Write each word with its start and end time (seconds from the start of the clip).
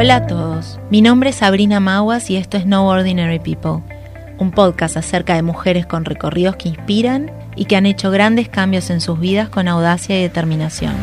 Hola 0.00 0.14
a 0.14 0.26
todos, 0.28 0.78
mi 0.90 1.02
nombre 1.02 1.30
es 1.30 1.36
Sabrina 1.36 1.80
Maguas 1.80 2.30
y 2.30 2.36
esto 2.36 2.56
es 2.56 2.66
No 2.66 2.86
Ordinary 2.86 3.40
People, 3.40 3.82
un 4.38 4.52
podcast 4.52 4.96
acerca 4.96 5.34
de 5.34 5.42
mujeres 5.42 5.86
con 5.86 6.04
recorridos 6.04 6.54
que 6.54 6.68
inspiran 6.68 7.32
y 7.56 7.64
que 7.64 7.74
han 7.74 7.84
hecho 7.84 8.12
grandes 8.12 8.48
cambios 8.48 8.90
en 8.90 9.00
sus 9.00 9.18
vidas 9.18 9.48
con 9.48 9.66
audacia 9.66 10.16
y 10.16 10.22
determinación. 10.22 10.94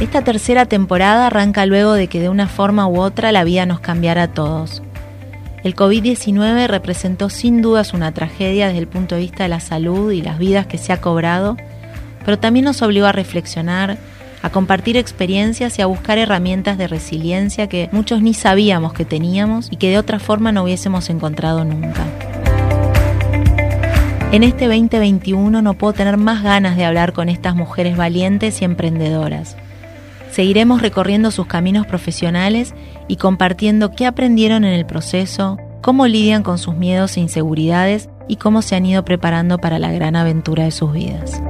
Esta 0.00 0.22
tercera 0.22 0.66
temporada 0.66 1.26
arranca 1.26 1.66
luego 1.66 1.94
de 1.94 2.06
que 2.06 2.20
de 2.20 2.28
una 2.28 2.46
forma 2.46 2.86
u 2.86 3.00
otra 3.00 3.32
la 3.32 3.42
vida 3.42 3.66
nos 3.66 3.80
cambiara 3.80 4.22
a 4.22 4.32
todos. 4.32 4.84
El 5.64 5.74
COVID-19 5.74 6.68
representó 6.68 7.30
sin 7.30 7.62
dudas 7.62 7.94
una 7.94 8.14
tragedia 8.14 8.68
desde 8.68 8.78
el 8.78 8.86
punto 8.86 9.16
de 9.16 9.22
vista 9.22 9.42
de 9.42 9.48
la 9.48 9.58
salud 9.58 10.12
y 10.12 10.22
las 10.22 10.38
vidas 10.38 10.68
que 10.68 10.78
se 10.78 10.92
ha 10.92 11.00
cobrado, 11.00 11.56
pero 12.24 12.38
también 12.38 12.64
nos 12.64 12.80
obligó 12.80 13.06
a 13.06 13.12
reflexionar, 13.12 13.98
a 14.46 14.50
compartir 14.50 14.96
experiencias 14.96 15.76
y 15.78 15.82
a 15.82 15.86
buscar 15.86 16.18
herramientas 16.18 16.78
de 16.78 16.86
resiliencia 16.86 17.68
que 17.68 17.88
muchos 17.90 18.22
ni 18.22 18.32
sabíamos 18.32 18.92
que 18.92 19.04
teníamos 19.04 19.66
y 19.72 19.76
que 19.76 19.90
de 19.90 19.98
otra 19.98 20.20
forma 20.20 20.52
no 20.52 20.62
hubiésemos 20.62 21.10
encontrado 21.10 21.64
nunca. 21.64 22.04
En 24.30 24.44
este 24.44 24.66
2021 24.66 25.62
no 25.62 25.74
puedo 25.74 25.94
tener 25.94 26.16
más 26.16 26.44
ganas 26.44 26.76
de 26.76 26.84
hablar 26.84 27.12
con 27.12 27.28
estas 27.28 27.56
mujeres 27.56 27.96
valientes 27.96 28.62
y 28.62 28.64
emprendedoras. 28.64 29.56
Seguiremos 30.30 30.80
recorriendo 30.80 31.32
sus 31.32 31.46
caminos 31.46 31.86
profesionales 31.86 32.72
y 33.08 33.16
compartiendo 33.16 33.90
qué 33.90 34.06
aprendieron 34.06 34.64
en 34.64 34.74
el 34.74 34.86
proceso, 34.86 35.58
cómo 35.80 36.06
lidian 36.06 36.44
con 36.44 36.58
sus 36.58 36.76
miedos 36.76 37.16
e 37.16 37.20
inseguridades 37.20 38.10
y 38.28 38.36
cómo 38.36 38.62
se 38.62 38.76
han 38.76 38.86
ido 38.86 39.04
preparando 39.04 39.58
para 39.58 39.80
la 39.80 39.90
gran 39.90 40.14
aventura 40.14 40.64
de 40.64 40.70
sus 40.70 40.92
vidas. 40.92 41.42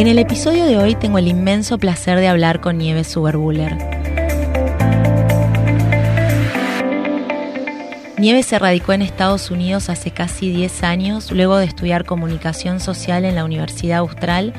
En 0.00 0.06
el 0.06 0.18
episodio 0.18 0.64
de 0.64 0.78
hoy 0.78 0.94
tengo 0.94 1.18
el 1.18 1.28
inmenso 1.28 1.76
placer 1.76 2.18
de 2.20 2.26
hablar 2.26 2.62
con 2.62 2.78
Nieves 2.78 3.06
Suberbuller. 3.06 3.76
Nieves 8.16 8.46
se 8.46 8.58
radicó 8.58 8.94
en 8.94 9.02
Estados 9.02 9.50
Unidos 9.50 9.90
hace 9.90 10.10
casi 10.10 10.50
10 10.50 10.84
años, 10.84 11.30
luego 11.30 11.58
de 11.58 11.66
estudiar 11.66 12.06
comunicación 12.06 12.80
social 12.80 13.26
en 13.26 13.34
la 13.34 13.44
Universidad 13.44 13.98
Austral, 13.98 14.54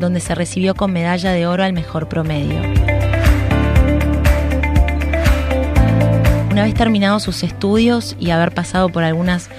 donde 0.00 0.20
se 0.20 0.34
recibió 0.34 0.74
con 0.74 0.94
medalla 0.94 1.32
de 1.32 1.46
oro 1.46 1.62
al 1.62 1.74
mejor 1.74 2.08
promedio. 2.08 2.62
Una 6.50 6.62
vez 6.64 6.72
terminados 6.72 7.22
sus 7.22 7.42
estudios 7.42 8.16
y 8.18 8.30
haber 8.30 8.54
pasado 8.54 8.88
por 8.88 9.04
algunas 9.04 9.50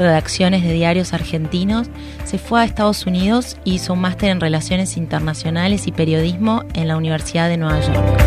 redacciones 0.00 0.62
de 0.62 0.72
diarios 0.72 1.12
argentinos, 1.12 1.88
se 2.24 2.38
fue 2.38 2.62
a 2.62 2.64
Estados 2.64 3.06
Unidos 3.06 3.58
y 3.64 3.74
hizo 3.74 3.92
un 3.92 4.00
máster 4.00 4.30
en 4.30 4.40
Relaciones 4.40 4.96
Internacionales 4.96 5.86
y 5.86 5.92
Periodismo 5.92 6.64
en 6.74 6.88
la 6.88 6.96
Universidad 6.96 7.48
de 7.48 7.58
Nueva 7.58 7.80
York. 7.80 8.20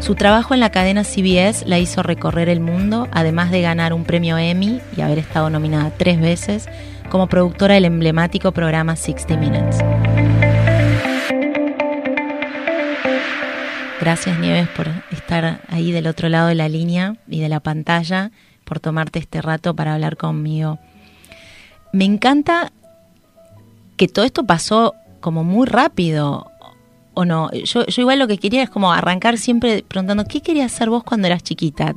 Su 0.00 0.14
trabajo 0.14 0.54
en 0.54 0.60
la 0.60 0.70
cadena 0.70 1.04
CBS 1.04 1.66
la 1.66 1.78
hizo 1.78 2.02
recorrer 2.02 2.48
el 2.48 2.60
mundo, 2.60 3.06
además 3.12 3.50
de 3.50 3.60
ganar 3.60 3.92
un 3.92 4.04
premio 4.04 4.38
Emmy 4.38 4.80
y 4.96 5.02
haber 5.02 5.18
estado 5.18 5.50
nominada 5.50 5.92
tres 5.96 6.20
veces 6.20 6.66
como 7.10 7.28
productora 7.28 7.74
del 7.74 7.84
emblemático 7.84 8.52
programa 8.52 8.96
60 8.96 9.36
Minutes. 9.36 9.78
Gracias 14.00 14.38
Nieves 14.38 14.68
por 14.68 14.88
estar 15.10 15.60
ahí 15.68 15.92
del 15.92 16.06
otro 16.06 16.30
lado 16.30 16.48
de 16.48 16.54
la 16.54 16.70
línea 16.70 17.16
y 17.28 17.40
de 17.40 17.50
la 17.50 17.60
pantalla 17.60 18.30
por 18.70 18.78
tomarte 18.78 19.18
este 19.18 19.42
rato 19.42 19.74
para 19.74 19.94
hablar 19.94 20.16
conmigo. 20.16 20.78
Me 21.92 22.04
encanta 22.04 22.70
que 23.96 24.06
todo 24.06 24.24
esto 24.24 24.46
pasó 24.46 24.94
como 25.18 25.42
muy 25.42 25.66
rápido, 25.66 26.48
¿o 27.14 27.24
no? 27.24 27.50
Yo, 27.50 27.82
igual 27.88 28.20
lo 28.20 28.28
que 28.28 28.38
quería 28.38 28.62
es 28.62 28.70
como 28.70 28.92
arrancar 28.92 29.38
siempre 29.38 29.82
preguntando, 29.82 30.24
¿qué 30.24 30.40
querías 30.40 30.72
hacer 30.72 30.88
vos 30.88 31.02
cuando 31.02 31.26
eras 31.26 31.42
chiquita? 31.42 31.96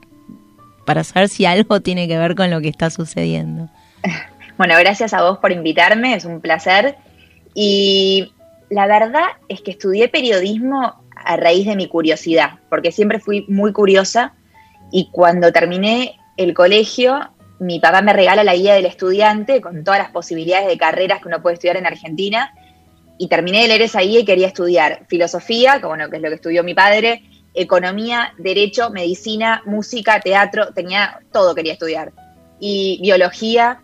Para 0.84 1.04
saber 1.04 1.30
si 1.30 1.46
algo 1.46 1.80
tiene 1.82 2.08
que 2.08 2.18
ver 2.18 2.34
con 2.34 2.50
lo 2.50 2.60
que 2.60 2.70
está 2.70 2.90
sucediendo. 2.90 3.70
Bueno, 4.56 4.76
gracias 4.78 5.16
a 5.16 5.24
vos 5.24 5.40
por 5.40 5.52
invitarme, 5.52 6.14
es 6.14 6.26
un 6.26 6.40
placer. 6.40 6.96
Y 7.56 8.34
la 8.70 8.86
verdad 8.86 9.24
es 9.50 9.62
que 9.62 9.72
estudié 9.72 10.10
periodismo 10.10 10.94
a 11.16 11.38
raíz 11.38 11.66
de 11.66 11.76
mi 11.76 11.88
curiosidad, 11.88 12.60
porque 12.70 12.92
siempre 12.92 13.20
fui 13.20 13.46
muy 13.48 13.74
curiosa 13.74 14.36
y 14.92 15.10
cuando 15.12 15.52
terminé 15.52 16.20
el 16.38 16.54
colegio, 16.54 17.32
mi 17.60 17.80
papá 17.80 18.02
me 18.02 18.14
regala 18.14 18.44
la 18.44 18.56
guía 18.56 18.74
del 18.74 18.86
estudiante 18.86 19.62
con 19.62 19.84
todas 19.84 20.00
las 20.00 20.12
posibilidades 20.12 20.68
de 20.68 20.78
carreras 20.78 21.22
que 21.22 21.28
uno 21.28 21.42
puede 21.42 21.56
estudiar 21.56 21.78
en 21.78 21.86
Argentina. 21.86 22.54
Y 23.18 23.28
terminé 23.28 23.62
de 23.62 23.68
leer 23.68 23.84
esa 23.84 24.02
guía 24.02 24.22
y 24.22 24.26
quería 24.26 24.48
estudiar 24.48 25.06
filosofía, 25.08 25.80
que, 25.80 25.86
bueno, 25.86 26.10
que 26.10 26.18
es 26.18 26.22
lo 26.22 26.30
que 26.30 26.36
estudió 26.36 26.64
mi 26.64 26.74
padre, 26.74 27.24
economía, 27.54 28.34
derecho, 28.38 28.90
medicina, 28.90 29.62
música, 29.66 30.20
teatro, 30.20 30.74
tenía 30.74 31.20
todo 31.32 31.54
quería 31.54 31.74
estudiar. 31.74 32.12
Y 32.60 33.00
biología. 33.02 33.82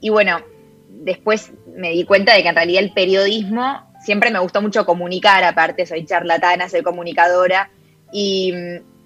Y 0.00 0.10
bueno, 0.10 0.40
después 0.88 1.52
me 1.74 1.90
di 1.90 2.04
cuenta 2.04 2.34
de 2.34 2.42
que 2.42 2.48
en 2.48 2.54
realidad 2.54 2.82
el 2.82 2.92
periodismo 2.92 3.88
siempre 4.04 4.30
me 4.30 4.38
gustó 4.38 4.62
mucho 4.62 4.84
comunicar, 4.84 5.44
aparte 5.44 5.86
soy 5.86 6.04
charlatana, 6.04 6.68
soy 6.68 6.82
comunicadora 6.82 7.70
y, 8.12 8.52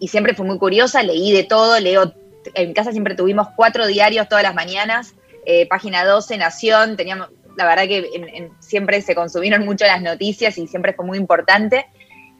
siempre 0.06 0.34
fui 0.34 0.46
muy 0.46 0.58
curiosa, 0.58 1.02
leí 1.02 1.32
de 1.32 1.44
todo, 1.44 1.78
leo 1.78 2.12
en 2.54 2.72
casa 2.74 2.92
siempre 2.92 3.14
tuvimos 3.14 3.48
cuatro 3.56 3.86
diarios 3.86 4.28
todas 4.28 4.44
las 4.44 4.54
mañanas, 4.54 5.14
eh, 5.44 5.66
página 5.66 6.04
12, 6.04 6.36
Nación, 6.38 6.96
teníamos, 6.96 7.28
la 7.56 7.66
verdad 7.66 7.84
que 7.84 8.50
siempre 8.60 9.02
se 9.02 9.14
consumieron 9.14 9.64
mucho 9.64 9.84
las 9.84 10.02
noticias 10.02 10.56
y 10.58 10.66
siempre 10.66 10.92
fue 10.92 11.04
muy 11.04 11.18
importante. 11.18 11.86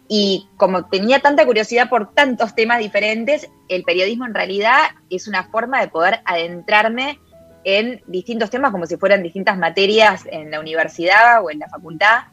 Y 0.09 0.49
como 0.57 0.87
tenía 0.87 1.21
tanta 1.21 1.47
curiosidad 1.47 1.89
por 1.89 2.13
tantos 2.13 2.55
temas 2.55 2.79
diferentes, 2.81 3.49
el 3.69 3.83
periodismo 3.83 4.27
en 4.27 4.35
realidad 4.35 4.91
es 5.09 5.27
una 5.27 5.45
forma 5.45 5.81
de 5.81 5.89
poder 5.89 6.21
adentrarme 6.25 7.19
en 7.65 8.03
distintos 8.07 8.51
temas 8.51 8.73
como 8.73 8.87
si 8.87 8.97
fueran 8.97 9.23
distintas 9.23 9.57
materias 9.57 10.25
en 10.31 10.51
la 10.51 10.61
universidad 10.61 11.43
o 11.45 11.51
en 11.51 11.61
la 11.61 11.69
facultad. 11.69 12.25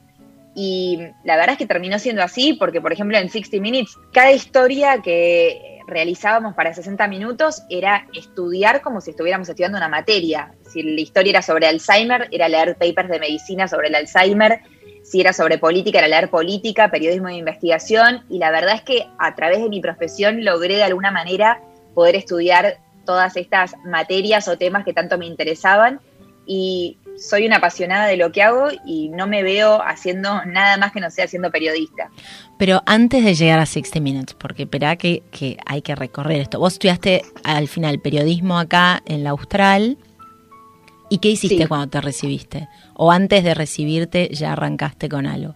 Y 0.55 0.99
la 1.23 1.35
verdad 1.35 1.53
es 1.53 1.57
que 1.57 1.67
terminó 1.67 1.99
siendo 1.99 2.23
así 2.23 2.53
porque, 2.53 2.81
por 2.81 2.91
ejemplo, 2.91 3.17
en 3.17 3.29
60 3.29 3.61
Minutes, 3.61 3.95
cada 4.11 4.31
historia 4.31 5.01
que 5.01 5.78
realizábamos 5.89 6.55
para 6.55 6.73
60 6.73 7.07
minutos 7.07 7.63
era 7.69 8.07
estudiar 8.13 8.81
como 8.81 9.01
si 9.01 9.11
estuviéramos 9.11 9.49
estudiando 9.49 9.77
una 9.77 9.87
materia. 9.87 10.53
Si 10.67 10.83
la 10.83 11.01
historia 11.01 11.31
era 11.31 11.41
sobre 11.41 11.67
Alzheimer, 11.67 12.27
era 12.31 12.47
leer 12.47 12.77
papers 12.77 13.09
de 13.09 13.19
medicina 13.19 13.67
sobre 13.67 13.87
el 13.87 13.95
Alzheimer. 13.95 14.61
Si 15.03 15.19
era 15.19 15.33
sobre 15.33 15.57
política, 15.57 15.99
era 15.99 16.07
leer 16.07 16.29
política, 16.29 16.91
periodismo 16.91 17.27
de 17.27 17.35
investigación. 17.35 18.23
Y 18.29 18.37
la 18.37 18.51
verdad 18.51 18.75
es 18.75 18.83
que 18.83 19.07
a 19.17 19.35
través 19.35 19.61
de 19.61 19.69
mi 19.69 19.81
profesión 19.81 20.45
logré 20.45 20.75
de 20.75 20.83
alguna 20.83 21.11
manera 21.11 21.61
poder 21.95 22.15
estudiar 22.15 22.77
todas 23.05 23.35
estas 23.35 23.75
materias 23.85 24.47
o 24.47 24.57
temas 24.57 24.85
que 24.85 24.93
tanto 24.93 25.17
me 25.17 25.25
interesaban. 25.25 25.99
Y 26.45 26.98
soy 27.19 27.45
una 27.45 27.57
apasionada 27.57 28.07
de 28.07 28.17
lo 28.17 28.31
que 28.31 28.41
hago 28.43 28.67
y 28.85 29.09
no 29.09 29.27
me 29.27 29.43
veo 29.43 29.81
haciendo 29.81 30.45
nada 30.45 30.77
más 30.77 30.91
que 30.91 30.99
no 30.99 31.09
sea 31.09 31.27
siendo 31.27 31.51
periodista. 31.51 32.09
Pero 32.57 32.81
antes 32.85 33.23
de 33.23 33.35
llegar 33.35 33.59
a 33.59 33.65
60 33.65 33.99
Minutes, 33.99 34.33
porque 34.33 34.63
espera 34.63 34.95
que, 34.95 35.23
que 35.31 35.57
hay 35.65 35.81
que 35.81 35.95
recorrer 35.95 36.41
esto. 36.41 36.59
Vos 36.59 36.73
estudiaste 36.73 37.23
al 37.43 37.67
final 37.67 37.99
periodismo 37.99 38.57
acá 38.57 39.01
en 39.05 39.23
la 39.23 39.31
Austral. 39.31 39.97
¿Y 41.09 41.17
qué 41.17 41.29
hiciste 41.29 41.67
cuando 41.67 41.89
te 41.89 42.01
recibiste? 42.01 42.67
¿O 42.93 43.11
antes 43.11 43.43
de 43.43 43.53
recibirte 43.53 44.29
ya 44.31 44.53
arrancaste 44.53 45.09
con 45.09 45.25
algo? 45.25 45.55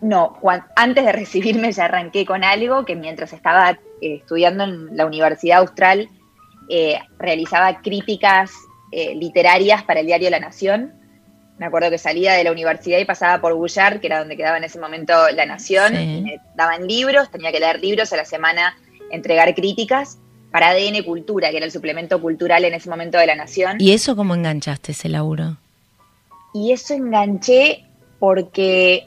No, 0.00 0.38
antes 0.76 1.04
de 1.04 1.12
recibirme 1.12 1.72
ya 1.72 1.86
arranqué 1.86 2.24
con 2.24 2.44
algo 2.44 2.84
que 2.84 2.96
mientras 2.96 3.32
estaba 3.32 3.70
eh, 3.70 3.78
estudiando 4.16 4.64
en 4.64 4.96
la 4.96 5.06
Universidad 5.06 5.58
Austral 5.58 6.08
eh, 6.68 6.98
realizaba 7.18 7.80
críticas 7.80 8.52
eh, 8.92 9.14
literarias 9.14 9.82
para 9.82 10.00
el 10.00 10.06
diario 10.06 10.30
La 10.30 10.40
Nación. 10.40 10.92
Me 11.58 11.66
acuerdo 11.66 11.90
que 11.90 11.98
salía 11.98 12.34
de 12.34 12.44
la 12.44 12.52
universidad 12.52 12.98
y 12.98 13.04
pasaba 13.04 13.40
por 13.40 13.54
Bullar, 13.54 14.00
que 14.00 14.06
era 14.06 14.20
donde 14.20 14.36
quedaba 14.36 14.58
en 14.58 14.64
ese 14.64 14.78
momento 14.78 15.12
La 15.34 15.44
Nación, 15.44 16.00
y 16.00 16.22
me 16.22 16.40
daban 16.54 16.86
libros, 16.86 17.30
tenía 17.30 17.50
que 17.50 17.58
leer 17.58 17.80
libros 17.80 18.12
a 18.12 18.16
la 18.16 18.24
semana, 18.24 18.76
entregar 19.10 19.54
críticas 19.54 20.18
para 20.52 20.68
ADN 20.68 21.02
Cultura, 21.04 21.50
que 21.50 21.56
era 21.56 21.66
el 21.66 21.72
suplemento 21.72 22.20
cultural 22.20 22.64
en 22.64 22.74
ese 22.74 22.88
momento 22.88 23.18
de 23.18 23.26
La 23.26 23.34
Nación. 23.34 23.76
¿Y 23.80 23.92
eso 23.92 24.16
cómo 24.16 24.34
enganchaste 24.34 24.92
ese 24.92 25.08
laburo? 25.08 25.56
Y 26.54 26.72
eso 26.72 26.94
enganché 26.94 27.84
porque 28.18 29.06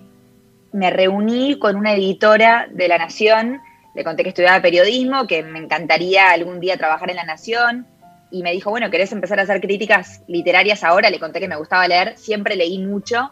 me 0.74 0.90
reuní 0.90 1.58
con 1.58 1.76
una 1.76 1.94
editora 1.94 2.68
de 2.72 2.88
La 2.88 2.98
Nación, 2.98 3.62
le 3.96 4.04
conté 4.04 4.24
que 4.24 4.30
estudiaba 4.30 4.62
periodismo, 4.62 5.28
que 5.28 5.44
me 5.44 5.60
encantaría 5.60 6.32
algún 6.32 6.60
día 6.60 6.78
trabajar 6.78 7.10
en 7.10 7.18
La 7.18 7.26
Nación, 7.26 7.88
y 8.32 8.44
me 8.44 8.52
dijo, 8.52 8.70
bueno, 8.70 8.90
¿querés 8.90 9.12
empezar 9.12 9.40
a 9.40 9.44
hacer 9.44 9.60
críticas 9.62 10.24
literarias 10.28 10.84
ahora? 10.84 11.10
Le 11.10 11.20
conté 11.20 11.40
que 11.40 11.48
me 11.48 11.58
gustaba 11.58 11.88
leer, 11.88 12.18
siempre 12.18 12.56
leí 12.56 12.80
mucho. 12.80 13.32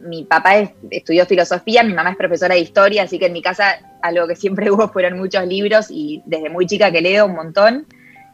Mi 0.00 0.24
papá 0.24 0.72
estudió 0.90 1.26
filosofía, 1.26 1.82
mi 1.82 1.92
mamá 1.92 2.10
es 2.10 2.16
profesora 2.16 2.54
de 2.54 2.60
historia, 2.60 3.02
así 3.02 3.18
que 3.18 3.26
en 3.26 3.32
mi 3.32 3.42
casa 3.42 3.78
algo 4.02 4.26
que 4.26 4.36
siempre 4.36 4.70
hubo 4.72 4.88
fueron 4.88 5.18
muchos 5.18 5.46
libros 5.46 5.86
y 5.90 6.22
desde 6.24 6.48
muy 6.48 6.66
chica 6.66 6.90
que 6.90 7.00
leo 7.00 7.26
un 7.26 7.34
montón. 7.34 7.86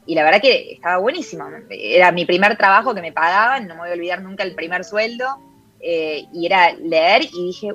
y 0.06 0.14
la 0.14 0.22
verdad 0.22 0.40
que 0.40 0.72
estaba 0.72 0.98
buenísimo. 0.98 1.46
Era 1.70 2.12
mi 2.12 2.24
primer 2.24 2.56
trabajo 2.56 2.94
que 2.94 3.00
me 3.00 3.12
pagaban, 3.12 3.66
no 3.66 3.74
me 3.74 3.80
voy 3.80 3.90
a 3.90 3.94
olvidar 3.94 4.22
nunca 4.22 4.44
el 4.44 4.54
primer 4.54 4.84
sueldo, 4.84 5.26
eh, 5.80 6.26
y 6.32 6.46
era 6.46 6.72
leer 6.74 7.24
y 7.24 7.46
dije, 7.46 7.74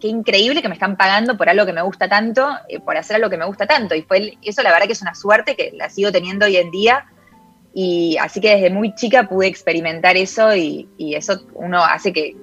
qué 0.00 0.08
increíble 0.08 0.62
que 0.62 0.68
me 0.68 0.74
están 0.74 0.96
pagando 0.96 1.36
por 1.36 1.48
algo 1.48 1.66
que 1.66 1.72
me 1.72 1.82
gusta 1.82 2.08
tanto, 2.08 2.48
eh, 2.68 2.80
por 2.80 2.96
hacer 2.96 3.16
algo 3.16 3.30
que 3.30 3.36
me 3.36 3.44
gusta 3.44 3.66
tanto. 3.66 3.94
Y 3.94 4.02
fue 4.02 4.38
eso 4.42 4.62
la 4.62 4.70
verdad 4.72 4.86
que 4.86 4.92
es 4.92 5.02
una 5.02 5.14
suerte 5.14 5.56
que 5.56 5.72
la 5.72 5.90
sigo 5.90 6.12
teniendo 6.12 6.46
hoy 6.46 6.56
en 6.56 6.70
día. 6.70 7.06
Y 7.74 8.16
así 8.20 8.40
que 8.40 8.54
desde 8.54 8.70
muy 8.70 8.94
chica 8.94 9.28
pude 9.28 9.48
experimentar 9.48 10.16
eso 10.16 10.54
y, 10.54 10.88
eso 10.98 11.40
uno 11.54 11.84
hace 11.84 12.12
que, 12.12 12.36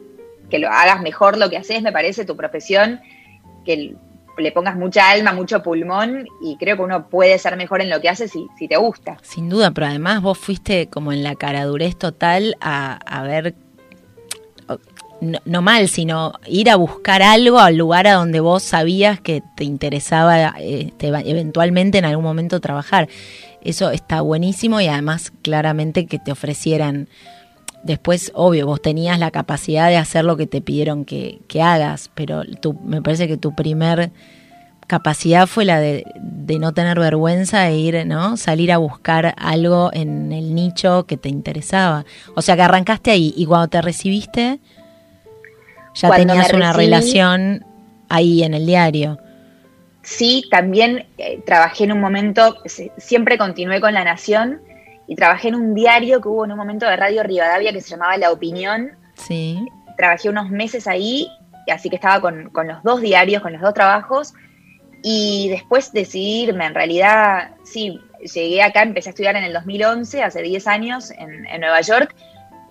que, 0.49 0.59
lo 0.59 0.67
hagas 0.69 1.01
mejor 1.01 1.37
lo 1.37 1.49
que 1.49 1.57
haces, 1.57 1.81
me 1.81 1.93
parece, 1.93 2.25
tu 2.25 2.35
profesión, 2.35 2.99
que 3.65 3.95
le 4.37 4.51
pongas 4.51 4.75
mucha 4.75 5.09
alma, 5.09 5.31
mucho 5.31 5.63
pulmón 5.63 6.27
y 6.41 6.57
creo 6.57 6.75
que 6.75 6.81
uno 6.81 7.07
puede 7.07 7.37
ser 7.37 7.55
mejor 7.55 7.81
en 7.81 7.89
lo 7.89 8.01
que 8.01 8.09
hace 8.09 8.27
si, 8.27 8.47
si 8.57 8.67
te 8.67 8.75
gusta. 8.75 9.17
Sin 9.21 9.49
duda, 9.49 9.71
pero 9.71 9.87
además 9.87 10.21
vos 10.21 10.37
fuiste 10.37 10.87
como 10.87 11.13
en 11.13 11.23
la 11.23 11.35
caradurez 11.35 11.97
total 11.97 12.57
a, 12.59 12.99
a 13.05 13.23
ver, 13.23 13.55
no, 15.21 15.61
mal, 15.61 15.87
sino 15.87 16.33
ir 16.47 16.69
a 16.69 16.75
buscar 16.75 17.21
algo 17.21 17.59
al 17.59 17.77
lugar 17.77 18.07
a 18.07 18.13
donde 18.13 18.39
vos 18.39 18.63
sabías 18.63 19.19
que 19.21 19.43
te 19.55 19.63
interesaba 19.63 20.55
este, 20.59 21.07
eventualmente 21.07 21.99
en 21.99 22.05
algún 22.05 22.25
momento 22.25 22.59
trabajar. 22.59 23.07
Eso 23.61 23.91
está 23.91 24.21
buenísimo 24.21 24.81
y 24.81 24.87
además 24.87 25.31
claramente 25.43 26.07
que 26.07 26.19
te 26.19 26.31
ofrecieran 26.31 27.07
Después, 27.83 28.31
obvio, 28.35 28.67
vos 28.67 28.81
tenías 28.81 29.17
la 29.17 29.31
capacidad 29.31 29.89
de 29.89 29.97
hacer 29.97 30.23
lo 30.23 30.37
que 30.37 30.45
te 30.45 30.61
pidieron 30.61 31.03
que, 31.03 31.41
hagas, 31.61 32.11
pero 32.13 32.43
tú, 32.61 32.77
me 32.83 33.01
parece 33.01 33.27
que 33.27 33.37
tu 33.37 33.55
primer 33.55 34.11
capacidad 34.85 35.47
fue 35.47 35.65
la 35.65 35.79
de, 35.79 36.03
no 36.59 36.73
tener 36.73 36.99
vergüenza 36.99 37.67
e 37.69 37.77
ir, 37.77 38.05
¿no? 38.05 38.37
Salir 38.37 38.71
a 38.71 38.77
buscar 38.77 39.33
algo 39.37 39.89
en 39.93 40.31
el 40.31 40.53
nicho 40.53 41.05
que 41.05 41.17
te 41.17 41.29
interesaba. 41.29 42.05
O 42.35 42.41
sea 42.41 42.55
que 42.55 42.61
arrancaste 42.61 43.09
ahí 43.09 43.33
y 43.35 43.45
cuando 43.45 43.69
te 43.69 43.81
recibiste 43.81 44.59
ya 45.93 46.11
tenías 46.11 46.53
una 46.53 46.73
relación 46.73 47.65
ahí 48.09 48.43
en 48.43 48.53
el 48.53 48.65
diario. 48.65 49.17
Sí, 50.03 50.45
también 50.49 51.05
eh, 51.17 51.41
trabajé 51.45 51.83
en 51.83 51.91
un 51.91 52.01
momento, 52.01 52.57
siempre 52.97 53.37
continué 53.37 53.79
con 53.79 53.93
La 53.93 54.03
Nación 54.03 54.61
y 55.07 55.15
trabajé 55.15 55.49
en 55.49 55.55
un 55.55 55.75
diario 55.75 56.21
que 56.21 56.27
hubo 56.27 56.45
en 56.45 56.51
un 56.51 56.57
momento 56.57 56.87
de 56.87 56.95
Radio 56.95 57.23
Rivadavia 57.23 57.71
que 57.71 57.81
se 57.81 57.89
llamaba 57.91 58.17
La 58.17 58.31
Opinión. 58.31 58.91
Sí. 59.15 59.63
Trabajé 59.97 60.29
unos 60.29 60.49
meses 60.49 60.87
ahí, 60.87 61.27
así 61.71 61.89
que 61.89 61.97
estaba 61.97 62.19
con, 62.19 62.49
los 62.51 62.83
dos 62.83 63.01
diarios, 63.01 63.41
con 63.41 63.53
los 63.53 63.61
dos 63.61 63.73
trabajos. 63.73 64.33
Y 65.03 65.49
después 65.49 65.91
decidirme, 65.93 66.65
en 66.65 66.75
realidad, 66.75 67.51
sí, 67.63 67.99
llegué 68.33 68.63
acá, 68.63 68.83
empecé 68.83 69.09
a 69.09 69.11
estudiar 69.11 69.35
en 69.35 69.43
el 69.43 69.53
2011, 69.53 70.23
hace 70.23 70.41
10 70.41 70.67
años, 70.67 71.11
en, 71.11 71.45
en 71.47 71.61
Nueva 71.61 71.81
York, 71.81 72.15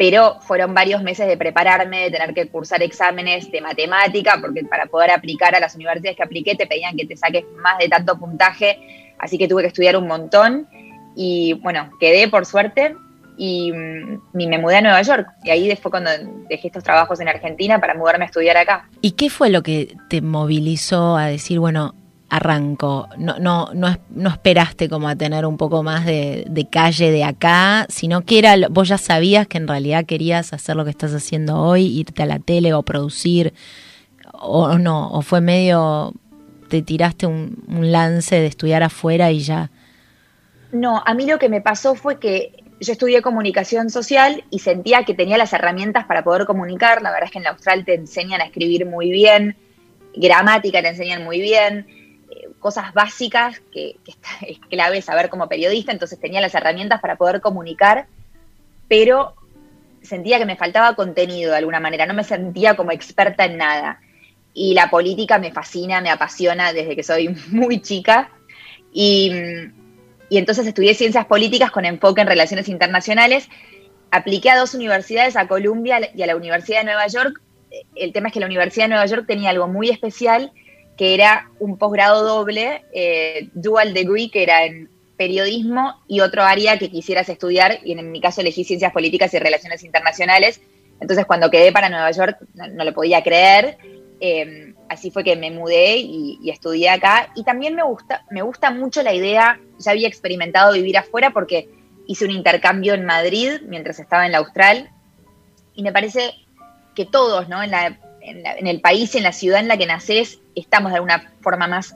pero 0.00 0.40
fueron 0.40 0.72
varios 0.72 1.02
meses 1.02 1.28
de 1.28 1.36
prepararme, 1.36 2.04
de 2.04 2.10
tener 2.10 2.32
que 2.32 2.48
cursar 2.48 2.82
exámenes 2.82 3.52
de 3.52 3.60
matemática, 3.60 4.38
porque 4.40 4.64
para 4.64 4.86
poder 4.86 5.10
aplicar 5.10 5.54
a 5.54 5.60
las 5.60 5.74
universidades 5.74 6.16
que 6.16 6.22
apliqué 6.22 6.54
te 6.54 6.66
pedían 6.66 6.96
que 6.96 7.04
te 7.04 7.18
saques 7.18 7.44
más 7.62 7.76
de 7.76 7.90
tanto 7.90 8.18
puntaje, 8.18 8.78
así 9.18 9.36
que 9.36 9.46
tuve 9.46 9.60
que 9.60 9.68
estudiar 9.68 9.98
un 9.98 10.06
montón. 10.06 10.66
Y 11.14 11.52
bueno, 11.62 11.90
quedé 12.00 12.28
por 12.28 12.46
suerte 12.46 12.96
y, 13.36 13.72
mm, 13.72 14.20
me 14.32 14.56
mudé 14.56 14.76
a 14.76 14.80
Nueva 14.80 15.02
York. 15.02 15.28
Y 15.44 15.50
ahí 15.50 15.76
fue 15.76 15.90
cuando 15.90 16.12
dejé 16.48 16.68
estos 16.68 16.82
trabajos 16.82 17.20
en 17.20 17.28
Argentina 17.28 17.78
para 17.78 17.92
mudarme 17.92 18.24
a 18.24 18.28
estudiar 18.28 18.56
acá. 18.56 18.88
¿Y 19.02 19.10
qué 19.10 19.28
fue 19.28 19.50
lo 19.50 19.62
que 19.62 19.96
te 20.08 20.22
movilizó 20.22 21.18
a 21.18 21.26
decir, 21.26 21.58
bueno, 21.58 21.94
arranco? 22.30 23.08
No, 23.18 23.38
no, 23.38 23.70
no, 23.74 23.96
no 24.10 24.28
esperaste 24.30 24.88
como 24.88 25.08
a 25.08 25.16
tener 25.16 25.44
un 25.44 25.56
poco 25.56 25.82
más 25.82 26.06
de, 26.06 26.66
calle 26.70 27.10
de 27.10 27.24
acá, 27.24 27.86
sino 27.88 28.22
que 28.22 28.38
era, 28.38 28.56
vos 28.70 28.88
ya 28.88 28.98
sabías 28.98 29.46
que 29.46 29.58
en 29.58 29.68
realidad 29.68 30.04
querías 30.06 30.52
hacer 30.52 30.76
lo 30.76 30.84
que 30.84 30.90
estás 30.90 31.12
haciendo 31.12 31.58
hoy, 31.58 31.86
irte 31.86 32.22
a 32.22 32.26
la 32.26 32.38
tele 32.38 32.72
o 32.72 32.82
producir, 32.82 33.52
o, 34.32 34.78
no, 34.78 35.10
o 35.10 35.22
fue 35.22 35.40
medio, 35.40 36.14
te 36.68 36.82
tiraste 36.82 37.26
un 37.26 37.92
lance 37.92 38.36
de 38.36 38.46
estudiar 38.46 38.82
afuera 38.82 39.30
y 39.30 39.40
ya 39.40 39.70
no, 40.72 41.02
a 41.04 41.14
mí 41.14 41.26
lo 41.26 41.38
que 41.38 41.48
me 41.48 41.60
pasó 41.60 41.94
fue 41.94 42.18
que 42.18 42.52
yo 42.80 42.92
estudié 42.92 43.22
comunicación 43.22 43.90
social 43.90 44.44
y 44.50 44.60
sentía 44.60 45.04
que 45.04 45.14
tenía 45.14 45.36
las 45.36 45.52
herramientas 45.52 46.06
para 46.06 46.24
poder 46.24 46.46
comunicar. 46.46 47.02
La 47.02 47.10
verdad 47.10 47.26
es 47.26 47.32
que 47.32 47.38
en 47.38 47.44
la 47.44 47.50
Austral 47.50 47.84
te 47.84 47.94
enseñan 47.94 48.40
a 48.40 48.44
escribir 48.44 48.86
muy 48.86 49.10
bien, 49.10 49.56
gramática 50.14 50.80
te 50.80 50.88
enseñan 50.88 51.24
muy 51.24 51.40
bien, 51.40 51.86
cosas 52.60 52.94
básicas 52.94 53.60
que, 53.72 53.96
es 54.46 54.58
clave 54.70 55.02
saber 55.02 55.28
como 55.28 55.48
periodista, 55.48 55.92
entonces 55.92 56.20
tenía 56.20 56.40
las 56.40 56.54
herramientas 56.54 57.00
para 57.00 57.16
poder 57.16 57.40
comunicar, 57.40 58.06
pero 58.88 59.34
sentía 60.02 60.38
que 60.38 60.46
me 60.46 60.56
faltaba 60.56 60.94
contenido 60.94 61.50
de 61.50 61.58
alguna 61.58 61.80
manera, 61.80 62.06
no 62.06 62.14
me 62.14 62.24
sentía 62.24 62.76
como 62.76 62.92
experta 62.92 63.44
en 63.44 63.58
nada. 63.58 64.00
Y 64.52 64.74
la 64.74 64.90
política 64.90 65.38
me 65.38 65.52
fascina, 65.52 66.00
me 66.00 66.10
apasiona 66.10 66.72
desde 66.72 66.96
que 66.96 67.02
soy 67.02 67.28
muy 67.50 67.80
chica. 67.80 68.30
Y 68.92 69.32
y 70.30 70.38
entonces 70.38 70.66
estudié 70.66 70.94
ciencias 70.94 71.26
políticas 71.26 71.72
con 71.72 71.84
enfoque 71.84 72.20
en 72.20 72.28
relaciones 72.28 72.68
internacionales. 72.68 73.48
Apliqué 74.12 74.50
a 74.50 74.58
dos 74.58 74.74
universidades, 74.74 75.36
a 75.36 75.48
Columbia 75.48 75.98
y 76.14 76.22
a 76.22 76.26
la 76.26 76.36
Universidad 76.36 76.78
de 76.78 76.84
Nueva 76.84 77.08
York. 77.08 77.42
El 77.96 78.12
tema 78.12 78.28
es 78.28 78.34
que 78.34 78.40
la 78.40 78.46
Universidad 78.46 78.84
de 78.84 78.90
Nueva 78.90 79.06
York 79.06 79.24
tenía 79.26 79.50
algo 79.50 79.66
muy 79.66 79.90
especial, 79.90 80.52
que 81.00 81.14
era 81.14 81.48
un 81.58 81.78
posgrado 81.78 82.22
doble, 82.24 82.84
eh, 82.92 83.48
dual 83.54 83.94
degree, 83.94 84.30
que 84.30 84.42
era 84.42 84.66
en 84.66 84.90
periodismo 85.16 85.94
y 86.06 86.20
otro 86.20 86.42
área 86.42 86.78
que 86.78 86.90
quisieras 86.90 87.30
estudiar, 87.30 87.78
y 87.82 87.92
en 87.92 88.12
mi 88.12 88.20
caso 88.20 88.42
elegí 88.42 88.64
ciencias 88.64 88.92
políticas 88.92 89.32
y 89.32 89.38
relaciones 89.38 89.82
internacionales. 89.82 90.60
Entonces 91.00 91.24
cuando 91.24 91.50
quedé 91.50 91.72
para 91.72 91.88
Nueva 91.88 92.10
York 92.10 92.36
no, 92.52 92.84
lo 92.84 92.92
podía 92.92 93.22
creer. 93.22 93.78
Eh, 94.20 94.74
así 94.90 95.10
fue 95.10 95.24
que 95.24 95.36
me 95.36 95.50
mudé 95.50 95.96
y, 95.96 96.50
estudié 96.50 96.90
acá. 96.90 97.32
Y 97.34 97.44
también 97.44 97.74
me 97.74 97.82
gusta, 97.82 98.26
me 98.30 98.42
gusta 98.42 98.70
mucho 98.70 99.02
la 99.02 99.14
idea, 99.14 99.58
ya 99.78 99.92
había 99.92 100.06
experimentado 100.06 100.74
vivir 100.74 100.98
afuera 100.98 101.30
porque 101.30 101.70
hice 102.08 102.26
un 102.26 102.30
intercambio 102.30 102.92
en 102.92 103.06
Madrid 103.06 103.62
mientras 103.66 104.00
estaba 104.00 104.26
en 104.26 104.32
la 104.32 104.38
Austral. 104.38 104.90
Y 105.74 105.82
me 105.82 105.92
parece 105.92 106.34
que 106.94 107.06
todos, 107.06 107.48
¿no? 107.48 107.62
En, 107.62 107.72
en 108.20 108.66
el 108.66 108.80
país, 108.80 109.14
en 109.14 109.22
la 109.22 109.32
ciudad 109.32 109.60
en 109.60 109.68
la 109.68 109.76
que 109.76 109.86
nacés, 109.86 110.40
estamos 110.54 110.92
de 110.92 110.96
alguna 110.96 111.32
forma 111.40 111.66
más 111.66 111.94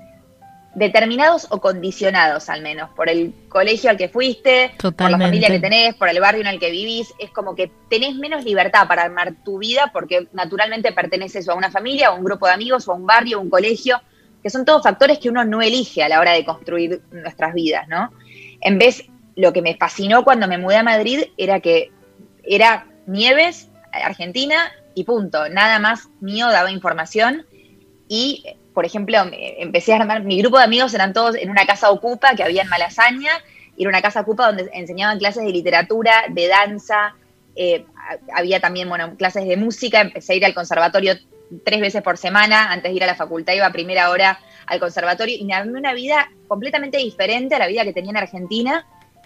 determinados 0.74 1.46
o 1.50 1.60
condicionados 1.60 2.48
al 2.48 2.62
menos, 2.62 2.90
por 2.90 3.08
el 3.08 3.32
colegio 3.48 3.90
al 3.90 3.96
que 3.96 4.08
fuiste, 4.08 4.72
por 4.78 5.10
la 5.10 5.18
familia 5.18 5.48
que 5.48 5.60
tenés, 5.60 5.94
por 5.94 6.08
el 6.08 6.20
barrio 6.20 6.40
en 6.40 6.48
el 6.48 6.58
que 6.58 6.70
vivís, 6.70 7.12
es 7.18 7.30
como 7.30 7.54
que 7.54 7.70
tenés 7.88 8.16
menos 8.16 8.44
libertad 8.44 8.88
para 8.88 9.02
armar 9.02 9.34
tu 9.44 9.58
vida 9.58 9.90
porque 9.92 10.28
naturalmente 10.32 10.92
perteneces 10.92 11.48
a 11.48 11.54
una 11.54 11.70
familia, 11.70 12.10
o 12.10 12.14
a 12.14 12.16
un 12.16 12.24
grupo 12.24 12.46
de 12.46 12.52
amigos, 12.52 12.88
o 12.88 12.92
a 12.92 12.96
un 12.96 13.06
barrio, 13.06 13.38
o 13.38 13.40
un 13.40 13.50
colegio, 13.50 14.00
que 14.42 14.50
son 14.50 14.64
todos 14.64 14.82
factores 14.82 15.18
que 15.18 15.28
uno 15.28 15.44
no 15.44 15.62
elige 15.62 16.02
a 16.02 16.08
la 16.08 16.20
hora 16.20 16.32
de 16.32 16.44
construir 16.44 17.02
nuestras 17.12 17.54
vidas, 17.54 17.86
¿no? 17.88 18.12
En 18.60 18.78
vez, 18.78 19.04
lo 19.36 19.52
que 19.52 19.62
me 19.62 19.76
fascinó 19.76 20.24
cuando 20.24 20.48
me 20.48 20.58
mudé 20.58 20.76
a 20.76 20.82
Madrid 20.82 21.24
era 21.36 21.60
que 21.60 21.92
era 22.42 22.86
Nieves, 23.06 23.68
Argentina, 23.92 24.72
y 24.94 25.04
punto, 25.04 25.48
nada 25.48 25.78
más 25.78 26.08
mío 26.20 26.50
daba 26.50 26.70
información 26.70 27.46
y 28.08 28.44
por 28.74 28.84
ejemplo, 28.84 29.18
empecé 29.32 29.92
a 29.92 29.96
armar, 29.96 30.24
mi 30.24 30.38
grupo 30.38 30.58
de 30.58 30.64
amigos 30.64 30.92
eran 30.94 31.12
todos 31.12 31.36
en 31.36 31.48
una 31.48 31.64
casa 31.64 31.90
ocupa 31.90 32.34
que 32.34 32.42
había 32.42 32.62
en 32.62 32.68
Malasaña, 32.68 33.30
y 33.76 33.82
era 33.82 33.88
una 33.88 34.02
casa 34.02 34.20
ocupa 34.20 34.48
donde 34.48 34.68
enseñaban 34.72 35.18
clases 35.18 35.44
de 35.44 35.50
literatura, 35.50 36.24
de 36.28 36.48
danza, 36.48 37.14
eh, 37.54 37.86
había 38.34 38.58
también, 38.58 38.88
bueno, 38.88 39.16
clases 39.16 39.46
de 39.46 39.56
música, 39.56 40.00
empecé 40.00 40.32
a 40.32 40.36
ir 40.36 40.44
al 40.44 40.54
conservatorio 40.54 41.14
tres 41.64 41.80
veces 41.80 42.02
por 42.02 42.18
semana, 42.18 42.72
antes 42.72 42.90
de 42.90 42.96
ir 42.96 43.04
a 43.04 43.06
la 43.06 43.14
facultad 43.14 43.52
iba 43.52 43.66
a 43.66 43.72
primera 43.72 44.10
hora 44.10 44.40
al 44.66 44.80
conservatorio, 44.80 45.36
y 45.38 45.44
me 45.44 45.54
armé 45.54 45.78
una 45.78 45.94
vida 45.94 46.28
completamente 46.48 46.98
diferente 46.98 47.54
a 47.54 47.60
la 47.60 47.68
vida 47.68 47.84
que 47.84 47.92
tenía 47.92 48.10
en 48.10 48.16
Argentina, 48.16 48.84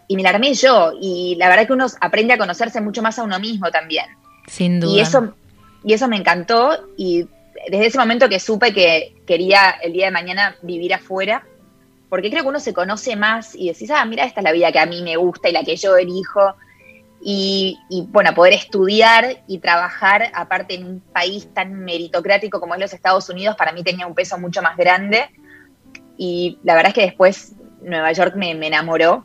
y 0.09 0.17
me 0.17 0.23
la 0.23 0.29
armé 0.29 0.53
yo, 0.53 0.93
y 1.01 1.37
la 1.39 1.49
verdad 1.49 1.67
que 1.67 1.73
uno 1.73 1.87
aprende 2.03 2.35
a 2.35 2.39
conocerse 2.39 2.83
mucho 2.83 3.01
más 3.01 3.19
a 3.19 3.23
uno 3.23 3.41
mismo 3.41 3.71
también. 3.71 4.07
Sin 4.47 4.79
duda. 4.79 4.93
Y 4.93 5.01
eso, 5.01 5.35
y 5.89 5.95
eso 5.95 6.07
me 6.07 6.19
encantó, 6.19 6.87
y 6.99 7.27
desde 7.71 7.87
ese 7.87 7.99
momento 7.99 8.29
que 8.29 8.39
supe 8.39 8.75
que 8.75 9.17
quería 9.27 9.71
el 9.83 9.95
día 9.95 10.05
de 10.05 10.11
mañana 10.11 10.55
vivir 10.61 10.93
afuera, 10.93 11.47
porque 12.11 12.29
creo 12.29 12.43
que 12.43 12.51
uno 12.51 12.61
se 12.61 12.75
conoce 12.75 13.17
más 13.17 13.55
y 13.55 13.69
decís, 13.69 13.91
ah, 13.91 14.05
mira, 14.05 14.27
esta 14.27 14.41
es 14.41 14.45
la 14.45 14.53
vida 14.53 14.71
que 14.71 14.81
a 14.81 14.85
mí 14.85 15.01
me 15.01 15.17
gusta 15.17 15.49
y 15.49 15.53
la 15.53 15.65
que 15.65 15.77
yo 15.77 15.97
elijo. 15.97 16.57
Y, 17.23 17.79
bueno, 18.11 18.35
poder 18.35 18.53
estudiar 18.53 19.43
y 19.47 19.61
trabajar, 19.61 20.31
aparte 20.35 20.75
en 20.75 20.85
un 20.85 21.01
país 21.01 21.49
tan 21.55 21.73
meritocrático 21.73 22.61
como 22.61 22.75
es 22.75 22.81
los 22.81 22.93
Estados 22.93 23.31
Unidos, 23.31 23.57
para 23.57 23.73
mí 23.73 23.83
tenía 23.83 24.07
un 24.07 24.15
peso 24.15 24.37
mucho 24.37 24.61
más 24.61 24.77
grande. 24.77 25.31
Y 26.19 26.59
la 26.65 26.75
verdad 26.75 26.91
es 26.91 26.95
que 26.97 27.07
después 27.07 27.55
Nueva 27.81 28.13
York 28.13 28.35
me, 28.37 28.51
enamoró, 28.51 29.25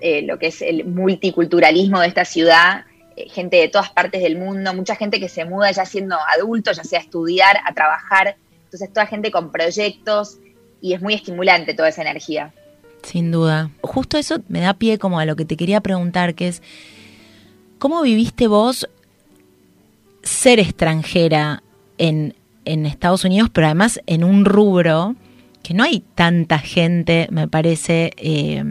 eh, 0.00 0.22
lo 0.22 0.38
que 0.38 0.46
es 0.46 0.62
el 0.62 0.84
multiculturalismo 0.84 1.98
de 1.98 2.06
esta 2.06 2.24
ciudad, 2.24 2.84
gente 3.30 3.56
de 3.56 3.68
todas 3.68 3.90
partes 3.90 4.22
del 4.22 4.36
mundo, 4.36 4.72
mucha 4.74 4.94
gente 4.96 5.20
que 5.20 5.28
se 5.28 5.44
muda 5.44 5.70
ya 5.70 5.84
siendo 5.84 6.16
adulto, 6.36 6.72
ya 6.72 6.84
sea 6.84 7.00
a 7.00 7.02
estudiar, 7.02 7.56
a 7.66 7.74
trabajar, 7.74 8.36
entonces 8.64 8.92
toda 8.92 9.06
gente 9.06 9.30
con 9.30 9.50
proyectos 9.50 10.38
y 10.80 10.92
es 10.94 11.00
muy 11.00 11.14
estimulante 11.14 11.74
toda 11.74 11.88
esa 11.88 12.02
energía. 12.02 12.52
Sin 13.02 13.30
duda. 13.30 13.70
Justo 13.80 14.18
eso 14.18 14.38
me 14.48 14.60
da 14.60 14.74
pie 14.74 14.98
como 14.98 15.18
a 15.18 15.24
lo 15.24 15.36
que 15.36 15.44
te 15.44 15.56
quería 15.56 15.80
preguntar, 15.80 16.34
que 16.34 16.48
es, 16.48 16.62
¿cómo 17.78 18.02
viviste 18.02 18.46
vos 18.46 18.88
ser 20.22 20.58
extranjera 20.60 21.62
en, 21.96 22.34
en 22.64 22.86
Estados 22.86 23.24
Unidos, 23.24 23.50
pero 23.52 23.66
además 23.66 24.00
en 24.06 24.24
un 24.24 24.44
rubro 24.44 25.14
que 25.62 25.74
no 25.74 25.84
hay 25.84 26.00
tanta 26.14 26.58
gente, 26.58 27.28
me 27.30 27.48
parece... 27.48 28.12
Eh, 28.16 28.62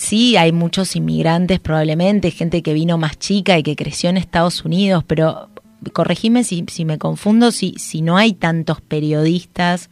sí, 0.00 0.36
hay 0.36 0.52
muchos 0.52 0.96
inmigrantes 0.96 1.60
probablemente, 1.60 2.30
gente 2.30 2.62
que 2.62 2.72
vino 2.72 2.98
más 2.98 3.18
chica 3.18 3.58
y 3.58 3.62
que 3.62 3.76
creció 3.76 4.10
en 4.10 4.16
Estados 4.16 4.64
Unidos, 4.64 5.04
pero 5.06 5.48
corregime 5.92 6.44
si, 6.44 6.64
si 6.68 6.84
me 6.84 6.98
confundo, 6.98 7.52
si, 7.52 7.74
si 7.78 8.02
no 8.02 8.16
hay 8.16 8.32
tantos 8.32 8.80
periodistas 8.80 9.90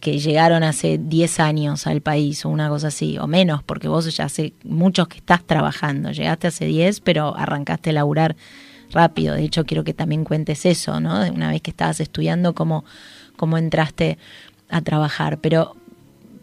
que 0.00 0.18
llegaron 0.18 0.62
hace 0.62 0.98
10 0.98 1.40
años 1.40 1.86
al 1.86 2.00
país 2.00 2.44
o 2.44 2.48
una 2.48 2.68
cosa 2.68 2.88
así, 2.88 3.18
o 3.18 3.26
menos, 3.26 3.62
porque 3.64 3.88
vos 3.88 4.14
ya 4.16 4.24
hace 4.24 4.54
muchos 4.62 5.08
que 5.08 5.18
estás 5.18 5.44
trabajando, 5.44 6.12
llegaste 6.12 6.46
hace 6.46 6.66
10, 6.66 7.00
pero 7.00 7.36
arrancaste 7.36 7.90
a 7.90 7.94
laburar 7.94 8.36
rápido, 8.92 9.34
de 9.34 9.44
hecho 9.44 9.64
quiero 9.64 9.84
que 9.84 9.94
también 9.94 10.24
cuentes 10.24 10.64
eso, 10.64 11.00
¿no? 11.00 11.20
Una 11.28 11.50
vez 11.50 11.60
que 11.62 11.70
estabas 11.70 12.00
estudiando, 12.00 12.54
cómo, 12.54 12.84
cómo 13.36 13.58
entraste 13.58 14.18
a 14.68 14.80
trabajar, 14.82 15.38
pero, 15.38 15.76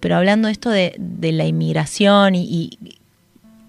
pero 0.06 0.18
hablando 0.18 0.50
esto 0.50 0.70
de, 0.70 0.94
la 1.00 1.48
inmigración 1.48 2.36
y, 2.36 2.44
y 2.44 3.00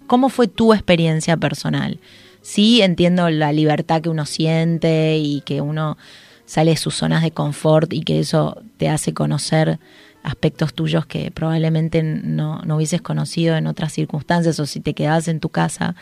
cómo 0.07 0.29
fue 0.29 0.49
tu 0.49 0.75
experiencia 0.75 1.39
personal, 1.39 1.99
sí 2.43 2.83
entiendo 2.83 3.31
la 3.31 3.53
libertad 3.53 4.03
que 4.03 4.11
uno 4.11 4.27
siente 4.27 5.17
y 5.17 5.41
que 5.47 5.63
uno 5.63 5.97
sale 6.45 6.73
de 6.73 6.77
sus 6.77 6.95
zonas 6.95 7.23
de 7.23 7.31
confort 7.31 7.91
y 7.91 8.03
que 8.03 8.19
eso 8.19 8.61
te 8.77 8.91
hace 8.91 9.15
conocer 9.15 9.79
aspectos 10.25 10.75
tuyos 10.75 11.07
que 11.07 11.31
probablemente 11.31 12.03
no, 12.03 12.61
no 12.67 12.77
hubieses 12.77 13.01
conocido 13.01 13.57
en 13.57 13.67
otras 13.67 13.95
circunstancias 13.95 14.61
o 14.61 14.67
si 14.67 14.81
te 14.81 14.93
quedabas 14.93 15.29
en 15.29 15.41
tu 15.41 15.49
casa. 15.49 15.95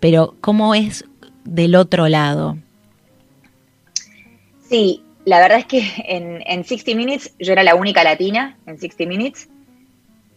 Pero 0.00 0.36
¿cómo 0.40 0.74
es 0.74 1.04
del 1.44 1.74
otro 1.74 2.08
lado? 2.08 2.56
Sí, 4.70 5.02
la 5.26 5.38
verdad 5.38 5.58
es 5.58 5.66
que 5.66 5.86
en, 6.06 6.42
en 6.46 6.64
60 6.64 6.96
Minutes 6.96 7.34
yo 7.38 7.52
era 7.52 7.62
la 7.62 7.74
única 7.74 8.02
latina 8.02 8.56
en 8.66 8.78
60 8.78 9.04
Minutes 9.04 9.50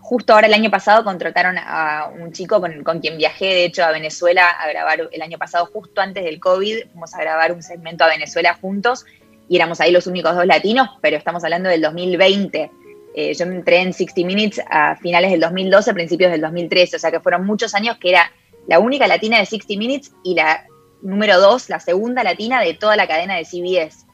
Justo 0.10 0.34
ahora 0.34 0.48
el 0.48 0.56
año 0.56 0.72
pasado 0.72 1.04
contrataron 1.04 1.60
a 1.60 2.12
un 2.20 2.32
chico 2.32 2.60
con, 2.60 3.00
quien 3.00 3.20
viajé, 3.20 3.46
de 3.46 3.66
hecho, 3.66 3.84
a 3.84 3.92
Venezuela 3.92 4.50
a 4.50 4.68
grabar 4.68 5.08
el 5.12 5.22
año 5.22 5.38
pasado, 5.38 5.68
justo 5.68 6.02
antes 6.02 6.24
del 6.24 6.40
COVID, 6.40 6.88
fuimos 6.92 7.14
a 7.14 7.20
grabar 7.20 7.52
un 7.52 7.62
segmento 7.62 8.06
a 8.06 8.08
Venezuela 8.08 8.58
juntos 8.60 9.06
y 9.48 9.56
éramos 9.56 9.80
ahí 9.80 9.92
los 9.92 10.08
únicos 10.08 10.34
dos 10.34 10.48
latinos, 10.48 10.90
pero 11.00 11.16
estamos 11.16 11.44
hablando 11.44 11.70
del 11.70 11.84
2020. 11.84 12.72
Eh, 13.14 13.36
yo 13.36 13.46
entré 13.46 13.82
en 13.82 13.94
60 13.94 14.26
Minutes 14.26 14.60
a 14.68 14.96
finales 14.96 15.30
del 15.30 15.42
2012, 15.42 15.94
principios 15.94 16.32
del 16.32 16.42
2013, 16.42 16.96
o 16.96 17.00
sea 17.00 17.12
que 17.12 17.20
fueron 17.20 17.46
muchos 17.46 17.76
años 17.76 18.00
que 18.00 18.10
era 18.10 18.32
la 18.68 18.80
única 18.80 19.06
latina 19.06 19.38
de 19.38 19.46
60 19.46 19.78
Minutes 19.78 20.12
y 20.24 20.34
la 20.34 20.66
número 21.04 21.40
dos, 21.40 21.70
la 21.70 21.80
segunda 21.80 22.24
latina 22.24 22.62
de 22.62 22.74
toda 22.74 22.96
la 22.96 23.08
cadena 23.08 23.36
de 23.36 23.46
CBS. 23.46 24.08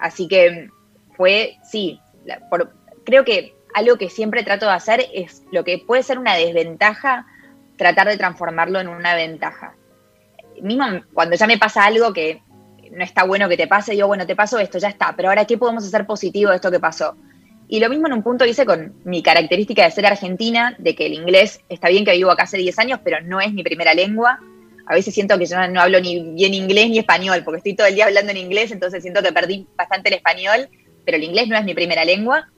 Así 0.00 0.26
que 0.26 0.68
fue, 1.16 1.58
sí, 1.62 2.00
creo 3.04 3.24
que 3.24 3.56
algo 3.74 3.96
que 3.96 4.10
siempre 4.10 4.42
trato 4.42 4.66
de 4.66 4.72
hacer 4.72 5.06
es 5.12 5.42
lo 5.52 5.64
que 5.64 5.78
puede 5.78 6.02
ser 6.02 6.18
una 6.18 6.34
desventaja, 6.34 7.26
tratar 7.76 8.08
de 8.08 8.16
transformarlo 8.16 8.80
en 8.80 8.88
una 8.88 9.14
ventaja. 9.14 9.74
Mismo 10.60 10.84
cuando 11.12 11.36
ya 11.36 11.46
me 11.46 11.58
pasa 11.58 11.84
algo 11.84 12.12
que 12.12 12.42
no 12.90 13.04
está 13.04 13.24
bueno 13.24 13.48
que 13.48 13.56
te 13.56 13.66
pase, 13.66 13.92
digo, 13.92 14.08
bueno, 14.08 14.26
te 14.26 14.34
pasó 14.34 14.58
esto, 14.58 14.78
ya 14.78 14.88
está, 14.88 15.14
pero 15.16 15.28
ahora, 15.28 15.44
¿qué 15.44 15.58
podemos 15.58 15.84
hacer 15.84 16.06
positivo 16.06 16.50
de 16.50 16.56
esto 16.56 16.70
que 16.70 16.80
pasó? 16.80 17.16
Y 17.68 17.80
lo 17.80 17.90
mismo 17.90 18.06
en 18.06 18.14
un 18.14 18.22
punto 18.22 18.46
hice 18.46 18.64
con 18.64 18.94
mi 19.04 19.22
característica 19.22 19.84
de 19.84 19.90
ser 19.90 20.06
argentina, 20.06 20.74
de 20.78 20.94
que 20.94 21.06
el 21.06 21.12
inglés 21.12 21.60
está 21.68 21.88
bien 21.88 22.04
que 22.04 22.12
vivo 22.12 22.30
acá 22.30 22.44
hace 22.44 22.56
10 22.56 22.78
años, 22.78 23.00
pero 23.04 23.20
no 23.20 23.40
es 23.40 23.52
mi 23.52 23.62
primera 23.62 23.92
lengua. 23.92 24.40
A 24.86 24.94
veces 24.94 25.12
siento 25.12 25.38
que 25.38 25.44
yo 25.44 25.68
no 25.68 25.80
hablo 25.82 26.00
ni 26.00 26.32
bien 26.32 26.54
inglés 26.54 26.88
ni 26.88 26.98
español, 26.98 27.42
porque 27.44 27.58
estoy 27.58 27.76
todo 27.76 27.86
el 27.86 27.94
día 27.94 28.06
hablando 28.06 28.30
en 28.30 28.38
inglés, 28.38 28.70
entonces 28.70 29.02
siento 29.02 29.22
que 29.22 29.32
perdí 29.32 29.66
bastante 29.76 30.08
el 30.08 30.14
español, 30.14 30.70
pero 31.04 31.18
el 31.18 31.24
inglés 31.24 31.48
no 31.48 31.58
es 31.58 31.64
mi 31.64 31.74
primera 31.74 32.06
lengua. 32.06 32.48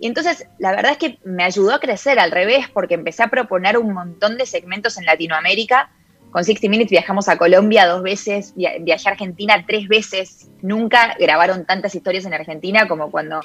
Y 0.00 0.06
entonces, 0.06 0.46
la 0.58 0.72
verdad 0.72 0.92
es 0.92 0.98
que 0.98 1.18
me 1.24 1.44
ayudó 1.44 1.72
a 1.72 1.80
crecer 1.80 2.18
al 2.18 2.30
revés, 2.30 2.68
porque 2.72 2.94
empecé 2.94 3.22
a 3.22 3.28
proponer 3.28 3.78
un 3.78 3.92
montón 3.92 4.36
de 4.36 4.46
segmentos 4.46 4.98
en 4.98 5.06
Latinoamérica. 5.06 5.90
Con 6.30 6.44
60 6.44 6.68
Minutes 6.68 6.90
viajamos 6.90 7.28
a 7.28 7.38
Colombia 7.38 7.86
dos 7.86 8.02
veces, 8.02 8.54
viajé 8.56 9.08
a 9.08 9.12
Argentina 9.12 9.64
tres 9.66 9.86
veces. 9.86 10.48
Nunca 10.62 11.14
grabaron 11.18 11.64
tantas 11.64 11.94
historias 11.94 12.24
en 12.24 12.34
Argentina 12.34 12.88
como 12.88 13.10
cuando 13.10 13.40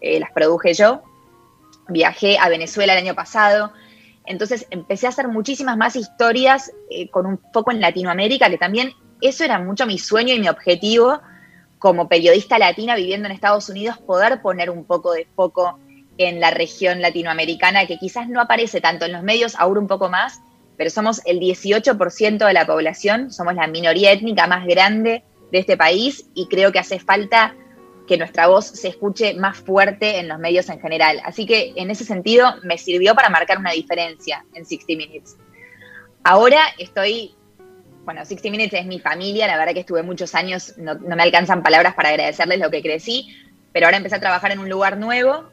eh, 0.00 0.18
las 0.18 0.32
produje 0.32 0.74
yo. 0.74 1.02
Viajé 1.88 2.38
a 2.38 2.48
Venezuela 2.48 2.94
el 2.94 2.98
año 2.98 3.14
pasado. 3.14 3.72
Entonces 4.26 4.66
empecé 4.70 5.06
a 5.06 5.10
hacer 5.10 5.28
muchísimas 5.28 5.76
más 5.76 5.94
historias 5.94 6.72
eh, 6.90 7.08
con 7.10 7.26
un 7.26 7.40
foco 7.52 7.70
en 7.70 7.80
Latinoamérica, 7.80 8.50
que 8.50 8.58
también 8.58 8.92
eso 9.20 9.44
era 9.44 9.60
mucho 9.60 9.86
mi 9.86 9.98
sueño 9.98 10.34
y 10.34 10.40
mi 10.40 10.48
objetivo 10.48 11.20
como 11.78 12.08
periodista 12.08 12.58
latina 12.58 12.94
viviendo 12.94 13.26
en 13.26 13.32
Estados 13.32 13.68
Unidos, 13.68 13.98
poder 13.98 14.40
poner 14.40 14.70
un 14.70 14.84
poco 14.84 15.12
de 15.12 15.26
foco 15.34 15.80
en 16.26 16.40
la 16.40 16.50
región 16.50 17.00
latinoamericana, 17.00 17.86
que 17.86 17.98
quizás 17.98 18.28
no 18.28 18.40
aparece 18.40 18.80
tanto 18.80 19.04
en 19.04 19.12
los 19.12 19.22
medios, 19.22 19.54
ahora 19.56 19.80
un 19.80 19.88
poco 19.88 20.08
más, 20.08 20.40
pero 20.76 20.90
somos 20.90 21.20
el 21.26 21.38
18% 21.38 22.46
de 22.46 22.52
la 22.52 22.66
población, 22.66 23.32
somos 23.32 23.54
la 23.54 23.66
minoría 23.66 24.12
étnica 24.12 24.46
más 24.46 24.66
grande 24.66 25.22
de 25.50 25.58
este 25.58 25.76
país 25.76 26.26
y 26.34 26.48
creo 26.48 26.72
que 26.72 26.78
hace 26.78 26.98
falta 26.98 27.54
que 28.06 28.16
nuestra 28.16 28.46
voz 28.46 28.66
se 28.66 28.88
escuche 28.88 29.34
más 29.34 29.58
fuerte 29.58 30.18
en 30.18 30.28
los 30.28 30.38
medios 30.38 30.68
en 30.68 30.80
general. 30.80 31.20
Así 31.24 31.46
que 31.46 31.72
en 31.76 31.90
ese 31.90 32.04
sentido 32.04 32.54
me 32.64 32.78
sirvió 32.78 33.14
para 33.14 33.30
marcar 33.30 33.58
una 33.58 33.72
diferencia 33.72 34.44
en 34.54 34.64
60 34.64 34.96
Minutes. 34.96 35.36
Ahora 36.24 36.60
estoy, 36.78 37.34
bueno, 38.04 38.24
60 38.24 38.50
Minutes 38.50 38.80
es 38.80 38.86
mi 38.86 38.98
familia, 38.98 39.46
la 39.46 39.56
verdad 39.56 39.74
que 39.74 39.80
estuve 39.80 40.02
muchos 40.02 40.34
años, 40.34 40.74
no, 40.78 40.94
no 40.94 41.16
me 41.16 41.22
alcanzan 41.22 41.62
palabras 41.62 41.94
para 41.94 42.08
agradecerles 42.08 42.58
lo 42.58 42.70
que 42.70 42.82
crecí, 42.82 43.36
pero 43.72 43.86
ahora 43.86 43.98
empecé 43.98 44.16
a 44.16 44.20
trabajar 44.20 44.52
en 44.52 44.58
un 44.58 44.68
lugar 44.68 44.98
nuevo 44.98 45.50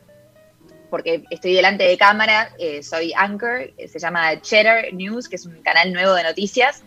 porque 0.89 1.23
estoy 1.29 1.53
delante 1.53 1.83
de 1.83 1.97
cámara, 1.97 2.51
eh, 2.59 2.83
soy 2.83 3.13
anchor, 3.15 3.71
eh, 3.77 3.87
se 3.87 3.99
llama 3.99 4.41
Cheddar 4.41 4.93
News, 4.93 5.29
que 5.29 5.35
es 5.35 5.45
un 5.45 5.61
canal 5.61 5.93
nuevo 5.93 6.13
de 6.13 6.23
noticias. 6.23 6.83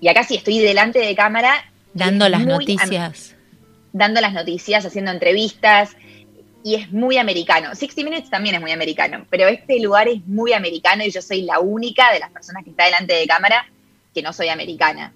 Y 0.00 0.08
acá 0.08 0.24
sí 0.24 0.36
estoy 0.36 0.58
delante 0.58 0.98
de 0.98 1.14
cámara. 1.14 1.64
Dando 1.94 2.28
las 2.28 2.44
noticias. 2.44 3.34
Dando 3.92 4.20
las 4.20 4.32
noticias, 4.32 4.84
haciendo 4.84 5.10
entrevistas. 5.10 5.96
Y 6.64 6.76
es 6.76 6.92
muy 6.92 7.18
americano. 7.18 7.74
60 7.74 8.04
Minutes 8.04 8.30
también 8.30 8.54
es 8.54 8.60
muy 8.60 8.70
americano, 8.70 9.26
pero 9.30 9.48
este 9.48 9.80
lugar 9.80 10.08
es 10.08 10.24
muy 10.26 10.52
americano 10.52 11.04
y 11.04 11.10
yo 11.10 11.20
soy 11.20 11.42
la 11.42 11.58
única 11.58 12.12
de 12.12 12.20
las 12.20 12.30
personas 12.30 12.62
que 12.62 12.70
está 12.70 12.84
delante 12.84 13.14
de 13.14 13.26
cámara 13.26 13.66
que 14.14 14.22
no 14.22 14.32
soy 14.32 14.48
americana 14.48 15.12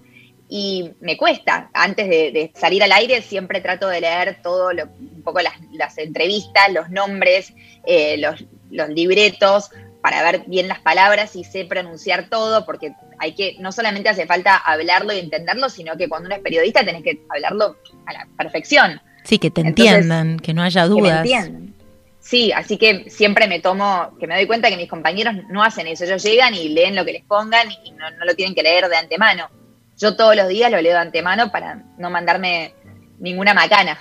y 0.49 0.91
me 1.01 1.17
cuesta. 1.17 1.69
Antes 1.73 2.07
de, 2.07 2.51
salir 2.55 2.83
al 2.83 2.91
aire 2.91 3.21
siempre 3.21 3.61
trato 3.61 3.87
de 3.87 4.01
leer 4.01 4.39
todo, 4.41 4.71
lo, 4.73 4.85
un 4.85 5.21
poco 5.23 5.39
las, 5.41 5.97
entrevistas, 5.97 6.71
los 6.71 6.89
nombres, 6.89 7.53
eh, 7.85 8.17
los, 8.17 8.89
libretos, 8.89 9.69
para 10.01 10.23
ver 10.23 10.43
bien 10.47 10.67
las 10.67 10.79
palabras 10.79 11.35
y 11.35 11.43
sé 11.43 11.65
pronunciar 11.65 12.29
todo, 12.29 12.65
porque 12.65 12.93
hay 13.19 13.33
que, 13.33 13.55
no 13.59 13.71
solamente 13.71 14.09
hace 14.09 14.25
falta 14.25 14.55
hablarlo 14.55 15.13
y 15.13 15.19
entenderlo, 15.19 15.69
sino 15.69 15.97
que 15.97 16.07
cuando 16.07 16.27
uno 16.27 16.35
es 16.35 16.41
periodista 16.41 16.85
tenés 16.85 17.03
que 17.03 17.21
hablarlo 17.29 17.77
a 18.05 18.13
la 18.13 18.27
perfección. 18.37 19.01
Sí, 19.23 19.39
que 19.39 19.51
te 19.51 19.61
entiendan, 19.61 20.39
que 20.39 20.53
no 20.53 20.63
haya 20.63 20.85
dudas. 20.85 21.23
Que 21.23 21.33
entiendan. 21.33 21.73
Sí, 22.19 22.51
así 22.51 22.77
que 22.77 23.09
siempre 23.09 23.47
me 23.47 23.61
tomo, 23.61 24.17
que 24.19 24.27
me 24.27 24.35
doy 24.35 24.47
cuenta 24.47 24.69
que 24.69 24.75
mis 24.75 24.89
compañeros 24.89 25.33
no 25.49 25.63
hacen 25.63 25.87
eso, 25.87 26.03
ellos 26.03 26.21
llegan 26.23 26.53
y 26.53 26.69
leen 26.69 26.95
lo 26.95 27.05
que 27.05 27.13
les 27.13 27.23
pongan 27.23 27.69
y 27.85 27.91
no, 27.91 28.11
no 28.11 28.25
lo 28.25 28.35
tienen 28.35 28.53
que 28.53 28.63
leer 28.63 28.89
de 28.89 28.97
antemano 28.97 29.49
yo 29.97 30.15
todos 30.15 30.35
los 30.35 30.47
días 30.47 30.71
lo 30.71 30.79
leo 30.79 30.93
de 30.93 30.99
antemano 30.99 31.51
para 31.51 31.83
no 31.97 32.09
mandarme 32.09 32.73
ninguna 33.19 33.53
macana. 33.53 33.97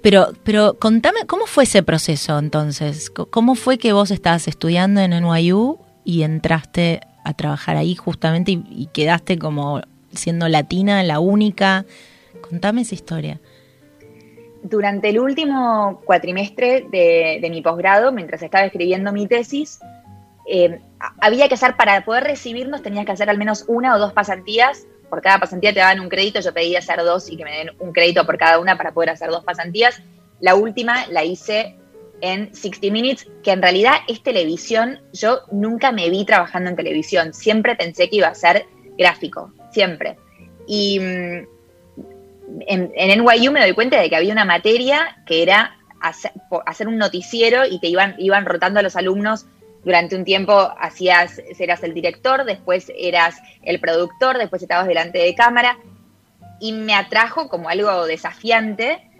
Pero, 0.00 0.32
pero 0.42 0.74
contame, 0.78 1.20
¿cómo 1.26 1.46
fue 1.46 1.64
ese 1.64 1.82
proceso 1.82 2.38
entonces? 2.38 3.10
¿Cómo 3.10 3.54
fue 3.54 3.78
que 3.78 3.92
vos 3.92 4.10
estabas 4.10 4.48
estudiando 4.48 5.00
en 5.00 5.12
NYU 5.12 5.78
y 6.04 6.22
entraste 6.22 7.00
a 7.24 7.32
trabajar 7.34 7.76
ahí 7.76 7.94
justamente 7.94 8.52
y, 8.52 8.88
quedaste 8.92 9.38
como 9.38 9.80
siendo 10.12 10.48
latina, 10.48 11.02
la 11.02 11.20
única? 11.20 11.84
Contame 12.48 12.82
esa 12.82 12.94
historia. 12.94 13.40
Durante 14.62 15.10
el 15.10 15.18
último 15.18 16.00
cuatrimestre 16.04 16.86
de, 16.90 17.38
de 17.40 17.50
mi 17.50 17.62
posgrado, 17.62 18.12
mientras 18.12 18.42
estaba 18.42 18.64
escribiendo 18.64 19.12
mi 19.12 19.26
tesis, 19.26 19.78
eh, 20.46 20.80
había 21.20 21.48
que 21.48 21.54
hacer, 21.54 21.76
para 21.76 22.04
poder 22.04 22.24
recibirnos, 22.24 22.82
tenías 22.82 23.06
que 23.06 23.12
hacer 23.12 23.30
al 23.30 23.38
menos 23.38 23.64
una 23.68 23.94
o 23.94 23.98
dos 23.98 24.12
pasantías. 24.12 24.86
Por 25.08 25.22
cada 25.22 25.38
pasantía 25.38 25.72
te 25.72 25.80
daban 25.80 26.00
un 26.00 26.08
crédito, 26.08 26.40
yo 26.40 26.52
pedí 26.52 26.76
hacer 26.76 26.98
dos 27.02 27.30
y 27.30 27.36
que 27.36 27.44
me 27.44 27.58
den 27.58 27.70
un 27.78 27.92
crédito 27.92 28.26
por 28.26 28.38
cada 28.38 28.58
una 28.58 28.76
para 28.76 28.92
poder 28.92 29.10
hacer 29.10 29.30
dos 29.30 29.44
pasantías. 29.44 30.00
La 30.40 30.54
última 30.54 31.06
la 31.08 31.24
hice 31.24 31.76
en 32.20 32.54
60 32.54 32.90
Minutes, 32.90 33.26
que 33.42 33.52
en 33.52 33.62
realidad 33.62 33.96
es 34.08 34.22
televisión. 34.22 35.00
Yo 35.12 35.40
nunca 35.52 35.92
me 35.92 36.10
vi 36.10 36.24
trabajando 36.24 36.70
en 36.70 36.76
televisión, 36.76 37.34
siempre 37.34 37.76
pensé 37.76 38.08
que 38.08 38.16
iba 38.16 38.28
a 38.28 38.34
ser 38.34 38.66
gráfico, 38.98 39.52
siempre. 39.72 40.16
Y 40.66 40.98
mm, 40.98 41.46
en, 42.66 42.92
en 42.94 43.24
NYU 43.24 43.52
me 43.52 43.60
doy 43.60 43.72
cuenta 43.72 44.00
de 44.00 44.08
que 44.08 44.16
había 44.16 44.32
una 44.32 44.44
materia 44.44 45.22
que 45.26 45.42
era 45.42 45.76
hacer, 46.00 46.88
un 46.88 46.98
noticiero 46.98 47.64
y 47.66 47.78
te 47.78 47.88
iban, 47.88 48.14
iban 48.18 48.44
rotando 48.44 48.80
a 48.80 48.82
los 48.82 48.96
alumnos 48.96 49.46
durante 49.84 50.16
un 50.16 50.24
tiempo 50.24 50.72
hacías, 50.78 51.40
eras 51.58 51.82
el 51.82 51.94
director, 51.94 52.44
después 52.44 52.90
eras 52.96 53.36
el 53.62 53.80
productor, 53.80 54.38
después 54.38 54.62
estabas 54.62 54.86
delante 54.86 55.18
de 55.18 55.34
cámara 55.34 55.78
y 56.60 56.72
me 56.72 56.94
atrajo 56.94 57.48
como 57.48 57.68
algo 57.68 58.06
desafiante, 58.06 59.10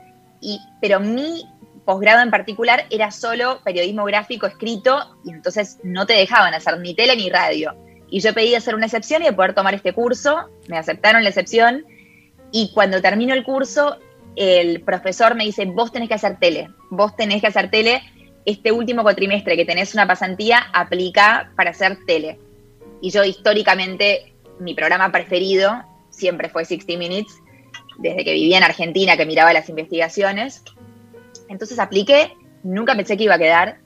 y, 0.41 0.61
pero 0.81 1.01
mi 1.01 1.45
posgrado 1.85 2.23
en 2.23 2.31
particular 2.31 2.87
era 2.91 3.11
solo 3.11 3.61
periodismo 3.63 4.05
gráfico 4.05 4.47
escrito 4.47 5.19
y 5.25 5.31
entonces 5.31 5.79
no 5.83 6.07
te 6.07 6.15
dejaban 6.15 6.55
hacer 6.55 6.79
ni 6.79 6.95
tele 6.95 7.17
ni 7.17 7.29
radio. 7.29 7.75
Y 8.09 8.21
yo 8.21 8.33
pedí 8.33 8.55
hacer 8.55 8.75
una 8.75 8.87
excepción 8.87 9.23
y 9.23 9.27
de 9.27 9.33
poder 9.33 9.55
tomar 9.55 9.75
este 9.75 9.93
curso, 9.93 10.49
me 10.69 10.79
aceptaron 10.79 11.23
la 11.23 11.31
excepción 11.31 11.85
y 12.53 12.73
cuando 12.73 13.03
termino 13.03 13.35
el 13.35 13.45
curso 13.45 13.99
el 14.37 14.83
profesor 14.83 15.35
me 15.35 15.45
dice, 15.45 15.65
vos 15.67 15.93
tenés 15.93 16.09
que 16.09 16.15
hacer 16.15 16.39
tele, 16.39 16.71
vos 16.91 17.15
tenés 17.17 17.41
que 17.41 17.49
hacer 17.49 17.71
tele, 17.71 18.03
este 18.45 18.73
último 18.73 19.03
cuatrimestre 19.03 19.57
que 19.57 19.65
tenés 19.65 19.95
una 19.95 20.07
pasantía, 20.07 20.67
aplica 20.73 21.53
para 21.57 21.71
hacer 21.71 21.99
tele. 22.07 22.39
Y 23.01 23.11
yo 23.11 23.25
históricamente, 23.25 24.35
mi 24.59 24.75
programa 24.75 25.11
preferido 25.11 25.83
siempre 26.11 26.49
fue 26.49 26.65
60 26.65 26.99
Minutes, 26.99 27.35
desde 27.99 28.25
que 28.25 28.33
vivía 28.33 28.59
en 28.59 28.65
Argentina, 28.65 29.17
que 29.17 29.27
miraba 29.27 29.53
las 29.53 29.69
investigaciones. 29.69 30.63
Entonces 31.49 31.79
apliqué, 31.79 32.33
nunca 32.63 32.95
pensé 32.95 33.17
que 33.17 33.25
iba 33.25 33.35
a 33.35 33.39
quedar 33.39 33.79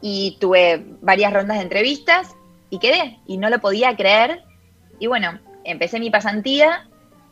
y 0.00 0.36
tuve 0.40 0.84
varias 1.00 1.32
rondas 1.32 1.58
de 1.58 1.64
entrevistas 1.64 2.36
y 2.70 2.78
quedé 2.78 3.18
y 3.26 3.38
no 3.38 3.50
lo 3.50 3.60
podía 3.60 3.96
creer. 3.96 4.42
Y 4.98 5.06
bueno, 5.06 5.40
empecé 5.64 5.98
mi 5.98 6.10
pasantía 6.10 6.88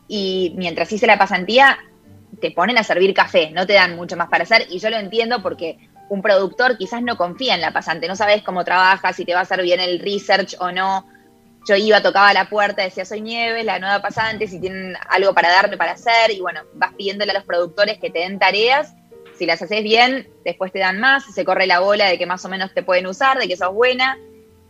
y 0.07 0.53
mientras 0.57 0.91
hice 0.91 1.07
la 1.07 1.17
pasantía 1.17 1.77
te 2.41 2.51
ponen 2.51 2.77
a 2.77 2.83
servir 2.83 3.13
café, 3.13 3.51
no 3.51 3.67
te 3.67 3.73
dan 3.73 3.95
mucho 3.95 4.17
más 4.17 4.27
para 4.27 4.43
hacer 4.43 4.65
y 4.69 4.79
yo 4.79 4.89
lo 4.89 4.97
entiendo 4.97 5.41
porque 5.43 5.77
un 6.13 6.21
productor 6.21 6.77
quizás 6.77 7.01
no 7.01 7.17
confía 7.17 7.55
en 7.55 7.61
la 7.61 7.73
pasante, 7.73 8.07
no 8.07 8.15
sabes 8.15 8.43
cómo 8.43 8.63
trabaja, 8.63 9.13
si 9.13 9.25
te 9.25 9.33
va 9.33 9.39
a 9.39 9.43
hacer 9.43 9.63
bien 9.63 9.79
el 9.79 9.99
research 9.99 10.55
o 10.59 10.71
no. 10.71 11.07
Yo 11.67 11.75
iba, 11.75 12.01
tocaba 12.01 12.33
la 12.33 12.49
puerta, 12.49 12.83
decía, 12.83 13.03
soy 13.03 13.21
Nieves, 13.21 13.65
la 13.65 13.79
nueva 13.79 13.99
pasante, 13.99 14.47
si 14.47 14.59
tienen 14.59 14.95
algo 15.09 15.33
para 15.33 15.49
darme 15.49 15.75
para 15.75 15.93
hacer, 15.93 16.29
y 16.29 16.39
bueno, 16.39 16.61
vas 16.75 16.93
pidiéndole 16.93 17.31
a 17.31 17.35
los 17.35 17.45
productores 17.45 17.97
que 17.97 18.11
te 18.11 18.19
den 18.19 18.37
tareas, 18.37 18.93
si 19.35 19.47
las 19.47 19.61
haces 19.61 19.81
bien, 19.81 20.29
después 20.45 20.71
te 20.71 20.79
dan 20.79 20.99
más, 20.99 21.23
se 21.33 21.43
corre 21.43 21.65
la 21.65 21.79
bola 21.79 22.05
de 22.05 22.19
que 22.19 22.27
más 22.27 22.45
o 22.45 22.49
menos 22.49 22.73
te 22.75 22.83
pueden 22.83 23.07
usar, 23.07 23.39
de 23.39 23.47
que 23.47 23.57
sos 23.57 23.73
buena, 23.73 24.19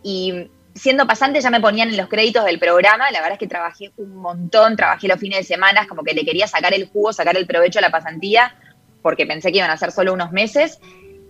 y 0.02 0.50
siendo 0.74 1.06
pasante 1.06 1.42
ya 1.42 1.50
me 1.50 1.60
ponían 1.60 1.90
en 1.90 1.98
los 1.98 2.08
créditos 2.08 2.44
del 2.46 2.58
programa, 2.58 3.10
la 3.10 3.18
verdad 3.18 3.34
es 3.34 3.38
que 3.38 3.48
trabajé 3.48 3.92
un 3.96 4.16
montón, 4.16 4.76
trabajé 4.76 5.08
los 5.08 5.18
fines 5.18 5.40
de 5.40 5.44
semana, 5.44 5.86
como 5.88 6.04
que 6.04 6.14
le 6.14 6.24
quería 6.24 6.46
sacar 6.46 6.72
el 6.72 6.88
jugo, 6.88 7.12
sacar 7.12 7.36
el 7.36 7.46
provecho 7.46 7.80
a 7.80 7.82
la 7.82 7.90
pasantía, 7.90 8.56
porque 9.02 9.26
pensé 9.26 9.52
que 9.52 9.58
iban 9.58 9.70
a 9.70 9.76
ser 9.76 9.92
solo 9.92 10.14
unos 10.14 10.32
meses, 10.32 10.80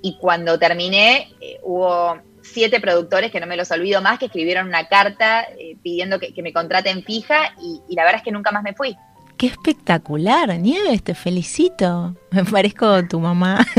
y 0.04 0.18
cuando 0.18 0.58
terminé 0.58 1.34
eh, 1.40 1.58
hubo 1.62 2.18
siete 2.42 2.78
productores, 2.78 3.32
que 3.32 3.40
no 3.40 3.46
me 3.46 3.56
los 3.56 3.70
olvido 3.70 4.02
más, 4.02 4.18
que 4.18 4.26
escribieron 4.26 4.68
una 4.68 4.87
carta 4.87 5.44
eh, 5.58 5.78
pidiendo 5.82 6.20
que, 6.20 6.34
me 6.42 6.52
contraten 6.52 7.02
fija, 7.02 7.54
y, 7.58 7.80
y 7.88 7.96
la 7.96 8.04
verdad 8.04 8.18
es 8.18 8.25
que 8.25 8.30
nunca 8.30 8.52
más 8.52 8.62
me 8.62 8.75
fui. 8.75 8.94
Qué 9.38 9.46
espectacular, 9.46 10.56
Nieves, 10.61 11.02
te 11.02 11.14
felicito. 11.14 12.14
Me 12.30 12.44
parezco 12.44 13.06
tu 13.08 13.18
mamá. 13.18 13.66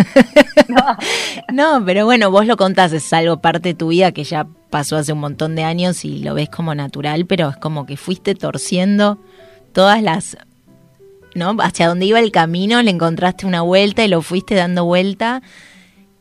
No. 0.68 0.98
no, 1.54 1.86
pero 1.86 2.06
bueno, 2.06 2.32
vos 2.32 2.48
lo 2.48 2.58
contás, 2.58 2.92
es 2.92 3.14
algo 3.14 3.40
parte 3.40 3.70
de 3.70 3.74
tu 3.76 3.90
vida 3.90 4.12
que 4.12 4.24
ya 4.24 4.48
pasó 4.72 4.96
hace 4.96 5.14
un 5.14 5.20
montón 5.20 5.56
de 5.56 5.64
años 5.64 6.04
y 6.06 6.24
lo 6.24 6.34
ves 6.34 6.50
como 6.50 6.74
natural, 6.74 7.28
pero 7.28 7.50
es 7.50 7.58
como 7.58 7.86
que 7.86 7.98
fuiste 7.98 8.34
torciendo 8.34 9.20
todas 9.74 10.02
las, 10.02 10.38
¿no? 11.36 11.56
Hacia 11.60 11.88
donde 11.88 12.08
iba 12.08 12.18
el 12.20 12.32
camino, 12.32 12.82
le 12.82 12.90
encontraste 12.90 13.46
una 13.46 13.62
vuelta 13.62 14.04
y 14.04 14.08
lo 14.08 14.24
fuiste 14.24 14.56
dando 14.56 14.86
vuelta. 14.86 15.44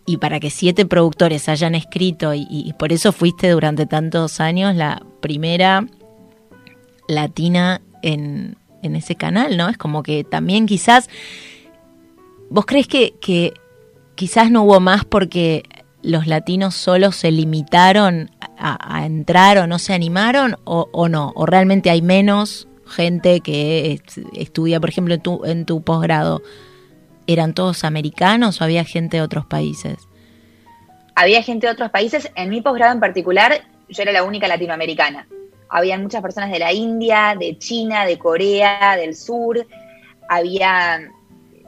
Y 0.07 0.19
para 0.19 0.39
que 0.39 0.51
siete 0.51 0.85
productores 0.85 1.49
hayan 1.49 1.75
escrito, 1.75 2.35
y, 2.35 2.75
por 2.79 2.93
eso 2.93 3.13
fuiste 3.13 3.51
durante 3.51 3.87
tantos 3.87 4.41
años 4.41 4.75
la 4.75 5.03
primera 5.21 5.87
latina 7.09 7.81
en, 8.03 8.57
en 8.85 8.97
ese 8.97 9.17
canal, 9.17 9.57
¿no? 9.57 9.69
Es 9.69 9.79
como 9.79 10.03
que 10.03 10.23
también 10.25 10.67
quizás, 10.67 11.09
¿vos 12.51 12.67
crees 12.67 12.87
que, 12.87 13.55
quizás 14.15 14.51
no 14.51 14.63
hubo 14.63 14.79
más 14.79 15.05
porque 15.05 15.65
los 16.03 16.27
latinos 16.27 16.75
solo 16.75 17.11
se 17.11 17.33
limitaron 17.33 18.31
a, 18.59 19.05
entrar 19.05 19.59
o 19.59 19.67
no 19.67 19.79
se 19.79 19.95
animaron 19.95 20.57
o, 20.65 21.09
no? 21.09 21.33
¿O 21.35 21.47
realmente 21.47 21.91
hay 21.91 22.03
menos 22.03 22.69
gente 22.87 23.41
que 23.41 24.01
estudia, 24.35 24.79
por 24.81 24.91
ejemplo, 24.91 25.15
en 25.15 25.21
tu, 25.23 25.45
en 25.45 25.65
tu 25.65 25.83
posgrado? 25.83 26.43
¿Eran 27.27 27.55
todos 27.55 27.85
americanos 27.85 28.61
o 28.61 28.65
había 28.65 28.85
gente 28.85 29.19
de 29.19 29.23
otros 29.23 29.47
países? 29.47 29.97
Había 31.15 31.43
gente 31.43 31.67
de 31.67 31.73
otros 31.73 31.91
países. 31.91 32.31
En 32.35 32.51
mi 32.51 32.61
posgrado 32.61 32.93
en 32.93 33.01
particular, 33.01 33.63
yo 33.89 34.03
era 34.03 34.13
la 34.13 34.25
única 34.25 34.49
latinoamericana. 34.49 35.27
Habían 35.69 36.03
muchas 36.03 36.23
personas 36.23 36.51
de 36.51 36.59
la 36.59 36.73
India, 36.73 37.37
de 37.39 37.57
China, 37.59 38.05
de 38.05 38.19
Corea, 38.19 38.97
del 38.97 39.15
sur. 39.15 39.67
Había 40.29 41.01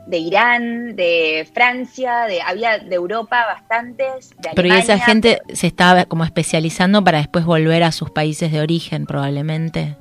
de 0.07 0.19
Irán, 0.19 0.95
de 0.95 1.49
Francia, 1.53 2.27
de, 2.27 2.41
había 2.41 2.79
de 2.79 2.95
Europa 2.95 3.45
bastantes. 3.47 4.31
De 4.39 4.51
Pero 4.55 4.73
esa 4.73 4.99
gente 4.99 5.41
se 5.53 5.67
estaba 5.67 6.05
como 6.05 6.25
especializando 6.25 7.03
para 7.03 7.19
después 7.19 7.45
volver 7.45 7.83
a 7.83 7.93
sus 7.93 8.11
países 8.11 8.53
de 8.53 8.61
origen, 8.61 9.07
probablemente. 9.07 9.97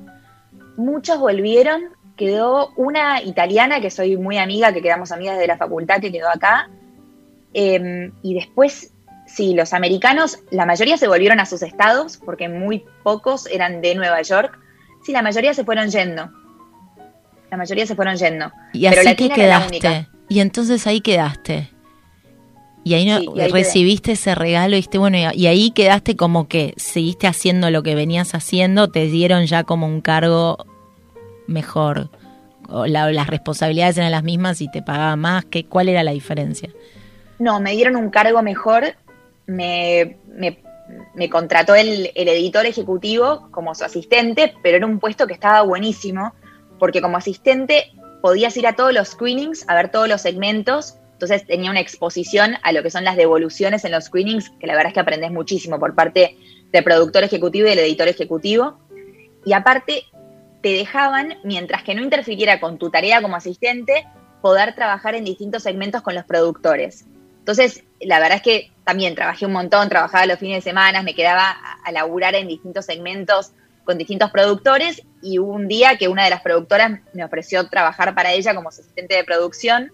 Muchos 0.78 1.20
volvieron, 1.20 1.95
quedó 2.16 2.72
una 2.76 3.22
italiana 3.22 3.82
que 3.82 3.92
soy 3.92 4.18
muy 4.18 4.38
amiga, 4.38 4.74
que 4.74 4.82
quedamos 4.82 5.12
amigas 5.12 5.38
de 5.38 5.48
la 5.48 5.58
facultad, 5.58 6.02
que 6.02 6.12
quedó 6.12 6.30
acá. 6.30 6.70
Em, 7.54 8.12
y 8.22 8.34
después, 8.34 8.92
sí, 9.26 9.54
los 9.54 9.74
americanos, 9.74 10.40
la 10.52 10.66
mayoría 10.66 10.98
se 10.98 11.08
volvieron 11.08 11.40
a 11.40 11.46
sus 11.46 11.62
estados, 11.62 12.18
porque 12.18 12.50
muy 12.50 12.84
pocos 13.04 13.48
eran 13.48 13.82
de 13.82 13.96
Nueva 13.96 14.22
York. 14.22 14.60
Sí, 15.06 15.12
la 15.12 15.22
mayoría 15.22 15.54
se 15.54 15.64
fueron 15.64 15.90
yendo 15.90 16.30
la 17.56 17.58
mayoría 17.58 17.86
se 17.86 17.96
fueron 17.96 18.18
yendo. 18.18 18.52
Y 18.74 18.86
así 18.86 19.16
que 19.16 19.30
quedaste. 19.30 20.08
Y 20.28 20.40
entonces 20.40 20.86
ahí 20.88 21.02
quedaste. 21.02 21.70
Y 22.84 22.94
ahí, 22.94 23.06
no, 23.06 23.20
recibiste 23.50 24.12
ese 24.12 24.36
regalo 24.36 24.78
y 24.78 24.86
bueno, 24.98 25.18
y 25.34 25.48
ahí 25.48 25.72
quedaste 25.72 26.16
como 26.16 26.48
que 26.48 26.76
seguiste 26.78 27.26
haciendo 27.26 27.72
lo 27.72 27.82
que 27.82 27.96
venías 27.96 28.36
haciendo, 28.36 28.92
te 28.92 29.08
dieron 29.08 29.48
ya 29.48 29.64
como 29.64 29.88
un 29.88 30.02
cargo 30.02 30.68
mejor. 31.48 32.10
O 32.68 32.88
las 32.88 33.28
responsabilidades 33.28 33.98
eran 33.98 34.12
las 34.12 34.24
mismas 34.24 34.62
y 34.62 34.70
te 34.70 34.82
pagaba 34.82 35.16
más. 35.16 35.46
¿Qué, 35.46 35.66
¿Cuál 35.66 35.90
era 35.90 36.04
la 36.04 36.12
diferencia? 36.12 36.70
No, 37.38 37.60
me 37.60 37.72
dieron 37.72 37.96
un 37.96 38.10
cargo 38.10 38.42
mejor. 38.42 38.96
Me, 39.46 40.18
me, 40.28 41.30
contrató 41.30 41.76
el, 41.76 42.12
el 42.16 42.28
editor 42.28 42.66
ejecutivo 42.66 43.50
como 43.52 43.76
su 43.76 43.84
asistente, 43.84 44.54
pero 44.64 44.78
era 44.78 44.86
un 44.86 45.00
puesto 45.00 45.28
que 45.28 45.34
estaba 45.34 45.62
buenísimo 45.62 46.34
porque 46.80 47.02
como 47.02 47.18
asistente 47.18 47.92
podías 48.22 48.58
ir 48.58 48.68
a 48.68 48.76
todos 48.76 48.94
los 48.94 49.10
screenings, 49.10 49.66
a 49.68 49.76
ver 49.76 49.90
todos 49.90 50.10
los 50.10 50.22
segmentos, 50.22 50.98
entonces 51.16 51.48
tenía 51.48 51.72
una 51.72 51.80
exposición 51.80 52.56
a 52.62 52.74
lo 52.74 52.84
que 52.84 52.92
son 52.92 53.06
las 53.06 53.16
devoluciones 53.16 53.86
en 53.86 53.92
los 53.92 54.06
screenings, 54.06 54.50
que 54.60 54.68
la 54.68 54.74
verdad 54.74 54.90
es 54.90 54.94
que 54.96 55.00
aprendes 55.00 55.32
muchísimo 55.32 55.80
por 55.80 55.96
parte 55.96 56.38
del 56.72 56.84
productor 56.84 57.24
ejecutivo 57.24 57.68
y 57.68 57.70
del 57.70 57.80
editor 57.80 58.10
ejecutivo. 58.10 58.78
Y 59.46 59.54
aparte, 59.54 60.04
te 60.66 60.74
dejaban, 60.74 61.36
mientras 61.44 61.84
que 61.84 61.94
no 61.94 62.02
interfiriera 62.02 62.60
con 62.60 62.80
tu 62.80 62.90
tarea 62.90 63.22
como 63.22 63.36
asistente, 63.36 64.08
poder 64.42 64.74
trabajar 64.74 65.14
en 65.14 65.24
distintos 65.24 65.62
segmentos 65.62 66.02
con 66.02 66.16
los 66.16 66.26
productores. 66.26 67.06
Entonces, 67.38 67.84
la 68.02 68.18
verdad 68.18 68.38
es 68.38 68.42
que 68.42 68.72
también 68.84 69.14
trabajé 69.14 69.46
un 69.46 69.52
montón, 69.52 69.90
trabajaba 69.90 70.26
los 70.26 70.40
fines 70.40 70.64
de 70.64 70.72
semana, 70.72 71.04
me 71.04 71.14
quedaba 71.14 71.52
a 71.84 71.92
laburar 71.92 72.34
en 72.34 72.48
distintos 72.48 72.86
segmentos 72.86 73.52
con 73.84 74.00
distintos 74.00 74.32
productores 74.32 75.04
y 75.22 75.38
hubo 75.38 75.52
un 75.52 75.68
día 75.68 76.00
que 76.00 76.08
una 76.08 76.24
de 76.24 76.32
las 76.32 76.42
productoras 76.42 77.00
me 77.14 77.24
ofreció 77.24 77.70
trabajar 77.70 78.16
para 78.16 78.34
ella 78.34 78.56
como 78.56 78.70
asistente 78.70 79.14
de 79.14 79.24
producción 79.24 79.92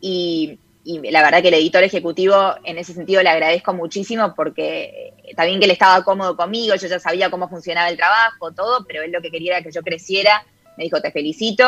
y, 0.00 0.60
la 0.86 1.22
verdad 1.22 1.42
que 1.42 1.48
el 1.48 1.54
editor 1.54 1.82
ejecutivo 1.82 2.54
en 2.62 2.78
ese 2.78 2.94
sentido 2.94 3.22
le 3.22 3.28
agradezco 3.28 3.74
muchísimo 3.74 4.34
porque 4.34 5.14
también 5.36 5.58
que 5.58 5.64
él 5.64 5.72
estaba 5.72 6.04
cómodo 6.04 6.36
conmigo, 6.36 6.76
yo 6.76 6.86
ya 6.86 7.00
sabía 7.00 7.28
cómo 7.28 7.48
funcionaba 7.48 7.88
el 7.88 7.96
trabajo, 7.96 8.52
todo, 8.52 8.84
pero 8.86 9.02
él 9.02 9.10
lo 9.10 9.20
que 9.20 9.30
quería 9.30 9.56
era 9.56 9.64
que 9.64 9.72
yo 9.72 9.82
creciera, 9.82 10.46
me 10.76 10.84
dijo 10.84 11.00
te 11.00 11.10
felicito, 11.10 11.66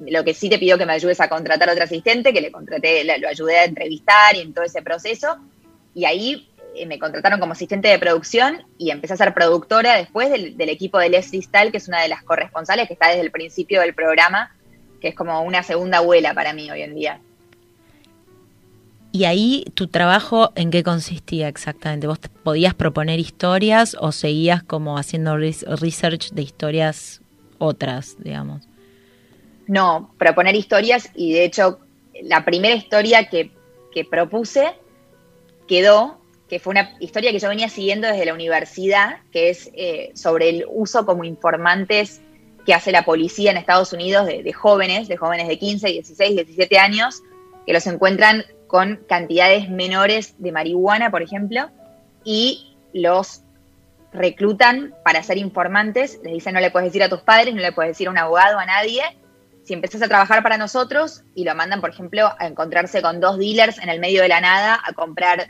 lo 0.00 0.24
que 0.24 0.34
sí 0.34 0.48
te 0.48 0.58
pido 0.58 0.78
que 0.78 0.86
me 0.86 0.94
ayudes 0.94 1.20
a 1.20 1.28
contratar 1.28 1.68
a 1.68 1.72
otro 1.72 1.84
asistente, 1.84 2.32
que 2.32 2.40
le 2.40 2.50
contraté, 2.50 3.04
lo 3.04 3.28
ayudé 3.28 3.58
a 3.58 3.64
entrevistar 3.64 4.34
y 4.34 4.40
en 4.40 4.54
todo 4.54 4.64
ese 4.64 4.82
proceso, 4.82 5.36
y 5.94 6.04
ahí 6.04 6.48
eh, 6.74 6.86
me 6.86 6.98
contrataron 6.98 7.40
como 7.40 7.52
asistente 7.52 7.88
de 7.88 7.98
producción 7.98 8.64
y 8.76 8.90
empecé 8.90 9.14
a 9.14 9.16
ser 9.16 9.34
productora 9.34 9.96
después 9.96 10.30
del, 10.30 10.68
equipo 10.68 10.98
de 10.98 11.10
Leslie 11.10 11.42
Stahl, 11.42 11.70
que 11.70 11.78
es 11.78 11.88
una 11.88 12.02
de 12.02 12.08
las 12.08 12.22
corresponsales 12.22 12.86
que 12.86 12.94
está 12.94 13.08
desde 13.08 13.22
el 13.22 13.30
principio 13.30 13.80
del 13.80 13.94
programa, 13.94 14.54
que 15.00 15.08
es 15.08 15.14
como 15.14 15.42
una 15.42 15.62
segunda 15.62 15.98
abuela 15.98 16.34
para 16.34 16.52
mí 16.52 16.70
hoy 16.70 16.82
en 16.82 16.94
día. 16.94 17.20
¿Y 19.10 19.24
ahí 19.24 19.64
tu 19.74 19.88
trabajo 19.88 20.52
en 20.54 20.70
qué 20.70 20.82
consistía 20.82 21.48
exactamente? 21.48 22.06
¿Vos 22.06 22.18
podías 22.42 22.74
proponer 22.74 23.18
historias 23.18 23.96
o 23.98 24.12
seguías 24.12 24.62
como 24.62 24.98
haciendo 24.98 25.36
research 25.36 26.30
de 26.32 26.42
historias 26.42 27.22
otras, 27.58 28.16
digamos? 28.18 28.68
No, 29.66 30.12
proponer 30.18 30.54
historias 30.54 31.10
y 31.14 31.32
de 31.32 31.44
hecho 31.44 31.80
la 32.22 32.44
primera 32.44 32.74
historia 32.74 33.28
que 33.28 33.50
que 33.92 34.04
propuse 34.04 34.74
quedó, 35.66 36.18
que 36.48 36.58
fue 36.58 36.70
una 36.70 36.96
historia 37.00 37.32
que 37.32 37.38
yo 37.38 37.48
venía 37.48 37.68
siguiendo 37.68 38.06
desde 38.08 38.24
la 38.24 38.34
universidad, 38.34 39.18
que 39.32 39.50
es 39.50 39.70
eh, 39.74 40.12
sobre 40.14 40.48
el 40.48 40.66
uso 40.68 41.04
como 41.04 41.24
informantes 41.24 42.20
que 42.64 42.74
hace 42.74 42.92
la 42.92 43.04
policía 43.04 43.50
en 43.50 43.56
Estados 43.56 43.92
Unidos 43.92 44.26
de, 44.26 44.52
jóvenes, 44.52 45.08
de 45.08 45.16
jóvenes 45.16 45.48
de 45.48 45.58
15, 45.58 45.88
16, 45.88 46.36
17 46.36 46.78
años, 46.78 47.22
que 47.66 47.72
los 47.72 47.86
encuentran 47.86 48.44
con 48.68 49.00
cantidades 49.08 49.68
menores 49.68 50.34
de 50.38 50.52
marihuana, 50.52 51.10
por 51.10 51.22
ejemplo, 51.22 51.70
y 52.22 52.76
los 52.92 53.42
reclutan 54.12 54.94
para 55.04 55.22
ser 55.22 55.38
informantes, 55.38 56.20
les 56.22 56.34
dicen 56.34 56.54
no 56.54 56.60
le 56.60 56.70
puedes 56.70 56.88
decir 56.88 57.02
a 57.02 57.08
tus 57.08 57.22
padres, 57.22 57.54
no 57.54 57.60
le 57.60 57.72
puedes 57.72 57.90
decir 57.90 58.06
a 58.06 58.10
un 58.10 58.18
abogado, 58.18 58.58
a 58.58 58.66
nadie, 58.66 59.02
si 59.64 59.74
empezás 59.74 60.00
a 60.02 60.08
trabajar 60.08 60.42
para 60.42 60.56
nosotros 60.56 61.22
y 61.34 61.44
lo 61.44 61.54
mandan, 61.54 61.80
por 61.80 61.90
ejemplo, 61.90 62.32
a 62.38 62.46
encontrarse 62.46 63.02
con 63.02 63.20
dos 63.20 63.38
dealers 63.38 63.78
en 63.78 63.88
el 63.88 64.00
medio 64.00 64.22
de 64.22 64.28
la 64.28 64.40
nada 64.40 64.80
a 64.82 64.92
comprar 64.92 65.48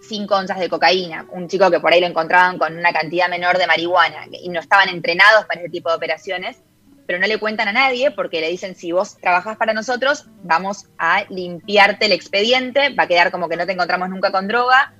cinco 0.00 0.36
onzas 0.36 0.58
de 0.58 0.68
cocaína, 0.68 1.26
un 1.30 1.48
chico 1.48 1.70
que 1.70 1.80
por 1.80 1.92
ahí 1.92 2.00
lo 2.00 2.06
encontraban 2.06 2.58
con 2.58 2.76
una 2.76 2.92
cantidad 2.92 3.28
menor 3.28 3.58
de 3.58 3.66
marihuana 3.66 4.26
y 4.30 4.48
no 4.48 4.60
estaban 4.60 4.88
entrenados 4.88 5.44
para 5.46 5.60
ese 5.60 5.70
tipo 5.70 5.90
de 5.90 5.96
operaciones, 5.96 6.62
pero 7.10 7.18
no 7.18 7.26
le 7.26 7.38
cuentan 7.38 7.66
a 7.66 7.72
nadie 7.72 8.12
porque 8.12 8.40
le 8.40 8.48
dicen 8.48 8.76
si 8.76 8.92
vos 8.92 9.16
trabajás 9.16 9.56
para 9.56 9.72
nosotros, 9.72 10.26
vamos 10.44 10.86
a 10.96 11.24
limpiarte 11.28 12.06
el 12.06 12.12
expediente, 12.12 12.90
va 12.90 13.02
a 13.02 13.08
quedar 13.08 13.32
como 13.32 13.48
que 13.48 13.56
no 13.56 13.66
te 13.66 13.72
encontramos 13.72 14.08
nunca 14.10 14.30
con 14.30 14.46
droga, 14.46 14.92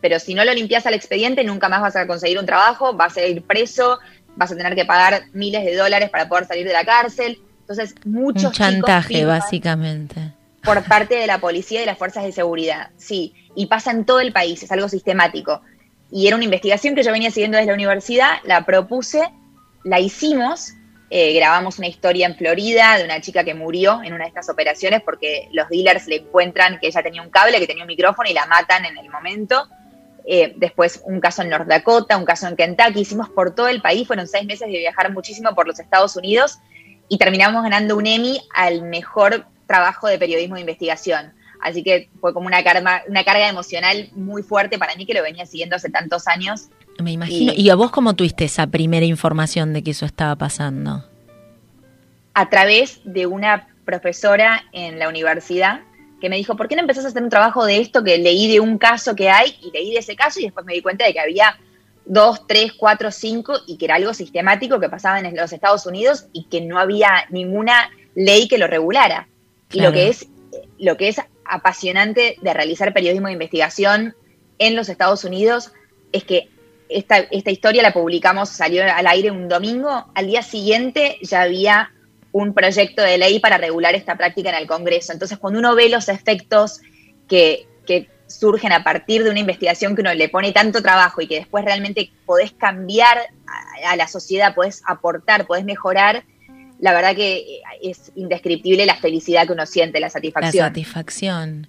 pero 0.00 0.18
si 0.18 0.32
no 0.32 0.46
lo 0.46 0.54
limpias 0.54 0.86
al 0.86 0.94
expediente, 0.94 1.44
nunca 1.44 1.68
más 1.68 1.82
vas 1.82 1.94
a 1.96 2.06
conseguir 2.06 2.38
un 2.38 2.46
trabajo, 2.46 2.94
vas 2.94 3.18
a 3.18 3.26
ir 3.26 3.42
preso, 3.42 3.98
vas 4.34 4.50
a 4.50 4.56
tener 4.56 4.74
que 4.74 4.86
pagar 4.86 5.24
miles 5.34 5.62
de 5.62 5.76
dólares 5.76 6.08
para 6.08 6.26
poder 6.26 6.46
salir 6.46 6.66
de 6.66 6.72
la 6.72 6.86
cárcel. 6.86 7.38
Entonces, 7.60 7.94
muchos 8.06 8.44
un 8.44 8.52
chantaje, 8.52 9.26
básicamente. 9.26 10.32
Por 10.62 10.82
parte 10.84 11.16
de 11.16 11.26
la 11.26 11.36
policía 11.36 11.80
y 11.80 11.82
de 11.82 11.86
las 11.86 11.98
fuerzas 11.98 12.24
de 12.24 12.32
seguridad, 12.32 12.88
sí. 12.96 13.34
Y 13.54 13.66
pasa 13.66 13.90
en 13.90 14.06
todo 14.06 14.20
el 14.20 14.32
país, 14.32 14.62
es 14.62 14.72
algo 14.72 14.88
sistemático. 14.88 15.60
Y 16.10 16.28
era 16.28 16.36
una 16.36 16.46
investigación 16.46 16.94
que 16.94 17.02
yo 17.02 17.12
venía 17.12 17.30
siguiendo 17.30 17.58
desde 17.58 17.68
la 17.68 17.74
universidad, 17.74 18.38
la 18.44 18.64
propuse, 18.64 19.30
la 19.84 20.00
hicimos, 20.00 20.72
eh, 21.10 21.32
grabamos 21.32 21.78
una 21.78 21.88
historia 21.88 22.26
en 22.26 22.36
Florida 22.36 22.98
de 22.98 23.04
una 23.04 23.20
chica 23.20 23.42
que 23.42 23.54
murió 23.54 24.02
en 24.04 24.12
una 24.12 24.24
de 24.24 24.28
estas 24.28 24.50
operaciones 24.50 25.00
porque 25.02 25.48
los 25.52 25.68
dealers 25.68 26.06
le 26.06 26.16
encuentran 26.16 26.78
que 26.78 26.88
ella 26.88 27.02
tenía 27.02 27.22
un 27.22 27.30
cable, 27.30 27.58
que 27.58 27.66
tenía 27.66 27.84
un 27.84 27.88
micrófono 27.88 28.28
y 28.28 28.34
la 28.34 28.46
matan 28.46 28.84
en 28.84 28.98
el 28.98 29.08
momento. 29.08 29.68
Eh, 30.26 30.52
después 30.56 31.00
un 31.04 31.20
caso 31.20 31.40
en 31.40 31.48
North 31.48 31.66
Dakota, 31.66 32.18
un 32.18 32.26
caso 32.26 32.46
en 32.46 32.56
Kentucky, 32.56 33.00
hicimos 33.00 33.30
por 33.30 33.54
todo 33.54 33.68
el 33.68 33.80
país, 33.80 34.06
fueron 34.06 34.28
seis 34.28 34.44
meses 34.44 34.68
de 34.68 34.78
viajar 34.78 35.10
muchísimo 35.10 35.54
por 35.54 35.66
los 35.66 35.80
Estados 35.80 36.14
Unidos 36.16 36.58
y 37.08 37.16
terminamos 37.16 37.62
ganando 37.62 37.96
un 37.96 38.06
Emmy 38.06 38.42
al 38.54 38.82
mejor 38.82 39.46
trabajo 39.66 40.08
de 40.08 40.18
periodismo 40.18 40.56
de 40.56 40.60
investigación. 40.60 41.32
Así 41.60 41.82
que 41.82 42.08
fue 42.20 42.32
como 42.32 42.46
una 42.46 42.62
carga, 42.62 43.02
una 43.08 43.24
carga 43.24 43.48
emocional 43.48 44.08
muy 44.14 44.42
fuerte 44.42 44.78
para 44.78 44.94
mí 44.96 45.06
que 45.06 45.14
lo 45.14 45.22
venía 45.22 45.46
siguiendo 45.46 45.76
hace 45.76 45.90
tantos 45.90 46.28
años. 46.28 46.68
Me 47.02 47.12
imagino. 47.12 47.52
¿Y, 47.54 47.70
a 47.70 47.74
vos 47.74 47.90
cómo 47.90 48.14
tuviste 48.14 48.44
esa 48.44 48.66
primera 48.66 49.06
información 49.06 49.72
de 49.72 49.82
que 49.82 49.92
eso 49.92 50.06
estaba 50.06 50.36
pasando? 50.36 51.04
A 52.34 52.48
través 52.48 53.00
de 53.04 53.26
una 53.26 53.68
profesora 53.84 54.64
en 54.72 54.98
la 54.98 55.08
universidad 55.08 55.80
que 56.20 56.28
me 56.28 56.36
dijo, 56.36 56.56
¿por 56.56 56.68
qué 56.68 56.74
no 56.74 56.82
empezás 56.82 57.04
a 57.04 57.08
hacer 57.08 57.22
un 57.22 57.30
trabajo 57.30 57.64
de 57.64 57.78
esto 57.78 58.02
que 58.02 58.18
leí 58.18 58.50
de 58.50 58.60
un 58.60 58.78
caso 58.78 59.14
que 59.14 59.30
hay 59.30 59.56
y 59.62 59.70
leí 59.70 59.92
de 59.92 59.98
ese 59.98 60.16
caso 60.16 60.40
y 60.40 60.44
después 60.44 60.66
me 60.66 60.74
di 60.74 60.82
cuenta 60.82 61.04
de 61.06 61.12
que 61.12 61.20
había 61.20 61.56
dos, 62.04 62.46
tres, 62.46 62.72
cuatro, 62.72 63.10
cinco 63.12 63.54
y 63.66 63.76
que 63.76 63.84
era 63.84 63.96
algo 63.96 64.14
sistemático 64.14 64.80
que 64.80 64.88
pasaba 64.88 65.20
en 65.20 65.36
los 65.36 65.52
Estados 65.52 65.86
Unidos 65.86 66.26
y 66.32 66.44
que 66.44 66.60
no 66.60 66.78
había 66.78 67.26
ninguna 67.30 67.90
ley 68.14 68.48
que 68.48 68.58
lo 68.58 68.66
regulara. 68.66 69.28
Y 69.70 69.80
lo 69.80 69.92
que 69.92 70.08
es 70.08 70.26
lo 70.78 70.96
que 70.96 71.08
es 71.08 71.20
apasionante 71.48 72.36
de 72.40 72.54
realizar 72.54 72.92
periodismo 72.92 73.28
de 73.28 73.34
investigación 73.34 74.14
en 74.58 74.76
los 74.76 74.88
Estados 74.88 75.24
Unidos 75.24 75.72
es 76.12 76.24
que 76.24 76.48
esta, 76.88 77.18
esta 77.18 77.50
historia 77.50 77.82
la 77.82 77.92
publicamos, 77.92 78.48
salió 78.48 78.82
al 78.82 79.06
aire 79.06 79.30
un 79.30 79.48
domingo, 79.48 80.06
al 80.14 80.26
día 80.26 80.42
siguiente 80.42 81.18
ya 81.22 81.42
había 81.42 81.92
un 82.32 82.54
proyecto 82.54 83.02
de 83.02 83.18
ley 83.18 83.40
para 83.40 83.58
regular 83.58 83.94
esta 83.94 84.16
práctica 84.16 84.50
en 84.50 84.56
el 84.56 84.66
Congreso. 84.66 85.12
Entonces, 85.12 85.38
cuando 85.38 85.58
uno 85.58 85.74
ve 85.74 85.88
los 85.88 86.08
efectos 86.08 86.80
que, 87.28 87.66
surgen 88.26 88.72
a 88.72 88.84
partir 88.84 89.24
de 89.24 89.30
una 89.30 89.40
investigación 89.40 89.94
que 89.94 90.02
uno 90.02 90.12
le 90.12 90.28
pone 90.28 90.52
tanto 90.52 90.82
trabajo 90.82 91.22
y 91.22 91.26
que 91.26 91.36
después 91.36 91.64
realmente 91.64 92.10
podés 92.26 92.52
cambiar 92.52 93.18
a, 93.86 93.96
la 93.96 94.06
sociedad, 94.06 94.54
podés 94.54 94.82
aportar, 94.86 95.46
podés 95.46 95.64
mejorar, 95.64 96.24
la 96.80 96.92
verdad 96.92 97.14
que 97.14 97.60
es 97.82 98.12
indescriptible 98.14 98.86
la 98.86 98.96
felicidad 98.96 99.46
que 99.46 99.52
uno 99.52 99.66
siente, 99.66 100.00
la 100.00 100.10
satisfacción. 100.10 100.62
La 100.62 100.68
satisfacción. 100.68 101.68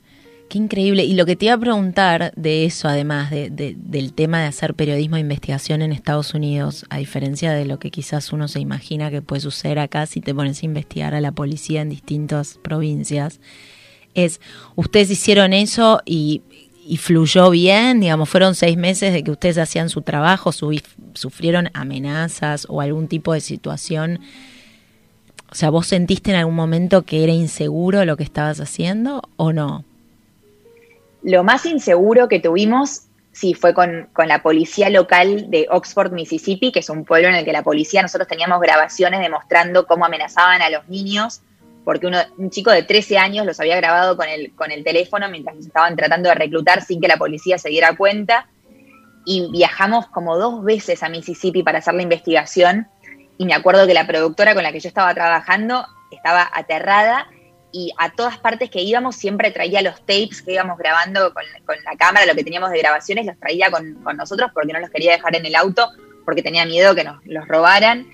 Qué 0.49 0.57
increíble. 0.57 1.03
Y 1.03 1.13
lo 1.13 1.27
que 1.27 1.35
te 1.35 1.45
iba 1.45 1.53
a 1.53 1.59
preguntar 1.59 2.33
de 2.35 2.65
eso, 2.65 2.87
además 2.87 3.29
de, 3.29 3.51
del 3.51 4.13
tema 4.13 4.41
de 4.41 4.47
hacer 4.47 4.73
periodismo 4.73 5.15
de 5.15 5.21
investigación 5.21 5.83
en 5.83 5.91
Estados 5.91 6.33
Unidos, 6.33 6.85
a 6.89 6.97
diferencia 6.97 7.53
de 7.53 7.65
lo 7.65 7.77
que 7.77 7.91
quizás 7.91 8.33
uno 8.33 8.47
se 8.47 8.59
imagina 8.59 9.11
que 9.11 9.21
puede 9.21 9.41
suceder 9.41 9.77
acá 9.77 10.07
si 10.07 10.21
te 10.21 10.33
pones 10.33 10.63
a 10.63 10.65
investigar 10.65 11.13
a 11.13 11.21
la 11.21 11.31
policía 11.31 11.81
en 11.81 11.89
distintas 11.89 12.57
provincias, 12.63 13.39
es, 14.15 14.41
ustedes 14.75 15.11
hicieron 15.11 15.53
eso 15.53 16.01
y, 16.03 16.41
fluyó 16.97 17.51
bien, 17.51 17.99
digamos, 17.99 18.27
fueron 18.27 18.55
seis 18.55 18.75
meses 18.75 19.13
de 19.13 19.23
que 19.23 19.29
ustedes 19.29 19.59
hacían 19.59 19.89
su 19.89 20.01
trabajo, 20.01 20.51
sufrieron 21.13 21.69
amenazas 21.73 22.65
o 22.67 22.81
algún 22.81 23.07
tipo 23.07 23.33
de 23.33 23.41
situación. 23.41 24.19
O 25.51 25.55
sea, 25.55 25.69
¿vos 25.71 25.87
sentiste 25.87 26.31
en 26.31 26.37
algún 26.37 26.55
momento 26.55 27.03
que 27.03 27.23
era 27.23 27.33
inseguro 27.33 28.05
lo 28.05 28.17
que 28.17 28.23
estabas 28.23 28.59
haciendo 28.59 29.23
o 29.35 29.51
no? 29.51 29.83
Lo 31.23 31.43
más 31.43 31.65
inseguro 31.65 32.27
que 32.27 32.39
tuvimos, 32.39 33.03
sí, 33.31 33.53
fue 33.53 33.73
con, 33.73 34.09
la 34.25 34.41
policía 34.43 34.89
local 34.89 35.49
de 35.49 35.67
Oxford, 35.69 36.11
Mississippi, 36.11 36.71
que 36.71 36.79
es 36.79 36.89
un 36.89 37.03
pueblo 37.03 37.29
en 37.29 37.35
el 37.35 37.45
que 37.45 37.51
la 37.51 37.63
policía, 37.63 38.01
nosotros 38.01 38.27
teníamos 38.27 38.61
grabaciones 38.61 39.19
demostrando 39.19 39.87
cómo 39.87 40.05
amenazaban 40.05 40.61
a 40.61 40.69
los 40.69 40.87
niños, 40.87 41.41
porque 41.83 42.05
uno, 42.05 42.19
un 42.37 42.51
chico 42.51 42.71
de 42.71 42.83
13 42.83 43.17
años 43.17 43.45
los 43.45 43.59
había 43.59 43.75
grabado 43.75 44.15
con 44.15 44.29
el, 44.29 44.53
con 44.53 44.71
el 44.71 44.83
teléfono 44.83 45.29
mientras 45.29 45.55
nos 45.55 45.65
estaban 45.65 45.95
tratando 45.95 46.29
de 46.29 46.35
reclutar 46.35 46.83
sin 46.83 47.01
que 47.01 47.07
la 47.07 47.17
policía 47.17 47.57
se 47.57 47.69
diera 47.69 47.97
cuenta. 47.97 48.47
Y 49.25 49.51
viajamos 49.51 50.07
como 50.07 50.37
dos 50.37 50.63
veces 50.63 51.03
a 51.03 51.09
Mississippi 51.09 51.63
para 51.63 51.79
hacer 51.79 51.93
la 51.95 52.03
investigación. 52.03 52.87
Y 53.39 53.45
me 53.45 53.53
acuerdo 53.53 53.87
que 53.87 53.93
la 53.93 54.05
productora 54.05 54.53
con 54.53 54.63
la 54.63 54.73
que 54.73 54.81
yo 54.81 54.89
estaba 54.89 55.13
trabajando 55.13 55.87
estaba 56.11 56.51
aterrada 56.53 57.29
y 57.71 57.93
a 57.97 58.11
todas 58.11 58.37
partes 58.37 58.69
que 58.69 58.81
íbamos 58.81 59.15
siempre 59.15 59.49
traía 59.51 59.81
los 59.81 59.97
tapes 60.01 60.41
que 60.41 60.51
íbamos 60.51 60.77
grabando 60.77 61.33
con, 61.33 61.43
la 61.85 61.95
cámara, 61.97 62.25
lo 62.25 62.35
que 62.35 62.43
teníamos 62.43 62.69
de 62.69 62.79
grabaciones, 62.79 63.25
los 63.25 63.39
traía 63.39 63.71
con, 63.71 64.03
nosotros 64.17 64.51
porque 64.53 64.73
no 64.73 64.79
los 64.81 64.89
quería 64.89 65.13
dejar 65.13 65.37
en 65.37 65.45
el 65.45 65.55
auto, 65.55 65.87
porque 66.25 66.43
tenía 66.43 66.65
miedo 66.65 66.93
que 66.93 67.05
nos 67.05 67.25
los 67.25 67.47
robaran. 67.47 68.09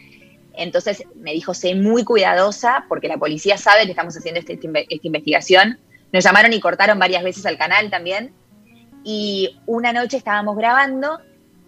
Entonces 0.54 1.04
me 1.16 1.34
dijo, 1.34 1.56
sé 1.56 1.74
muy 1.74 2.04
cuidadosa 2.04 2.86
porque 2.88 3.08
la 3.08 3.18
policía 3.18 3.58
sabe 3.58 3.86
que 3.86 3.92
estamos 3.92 4.16
haciendo 4.16 4.40
este, 4.40 4.54
este 4.54 4.86
esta 4.90 5.08
investigación. 5.08 5.80
Nos 6.14 6.24
llamaron 6.24 6.54
y 6.54 6.60
cortaron 6.60 7.00
varias 7.00 7.24
veces 7.24 7.48
al 7.48 7.58
canal 7.58 7.90
también. 7.90 8.32
Y 9.04 9.60
una 9.66 9.92
noche 9.92 10.18
estábamos 10.18 10.56
grabando 10.56 11.20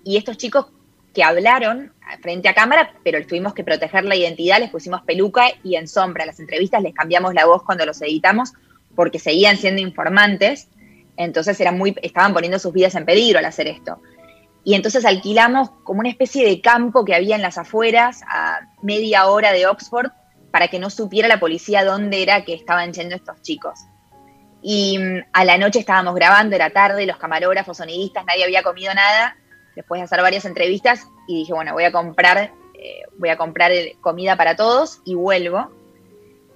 y 0.03 0.17
estos 0.17 0.37
chicos 0.37 0.67
que 1.17 1.23
hablaron 1.23 1.91
frente 2.21 2.47
a 2.47 2.53
cámara, 2.53 2.93
pero 3.03 3.25
tuvimos 3.25 3.55
que 3.55 3.63
proteger 3.63 4.05
la 4.05 4.15
identidad, 4.15 4.59
les 4.59 4.69
pusimos 4.69 5.01
peluca 5.01 5.47
y 5.63 5.75
en 5.75 5.87
sombra. 5.87 6.27
Las 6.27 6.39
entrevistas 6.39 6.83
les 6.83 6.93
cambiamos 6.93 7.33
la 7.33 7.47
voz 7.47 7.63
cuando 7.63 7.87
los 7.87 7.99
editamos 8.03 8.53
porque 8.95 9.17
seguían 9.17 9.57
siendo 9.57 9.81
informantes, 9.81 10.67
entonces 11.15 11.59
eran 11.59 11.75
muy, 11.75 11.95
estaban 12.03 12.35
poniendo 12.35 12.59
sus 12.59 12.71
vidas 12.71 12.93
en 12.93 13.03
peligro 13.03 13.39
al 13.39 13.45
hacer 13.45 13.65
esto. 13.65 13.99
Y 14.63 14.75
entonces 14.75 15.05
alquilamos 15.05 15.71
como 15.83 16.01
una 16.01 16.09
especie 16.09 16.45
de 16.47 16.61
campo 16.61 17.03
que 17.03 17.15
había 17.15 17.35
en 17.35 17.41
las 17.41 17.57
afueras, 17.57 18.21
a 18.29 18.59
media 18.83 19.25
hora 19.25 19.51
de 19.53 19.65
Oxford, 19.65 20.11
para 20.51 20.67
que 20.67 20.77
no 20.77 20.91
supiera 20.91 21.27
la 21.27 21.39
policía 21.39 21.83
dónde 21.83 22.21
era 22.21 22.45
que 22.45 22.53
estaban 22.53 22.93
yendo 22.93 23.15
estos 23.15 23.41
chicos. 23.41 23.79
Y 24.61 24.99
mm, 24.99 25.23
a 25.33 25.45
la 25.45 25.57
noche 25.57 25.79
estábamos 25.79 26.13
grabando, 26.13 26.55
era 26.55 26.69
tarde, 26.69 27.07
los 27.07 27.17
camarógrafos, 27.17 27.77
sonidistas, 27.77 28.23
nadie 28.23 28.43
había 28.43 28.61
comido 28.61 28.93
nada, 28.93 29.35
después 29.77 29.99
de 29.99 30.05
hacer 30.05 30.21
varias 30.21 30.43
entrevistas 30.43 31.07
y 31.27 31.35
dije, 31.35 31.53
bueno, 31.53 31.73
voy 31.73 31.83
a 31.83 31.91
comprar, 31.91 32.51
eh, 32.73 33.03
voy 33.17 33.29
a 33.29 33.37
comprar 33.37 33.71
comida 34.01 34.35
para 34.35 34.55
todos 34.55 35.01
y 35.05 35.13
vuelvo. 35.13 35.71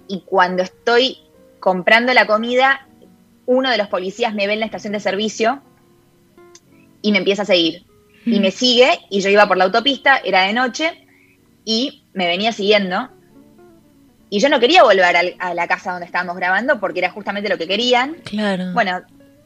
Y 0.08 0.22
cuando 0.22 0.64
estoy 0.64 1.20
comprando 1.60 2.14
la 2.16 2.26
comida, 2.26 2.88
uno 3.46 3.70
de 3.70 3.78
los 3.78 3.88
policías 3.90 4.34
me 4.34 4.48
ve 4.48 4.54
en 4.54 4.60
la 4.60 4.66
estación 4.66 4.94
de 4.94 5.00
servicio 5.00 5.62
y 7.04 7.12
me 7.12 7.20
empieza 7.20 7.44
a 7.44 7.46
seguir. 7.46 7.86
Y 8.26 8.40
me 8.40 8.52
sigue, 8.52 9.00
y 9.10 9.22
yo 9.22 9.30
iba 9.30 9.48
por 9.48 9.58
la 9.58 9.66
autopista, 9.66 10.18
era 10.18 10.44
de 10.44 10.54
noche, 10.54 11.08
y 11.64 12.04
me 12.14 12.28
venía 12.28 12.52
siguiendo. 12.52 13.10
Y 14.30 14.40
yo 14.40 14.50
no 14.50 14.60
quería 14.60 14.84
volver 14.84 15.36
a 15.40 15.54
la 15.54 15.68
casa 15.68 15.92
donde 15.92 16.06
estábamos 16.08 16.36
grabando 16.38 16.80
porque 16.80 17.00
era 17.00 17.12
justamente 17.12 17.50
lo 17.50 17.58
que 17.58 17.68
querían. 17.68 18.16
Claro. 18.24 18.74
Bueno, 18.74 19.02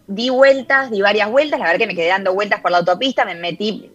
di 0.08 0.30
vueltas, 0.30 0.91
di 0.91 1.02
varias 1.02 1.30
vueltas, 1.30 1.60
la 1.60 1.65
verdad 1.65 1.80
que 1.80 1.88
me 1.88 1.96
quedé 1.96 2.08
dando 2.08 2.34
vueltas 2.34 2.62
por 2.62 2.72
la 2.72 2.80
autopista, 2.80 3.26
me 3.26 3.36
metí, 3.36 3.91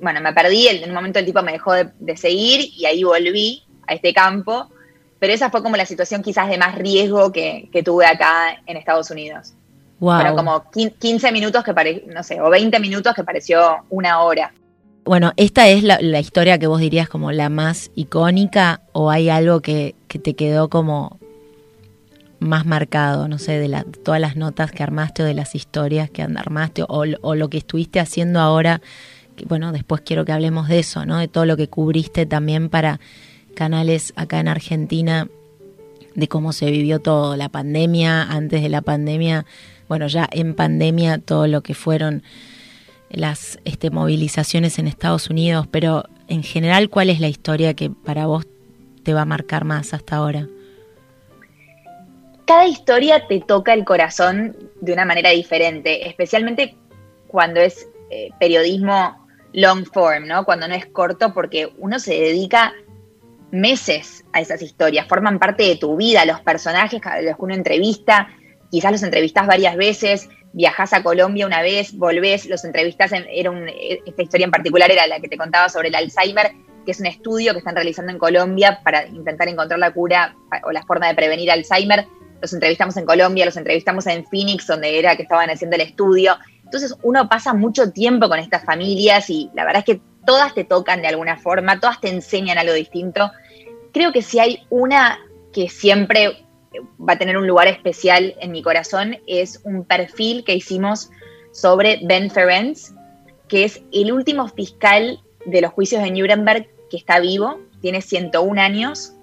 bueno, 0.00 0.20
me 0.20 0.32
perdí, 0.32 0.68
en 0.68 0.88
un 0.88 0.94
momento 0.94 1.18
el 1.18 1.24
tipo 1.24 1.42
me 1.42 1.52
dejó 1.52 1.72
de, 1.72 2.16
seguir 2.16 2.70
y 2.76 2.86
ahí 2.86 3.04
volví 3.04 3.64
a 3.86 3.94
este 3.94 4.12
campo, 4.12 4.70
pero 5.18 5.32
esa 5.32 5.50
fue 5.50 5.62
como 5.62 5.76
la 5.76 5.86
situación 5.86 6.22
quizás 6.22 6.48
de 6.48 6.58
más 6.58 6.76
riesgo 6.76 7.32
que, 7.32 7.68
tuve 7.84 8.06
acá 8.06 8.60
en 8.66 8.76
Estados 8.76 9.10
Unidos. 9.10 9.54
Fueron 9.98 10.36
como 10.36 10.70
15 10.70 11.32
minutos 11.32 11.64
que 11.64 11.74
pareció, 11.74 12.02
no 12.12 12.22
sé, 12.22 12.40
o 12.40 12.48
20 12.50 12.78
minutos 12.78 13.14
que 13.14 13.24
pareció 13.24 13.84
una 13.90 14.20
hora. 14.22 14.52
Bueno, 15.08 15.32
¿esta 15.36 15.66
es 15.68 15.82
la, 15.82 16.20
historia 16.20 16.58
que 16.58 16.66
vos 16.66 16.80
dirías 16.80 17.08
como 17.08 17.32
la 17.32 17.48
más 17.48 17.90
icónica 17.94 18.82
o 18.92 19.10
hay 19.10 19.30
algo 19.30 19.62
que, 19.62 19.94
te 20.06 20.34
quedó 20.34 20.68
como 20.68 21.18
más 22.40 22.66
marcado, 22.66 23.28
no 23.28 23.38
sé, 23.38 23.58
de 23.58 23.84
todas 24.04 24.20
las 24.20 24.36
notas 24.36 24.70
que 24.70 24.82
armaste 24.82 25.22
o 25.22 25.26
de 25.26 25.34
las 25.34 25.54
historias 25.54 26.10
que 26.10 26.22
armaste 26.22 26.82
o, 26.82 27.04
o 27.20 27.34
lo 27.34 27.50
que 27.50 27.58
estuviste 27.58 28.00
haciendo 28.00 28.40
ahora? 28.40 28.80
Bueno, 29.46 29.72
después 29.72 30.02
quiero 30.04 30.24
que 30.24 30.32
hablemos 30.32 30.68
de 30.68 30.80
eso, 30.80 31.06
¿no? 31.06 31.18
De 31.18 31.28
todo 31.28 31.46
lo 31.46 31.56
que 31.56 31.68
cubriste 31.68 32.26
también 32.26 32.68
para 32.68 33.00
canales 33.54 34.12
acá 34.16 34.40
en 34.40 34.48
Argentina, 34.48 35.28
de 36.14 36.28
cómo 36.28 36.52
se 36.52 36.70
vivió 36.70 36.98
todo, 37.00 37.36
la 37.36 37.48
pandemia, 37.48 38.22
antes 38.22 38.62
de 38.62 38.68
la 38.68 38.80
pandemia 38.80 39.46
bueno, 39.88 40.06
ya 40.06 40.28
en 40.30 40.54
pandemia 40.54 41.18
todo 41.18 41.46
lo 41.46 41.62
que 41.62 41.74
fueron 41.74 42.22
las 43.10 43.58
este, 43.64 43.90
movilizaciones 43.90 44.78
en 44.78 44.86
Estados 44.86 45.30
Unidos, 45.30 45.66
pero 45.70 46.04
en 46.28 46.42
general, 46.42 46.90
¿cuál 46.90 47.08
es 47.08 47.20
la 47.20 47.28
historia 47.28 47.74
que 47.74 47.88
para 47.88 48.26
vos 48.26 48.46
te 49.02 49.14
va 49.14 49.22
a 49.22 49.24
marcar 49.24 49.64
más 49.64 49.94
hasta 49.94 50.16
ahora? 50.16 50.46
Cada 52.48 52.66
historia 52.66 53.26
te 53.28 53.40
toca 53.40 53.74
el 53.74 53.84
corazón 53.84 54.56
de 54.80 54.94
una 54.94 55.04
manera 55.04 55.28
diferente, 55.28 56.08
especialmente 56.08 56.74
cuando 57.26 57.60
es 57.60 57.86
eh, 58.08 58.30
periodismo 58.40 59.26
long 59.52 59.84
form, 59.84 60.26
¿no? 60.26 60.46
Cuando 60.46 60.66
no 60.66 60.74
es 60.74 60.86
corto, 60.86 61.34
porque 61.34 61.70
uno 61.76 61.98
se 61.98 62.14
dedica 62.14 62.72
meses 63.50 64.24
a 64.32 64.40
esas 64.40 64.62
historias, 64.62 65.06
forman 65.06 65.38
parte 65.38 65.64
de 65.64 65.76
tu 65.76 65.96
vida, 65.96 66.24
los 66.24 66.40
personajes, 66.40 67.02
los 67.22 67.36
que 67.36 67.42
uno 67.42 67.54
entrevista, 67.54 68.30
quizás 68.70 68.92
los 68.92 69.02
entrevistás 69.02 69.46
varias 69.46 69.76
veces, 69.76 70.30
viajás 70.54 70.94
a 70.94 71.02
Colombia 71.02 71.46
una 71.46 71.60
vez, 71.60 71.94
volvés, 71.98 72.46
los 72.46 72.64
entrevistás, 72.64 73.12
en, 73.12 73.26
era 73.30 73.52
esta 74.06 74.22
historia 74.22 74.46
en 74.46 74.50
particular 74.50 74.90
era 74.90 75.06
la 75.06 75.20
que 75.20 75.28
te 75.28 75.36
contaba 75.36 75.68
sobre 75.68 75.88
el 75.88 75.94
Alzheimer, 75.94 76.52
que 76.86 76.92
es 76.92 77.00
un 77.00 77.06
estudio 77.06 77.52
que 77.52 77.58
están 77.58 77.74
realizando 77.74 78.10
en 78.10 78.18
Colombia 78.18 78.80
para 78.82 79.06
intentar 79.06 79.48
encontrar 79.48 79.78
la 79.78 79.92
cura 79.92 80.34
o 80.64 80.72
la 80.72 80.82
forma 80.84 81.08
de 81.08 81.14
prevenir 81.14 81.50
Alzheimer. 81.50 82.06
Los 82.40 82.52
entrevistamos 82.52 82.96
en 82.96 83.04
Colombia, 83.04 83.44
los 83.44 83.56
entrevistamos 83.56 84.06
en 84.06 84.24
Phoenix, 84.26 84.66
donde 84.66 84.98
era 84.98 85.16
que 85.16 85.22
estaban 85.22 85.50
haciendo 85.50 85.76
el 85.76 85.82
estudio. 85.82 86.36
Entonces 86.64 86.94
uno 87.02 87.28
pasa 87.28 87.54
mucho 87.54 87.92
tiempo 87.92 88.28
con 88.28 88.38
estas 88.38 88.64
familias 88.64 89.30
y 89.30 89.50
la 89.54 89.64
verdad 89.64 89.84
es 89.86 89.96
que 89.96 90.02
todas 90.26 90.54
te 90.54 90.64
tocan 90.64 91.00
de 91.00 91.08
alguna 91.08 91.38
forma, 91.38 91.80
todas 91.80 92.00
te 92.00 92.10
enseñan 92.10 92.58
algo 92.58 92.74
distinto. 92.74 93.30
Creo 93.92 94.12
que 94.12 94.22
si 94.22 94.38
hay 94.38 94.66
una 94.68 95.18
que 95.52 95.68
siempre 95.68 96.44
va 97.00 97.14
a 97.14 97.18
tener 97.18 97.36
un 97.36 97.46
lugar 97.46 97.66
especial 97.66 98.36
en 98.40 98.52
mi 98.52 98.62
corazón 98.62 99.16
es 99.26 99.60
un 99.64 99.84
perfil 99.84 100.44
que 100.44 100.54
hicimos 100.54 101.10
sobre 101.52 102.00
Ben 102.04 102.30
Ferenc, 102.30 102.76
que 103.48 103.64
es 103.64 103.80
el 103.92 104.12
último 104.12 104.48
fiscal 104.48 105.20
de 105.46 105.60
los 105.62 105.72
juicios 105.72 106.02
de 106.02 106.10
Nuremberg 106.10 106.68
que 106.90 106.96
está 106.96 107.20
vivo, 107.20 107.60
tiene 107.80 108.02
101 108.02 108.60
años, 108.60 109.14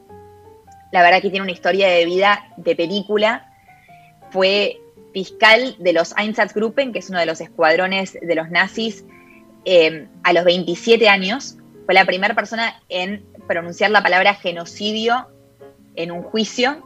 la 0.96 1.02
verdad 1.02 1.22
que 1.22 1.30
tiene 1.30 1.44
una 1.44 1.52
historia 1.52 1.90
de 1.90 2.06
vida 2.06 2.48
de 2.56 2.74
película, 2.74 3.52
fue 4.32 4.78
fiscal 5.14 5.76
de 5.78 5.92
los 5.92 6.16
Einsatzgruppen, 6.18 6.94
que 6.94 7.00
es 7.00 7.10
uno 7.10 7.20
de 7.20 7.26
los 7.26 7.42
escuadrones 7.42 8.14
de 8.14 8.34
los 8.34 8.50
nazis, 8.50 9.04
eh, 9.66 10.08
a 10.24 10.32
los 10.32 10.46
27 10.46 11.10
años, 11.10 11.58
fue 11.84 11.96
la 11.96 12.06
primera 12.06 12.34
persona 12.34 12.82
en 12.88 13.26
pronunciar 13.46 13.92
la 13.92 14.04
palabra 14.04 14.36
genocidio 14.36 15.28
en 15.98 16.12
un 16.12 16.24
juicio 16.24 16.82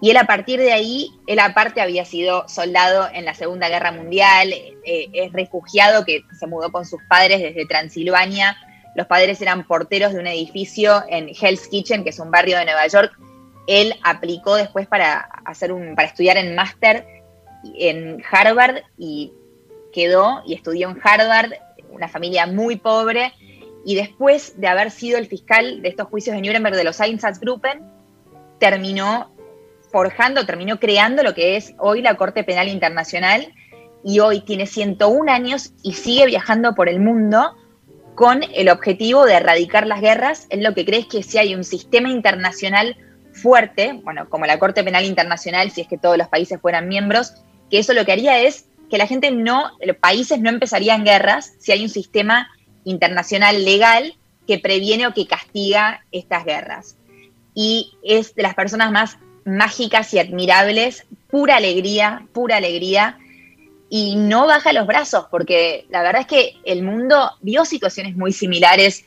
y 0.00 0.08
él 0.10 0.16
a 0.16 0.24
partir 0.24 0.58
de 0.58 0.72
ahí, 0.72 1.10
él 1.26 1.40
aparte 1.40 1.82
había 1.82 2.06
sido 2.06 2.48
soldado 2.48 3.06
en 3.12 3.26
la 3.26 3.34
Segunda 3.34 3.68
Guerra 3.68 3.92
Mundial, 3.92 4.50
eh, 4.50 5.08
es 5.12 5.30
refugiado 5.34 6.06
que 6.06 6.22
se 6.38 6.46
mudó 6.46 6.72
con 6.72 6.86
sus 6.86 7.02
padres 7.06 7.42
desde 7.42 7.66
Transilvania. 7.66 8.56
Los 8.94 9.06
padres 9.06 9.40
eran 9.40 9.66
porteros 9.66 10.12
de 10.12 10.20
un 10.20 10.26
edificio 10.26 11.02
en 11.08 11.28
Hell's 11.28 11.68
Kitchen, 11.68 12.02
que 12.04 12.10
es 12.10 12.18
un 12.18 12.30
barrio 12.30 12.58
de 12.58 12.64
Nueva 12.64 12.86
York. 12.86 13.12
Él 13.66 13.94
aplicó 14.02 14.56
después 14.56 14.86
para, 14.86 15.20
hacer 15.44 15.72
para 15.94 16.08
estudiar 16.08 16.36
en 16.36 16.54
máster 16.54 17.06
en 17.78 18.22
Harvard 18.30 18.82
y 18.98 19.32
quedó 19.92 20.42
y 20.46 20.54
estudió 20.54 20.88
en 20.88 20.98
Harvard, 21.02 21.52
una 21.90 22.08
familia 22.08 22.46
muy 22.46 22.76
pobre. 22.76 23.32
Y 23.84 23.94
después 23.94 24.60
de 24.60 24.66
haber 24.66 24.90
sido 24.90 25.18
el 25.18 25.26
fiscal 25.26 25.82
de 25.82 25.88
estos 25.88 26.08
juicios 26.08 26.36
de 26.36 26.42
Nuremberg 26.42 26.76
de 26.76 26.84
los 26.84 27.00
Einsatzgruppen, 27.00 27.80
terminó 28.58 29.30
forjando, 29.90 30.46
terminó 30.46 30.78
creando 30.78 31.22
lo 31.22 31.34
que 31.34 31.56
es 31.56 31.74
hoy 31.78 32.02
la 32.02 32.14
Corte 32.16 32.44
Penal 32.44 32.68
Internacional 32.68 33.52
y 34.04 34.20
hoy 34.20 34.40
tiene 34.40 34.66
101 34.66 35.30
años 35.30 35.72
y 35.82 35.94
sigue 35.94 36.26
viajando 36.26 36.74
por 36.74 36.88
el 36.88 37.00
mundo 37.00 37.56
con 38.20 38.42
el 38.52 38.68
objetivo 38.68 39.24
de 39.24 39.32
erradicar 39.32 39.86
las 39.86 40.02
guerras. 40.02 40.46
Es 40.50 40.60
lo 40.60 40.74
que 40.74 40.84
crees 40.84 41.06
que 41.06 41.22
si 41.22 41.38
hay 41.38 41.54
un 41.54 41.64
sistema 41.64 42.10
internacional 42.10 42.98
fuerte, 43.32 43.94
bueno, 44.04 44.28
como 44.28 44.44
la 44.44 44.58
Corte 44.58 44.84
Penal 44.84 45.06
Internacional, 45.06 45.70
si 45.70 45.80
es 45.80 45.88
que 45.88 45.96
todos 45.96 46.18
los 46.18 46.28
países 46.28 46.60
fueran 46.60 46.86
miembros, 46.86 47.32
que 47.70 47.78
eso 47.78 47.94
lo 47.94 48.04
que 48.04 48.12
haría 48.12 48.38
es 48.40 48.66
que 48.90 48.98
la 48.98 49.06
gente 49.06 49.30
no, 49.30 49.70
los 49.82 49.96
países 49.96 50.38
no 50.38 50.50
empezarían 50.50 51.02
guerras 51.02 51.54
si 51.60 51.72
hay 51.72 51.82
un 51.82 51.88
sistema 51.88 52.50
internacional 52.84 53.64
legal 53.64 54.14
que 54.46 54.58
previene 54.58 55.06
o 55.06 55.14
que 55.14 55.26
castiga 55.26 56.04
estas 56.12 56.44
guerras. 56.44 56.96
Y 57.54 57.94
es 58.04 58.34
de 58.34 58.42
las 58.42 58.54
personas 58.54 58.92
más 58.92 59.16
mágicas 59.46 60.12
y 60.12 60.18
admirables, 60.18 61.06
pura 61.30 61.56
alegría, 61.56 62.26
pura 62.34 62.58
alegría, 62.58 63.18
y 63.92 64.14
no 64.14 64.46
baja 64.46 64.72
los 64.72 64.86
brazos, 64.86 65.26
porque 65.32 65.84
la 65.90 66.02
verdad 66.02 66.20
es 66.22 66.28
que 66.28 66.54
el 66.64 66.84
mundo 66.84 67.32
vio 67.42 67.64
situaciones 67.64 68.16
muy 68.16 68.32
similares 68.32 69.04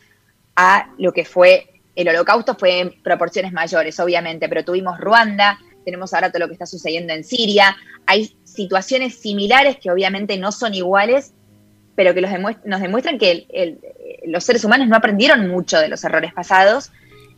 a 0.58 0.90
lo 0.98 1.14
que 1.14 1.24
fue 1.24 1.82
el 1.96 2.10
holocausto, 2.10 2.56
fue 2.56 2.80
en 2.82 3.02
proporciones 3.02 3.54
mayores, 3.54 3.98
obviamente, 4.02 4.50
pero 4.50 4.66
tuvimos 4.66 5.00
Ruanda, 5.00 5.58
tenemos 5.86 6.14
ahora 6.14 6.32
todo 6.32 6.42
lo 6.42 6.48
que 6.48 6.54
está 6.54 6.66
sucediendo 6.66 7.14
en 7.14 7.24
Siria, 7.24 7.78
hay 8.06 8.36
situaciones 8.44 9.16
similares 9.16 9.78
que 9.78 9.90
obviamente 9.90 10.38
no 10.38 10.52
son 10.52 10.74
iguales, 10.74 11.34
pero 11.96 12.14
que 12.14 12.22
nos 12.22 12.82
demuestran 12.82 13.18
que 13.18 13.80
los 14.26 14.44
seres 14.44 14.66
humanos 14.66 14.90
no 14.90 14.98
aprendieron 14.98 15.48
mucho 15.48 15.80
de 15.80 15.88
los 15.88 16.04
errores 16.04 16.34
pasados 16.34 16.92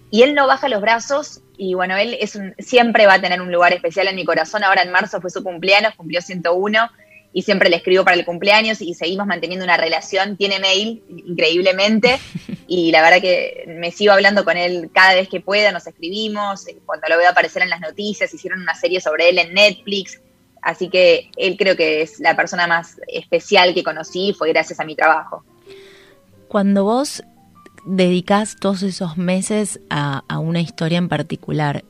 y 0.10 0.24
él 0.24 0.34
no 0.34 0.48
baja 0.48 0.68
los 0.68 0.82
brazos 0.82 1.42
y 1.58 1.74
bueno, 1.76 1.96
él 1.96 2.18
siempre 2.58 3.06
va 3.06 3.16
a 3.16 3.22
tener 3.22 3.40
un 3.42 3.52
lugar 3.52 3.74
especial 3.74 4.08
en 4.08 4.16
mi 4.16 4.26
corazón. 4.26 4.64
Ahora 4.64 4.82
en 4.82 4.92
marzo 4.92 5.22
fue 5.22 5.30
su 5.30 5.44
cumpleaños, 5.44 5.94
cumplió 5.96 6.22
101 6.22 6.90
y 7.36 7.42
siempre 7.42 7.70
le 7.70 7.76
escribo 7.76 8.06
para 8.06 8.16
el 8.16 8.24
cumpleaños 8.24 8.82
y 8.82 8.94
seguimos 8.94 9.28
manteniendo 9.28 9.66
una 9.66 9.76
relación. 9.76 10.38
Tiene 10.38 10.58
mail 10.60 11.04
increíblemente 11.10 12.18
y 12.68 12.94
la 12.94 13.02
verdad 13.02 13.20
que 13.20 13.66
me 13.68 13.92
sigo 13.92 14.14
hablando 14.14 14.46
con 14.46 14.56
él 14.56 14.90
cada 14.94 15.16
vez 15.16 15.28
que 15.28 15.42
pueda, 15.42 15.74
nos 15.74 15.86
escribimos, 15.86 16.66
eh, 16.70 16.78
cuando 16.86 17.10
lo 17.10 17.18
veo 17.18 17.30
aparecer 17.30 17.62
en 17.62 17.70
las 17.70 17.82
noticias, 17.82 18.34
hicieron 18.34 18.62
una 18.62 18.74
serie 18.74 19.02
sobre 19.02 19.28
él 19.28 19.38
en 19.38 19.54
Netflix. 19.54 20.22
Así 20.62 20.90
que 20.90 21.30
él 21.36 21.58
creo 21.58 21.76
que 21.76 22.02
es 22.02 22.22
la 22.22 22.38
persona 22.38 22.68
más 22.68 23.02
especial 23.10 23.74
que 23.74 23.84
conocí, 23.84 24.34
fue 24.34 24.50
gracias 24.54 24.80
a 24.80 24.86
mi 24.86 24.96
trabajo. 24.96 25.44
Cuando 26.48 26.86
vos 26.86 27.22
dedicas 27.86 28.56
todos 28.62 28.82
esos 28.82 29.18
meses 29.18 29.82
a, 29.90 30.24
una 30.40 30.62
historia 30.62 31.00
en 31.00 31.10
particular? 31.10 31.84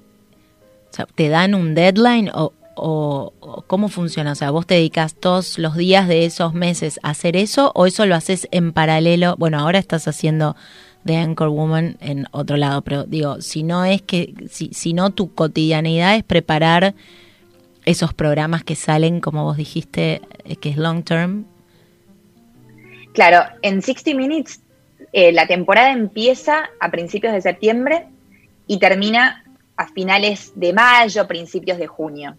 ¿Te 1.13 1.29
dan 1.29 1.53
un 1.53 1.75
deadline 1.75 2.31
o, 2.33 2.51
o, 2.75 3.63
cómo 3.67 3.89
funciona? 3.89 4.33
O 4.33 4.35
sea, 4.35 4.51
¿vos 4.51 4.67
te 4.67 4.75
dedicas 4.75 5.15
todos 5.15 5.57
los 5.57 5.75
días 5.75 6.07
de 6.07 6.25
esos 6.25 6.53
meses 6.53 6.99
a 7.03 7.11
hacer 7.11 7.35
eso 7.35 7.71
o 7.75 7.85
eso 7.85 8.05
lo 8.05 8.15
haces 8.15 8.47
en 8.51 8.73
paralelo? 8.73 9.35
Bueno, 9.37 9.59
ahora 9.59 9.79
estás 9.79 10.07
haciendo 10.07 10.55
The 11.05 11.17
Anchor 11.17 11.49
Woman 11.49 11.97
en 12.01 12.27
otro 12.31 12.57
lado, 12.57 12.81
pero 12.81 13.03
digo, 13.03 13.41
si 13.41 13.63
no 13.63 13.85
es 13.85 14.01
que, 14.01 14.33
si, 14.49 14.69
si 14.73 14.93
no 14.93 15.11
tu 15.11 15.33
cotidianidad 15.33 16.15
es 16.15 16.23
preparar 16.23 16.95
esos 17.85 18.13
programas 18.13 18.63
que 18.63 18.75
salen, 18.75 19.21
como 19.21 19.43
vos 19.43 19.57
dijiste, 19.57 20.21
eh, 20.43 20.55
que 20.55 20.69
es 20.69 20.77
long 20.77 21.03
term. 21.03 21.45
Claro, 23.13 23.43
en 23.61 23.81
60 23.81 24.17
Minutes 24.17 24.59
eh, 25.13 25.31
la 25.31 25.47
temporada 25.47 25.91
empieza 25.91 26.69
a 26.79 26.91
principios 26.91 27.31
de 27.31 27.41
septiembre 27.41 28.07
y 28.67 28.79
termina 28.79 29.45
a 29.77 29.87
finales 29.87 30.51
de 30.55 30.73
mayo, 30.73 31.27
principios 31.27 31.77
de 31.77 31.87
junio. 31.87 32.35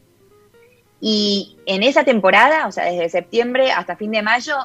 Y 1.00 1.56
en 1.66 1.82
esa 1.82 2.04
temporada, 2.04 2.66
o 2.66 2.72
sea, 2.72 2.85
desde 2.85 3.09
septiembre 3.09 3.70
hasta 3.72 3.96
fin 3.96 4.11
de 4.11 4.22
mayo, 4.22 4.56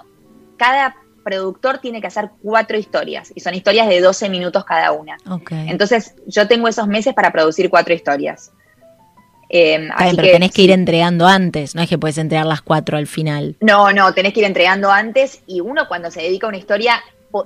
cada 0.58 0.96
productor 1.24 1.80
tiene 1.80 2.02
que 2.02 2.08
hacer 2.08 2.32
cuatro 2.42 2.78
historias 2.78 3.32
y 3.36 3.42
son 3.42 3.54
historias 3.54 3.88
de 3.88 4.02
12 4.02 4.30
minutos 4.30 4.66
cada 4.66 4.92
una. 4.92 5.18
Entonces, 5.50 6.16
yo 6.26 6.48
tengo 6.48 6.68
esos 6.68 6.88
meses 6.88 7.14
para 7.14 7.32
producir 7.32 7.70
cuatro 7.70 7.94
historias. 7.94 8.52
Eh, 9.54 9.90
pero 10.16 10.32
tenés 10.32 10.52
que 10.52 10.62
ir 10.62 10.72
entregando 10.72 11.28
antes, 11.28 11.76
no 11.76 11.82
es 11.82 11.90
que 11.90 11.98
puedes 11.98 12.18
entregar 12.18 12.46
las 12.46 12.62
cuatro 12.62 12.98
al 12.98 13.06
final. 13.06 13.58
No, 13.60 13.92
no, 13.92 14.14
tenés 14.14 14.34
que 14.34 14.40
ir 14.40 14.46
entregando 14.46 14.90
antes 14.90 15.42
y 15.46 15.60
uno 15.60 15.90
cuando 15.90 16.10
se 16.10 16.22
dedica 16.22 16.48
a 16.48 16.50
una 16.50 16.58
historia 16.58 17.04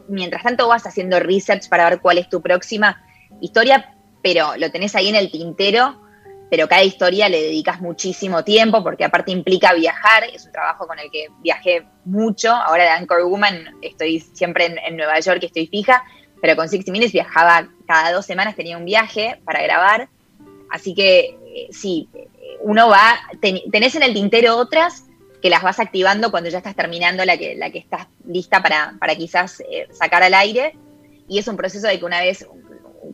mientras 0.08 0.44
tanto 0.44 0.68
vas 0.68 0.86
haciendo 0.86 1.20
research 1.20 1.68
para 1.68 1.90
ver 1.90 2.00
cuál 2.00 2.20
es 2.20 2.30
tu 2.30 2.42
próxima 2.42 3.04
historia, 3.42 3.96
pero 4.22 4.56
lo 4.58 4.72
tenés 4.72 4.96
ahí 4.96 5.10
en 5.10 5.16
el 5.16 5.32
tintero, 5.32 6.02
pero 6.56 6.70
cada 6.70 6.84
historia 6.84 7.28
le 7.28 7.42
dedicas 7.42 7.82
muchísimo 7.82 8.46
tiempo 8.46 8.82
porque 8.82 9.04
aparte 9.04 9.30
implica 9.30 9.74
viajar, 9.74 10.24
es 10.24 10.46
un 10.46 10.54
trabajo 10.54 10.88
con 10.88 10.98
el 10.98 11.12
que 11.12 11.28
viajé 11.44 11.86
mucho, 12.06 12.50
ahora 12.50 12.86
de 12.86 12.90
Anchor 12.92 13.26
Woman 13.26 13.76
estoy 13.82 14.22
siempre 14.22 14.74
en, 14.86 14.96
Nueva 14.96 15.20
York, 15.20 15.44
estoy 15.44 15.68
fija, 15.68 16.06
pero 16.42 16.56
con 16.56 16.70
60 16.70 16.94
Minutes 16.94 17.12
viajaba 17.12 17.68
cada 17.86 18.14
dos 18.14 18.26
semanas, 18.26 18.56
tenía 18.56 18.78
un 18.78 18.86
viaje 18.86 19.38
para 19.44 19.62
grabar, 19.64 20.08
así 20.72 20.96
que 20.96 21.38
eh, 21.46 21.68
sí, 21.72 22.08
uno 22.62 22.88
va, 22.88 23.20
tenés 23.42 23.96
en 23.96 24.04
el 24.04 24.14
tintero 24.14 24.56
otras 24.56 25.04
que 25.42 25.50
las 25.50 25.62
vas 25.62 25.82
activando 25.82 26.32
cuando 26.32 26.50
ya 26.50 26.60
estás 26.60 26.78
terminando 26.78 27.26
la 27.26 27.36
que, 27.38 27.56
la 27.56 27.70
que 27.70 27.80
estás 27.80 28.08
lista 28.26 28.64
para, 28.64 28.96
para 28.98 29.14
quizás 29.18 29.60
eh, 29.70 29.90
sacar 29.92 30.24
al 30.24 30.34
aire, 30.34 30.78
y 31.28 31.38
es 31.38 31.50
un 31.50 31.58
proceso 31.58 31.88
de 31.88 32.00
que 32.00 32.06
una 32.06 32.22
vez 32.22 32.48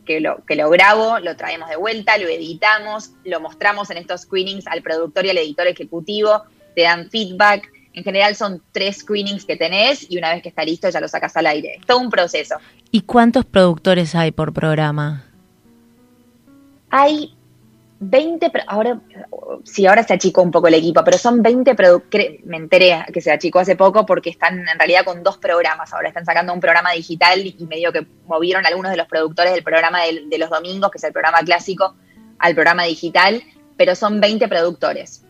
que 0.04 0.20
lo, 0.20 0.44
que 0.44 0.56
lo 0.56 0.70
grabo, 0.70 1.18
lo 1.18 1.36
traemos 1.36 1.68
de 1.68 1.76
vuelta, 1.76 2.18
lo 2.18 2.28
editamos, 2.28 3.10
lo 3.24 3.40
mostramos 3.40 3.90
en 3.90 3.98
estos 3.98 4.22
screenings 4.22 4.66
al 4.66 4.82
productor 4.82 5.26
y 5.26 5.30
al 5.30 5.38
editor 5.38 5.66
ejecutivo, 5.66 6.42
te 6.74 6.82
dan 6.82 7.10
feedback. 7.10 7.70
En 7.94 8.04
general 8.04 8.34
son 8.36 8.62
tres 8.72 8.98
screenings 8.98 9.44
que 9.44 9.56
tenés 9.56 10.10
y 10.10 10.16
una 10.16 10.32
vez 10.32 10.42
que 10.42 10.48
está 10.48 10.64
listo 10.64 10.88
ya 10.88 11.00
lo 11.00 11.08
sacas 11.08 11.36
al 11.36 11.46
aire. 11.46 11.76
Es 11.80 11.86
todo 11.86 11.98
un 11.98 12.10
proceso. 12.10 12.56
¿Y 12.90 13.02
cuántos 13.02 13.44
productores 13.44 14.14
hay 14.14 14.30
por 14.30 14.52
programa? 14.52 15.24
Hay 16.90 17.34
20, 18.04 18.50
ahora, 18.66 19.00
sí, 19.64 19.86
ahora 19.86 20.02
se 20.02 20.14
achicó 20.14 20.42
un 20.42 20.50
poco 20.50 20.66
el 20.66 20.74
equipo, 20.74 21.04
pero 21.04 21.18
son 21.18 21.40
20 21.40 21.76
me 22.44 22.56
enteré 22.56 23.04
que 23.12 23.20
se 23.20 23.30
achicó 23.30 23.60
hace 23.60 23.76
poco 23.76 24.04
porque 24.04 24.28
están 24.28 24.58
en 24.58 24.78
realidad 24.78 25.04
con 25.04 25.22
dos 25.22 25.38
programas, 25.38 25.92
ahora 25.92 26.08
están 26.08 26.24
sacando 26.24 26.52
un 26.52 26.60
programa 26.60 26.90
digital 26.92 27.46
y 27.46 27.64
medio 27.66 27.92
que 27.92 28.04
movieron 28.26 28.66
algunos 28.66 28.90
de 28.90 28.96
los 28.96 29.06
productores 29.06 29.54
del 29.54 29.62
programa 29.62 30.00
de 30.02 30.38
los 30.38 30.50
domingos, 30.50 30.90
que 30.90 30.98
es 30.98 31.04
el 31.04 31.12
programa 31.12 31.38
clásico, 31.44 31.94
al 32.40 32.54
programa 32.54 32.82
digital, 32.84 33.40
pero 33.76 33.94
son 33.94 34.20
20 34.20 34.48
productores. 34.48 35.24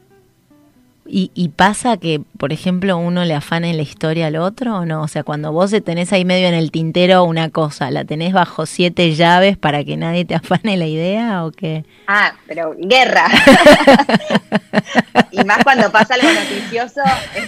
¿Y, 1.05 1.49
pasa 1.57 1.97
que, 1.97 2.21
por 2.38 2.53
ejemplo, 2.53 2.97
uno 2.97 3.25
le 3.25 3.35
afane 3.35 3.75
la 3.75 3.83
historia 3.83 4.29
al 4.29 4.37
otro 4.37 4.77
o 4.79 4.87
no? 4.87 5.03
O 5.03 5.09
sea, 5.09 5.25
cuando 5.25 5.53
vos 5.53 5.75
tenés 5.85 6.12
ahí 6.12 6.25
medio 6.25 6.47
en 6.47 6.55
el 6.55 6.71
tintero 6.71 7.25
una 7.25 7.51
cosa, 7.51 7.91
¿la 7.91 8.05
tenés 8.05 8.33
bajo 8.33 8.67
siete 8.67 9.12
llaves 9.15 9.59
para 9.59 9.85
que 9.85 9.97
nadie 9.97 10.25
te 10.25 10.35
afane 10.37 10.77
la 10.77 10.87
idea 10.87 11.45
o 11.45 11.51
qué? 11.51 11.85
Ah, 12.07 12.35
pero 12.47 12.75
guerra. 12.79 13.27
y 15.33 15.45
más 15.45 15.65
cuando 15.65 15.91
pasa 15.91 16.15
algo 16.15 16.29
noticioso, 16.33 17.01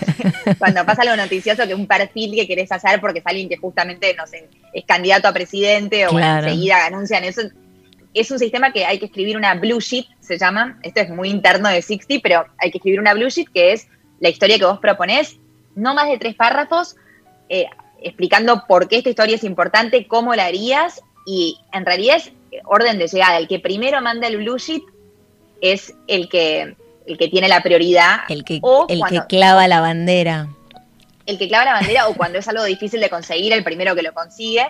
cuando 0.59 0.85
pasa 0.85 1.03
algo 1.03 1.17
noticioso 1.17 1.67
que 1.67 1.75
un 1.75 1.87
perfil 1.87 2.35
que 2.35 2.49
querés 2.49 2.73
hacer 2.73 3.01
porque 3.01 3.21
es 3.21 3.27
alguien 3.27 3.49
que 3.49 3.57
justamente, 3.57 4.15
no 4.19 4.27
sé, 4.27 4.49
es 4.73 4.85
candidato 4.85 5.29
a 5.29 5.33
presidente 5.33 6.07
o 6.09 6.19
enseguida 6.19 6.87
anuncian 6.87 7.23
eso, 7.23 7.43
es 8.15 8.31
un 8.31 8.39
sistema 8.39 8.73
que 8.73 8.87
hay 8.87 8.99
que 8.99 9.07
escribir 9.07 9.37
una 9.37 9.55
blue 9.55 9.81
sheet, 9.81 10.07
se 10.21 10.39
llama. 10.39 10.79
Esto 10.83 11.01
es 11.01 11.11
muy 11.11 11.29
interno 11.29 11.69
de 11.69 11.83
60, 11.83 12.21
pero 12.23 12.47
hay 12.59 12.71
que 12.71 12.79
escribir 12.79 13.01
una 13.01 13.13
blue 13.13 13.29
sheet 13.29 13.49
que 13.53 13.73
es 13.73 13.89
la 14.21 14.29
historia 14.29 14.59
que 14.59 14.65
vos 14.65 14.79
proponés, 14.79 15.37
no 15.75 15.95
más 15.95 16.09
de 16.09 16.19
tres 16.19 16.37
párrafos, 16.37 16.97
eh, 17.49 17.67
explicando 18.01 18.65
por 18.67 18.89
qué 18.89 18.99
esta 18.99 19.11
historia 19.11 19.35
es 19.35 19.45
importante, 19.45 20.07
cómo 20.07 20.35
la 20.35 20.47
harías, 20.47 21.03
y 21.27 21.59
en 21.73 21.85
realidad 21.85 22.17
es 22.17 22.33
orden 22.65 22.99
de 22.99 23.09
llegada. 23.09 23.39
El 23.39 23.49
que 23.49 23.59
primero 23.59 24.01
manda 24.01 24.29
el 24.29 24.37
blue 24.37 24.59
sheet 24.59 24.83
es 25.61 25.95
el 26.07 26.29
que, 26.29 26.77
el 27.07 27.19
que 27.19 27.29
tiene 27.29 27.49
la 27.49 27.63
prioridad. 27.63 28.21
El 28.29 28.45
que, 28.45 28.61
el 28.89 29.03
que 29.11 29.21
clava 29.29 29.67
la 29.67 29.81
bandera. 29.81 30.49
El 31.27 31.39
que 31.39 31.49
clava 31.49 31.65
la 31.65 31.73
bandera 31.73 32.09
o 32.09 32.15
cuando 32.15 32.39
es 32.39 32.47
algo 32.47 32.65
difícil 32.65 33.01
de 33.01 33.11
conseguir, 33.11 33.53
el 33.53 33.65
primero 33.65 33.95
que 33.95 34.03
lo 34.03 34.13
consigue. 34.13 34.67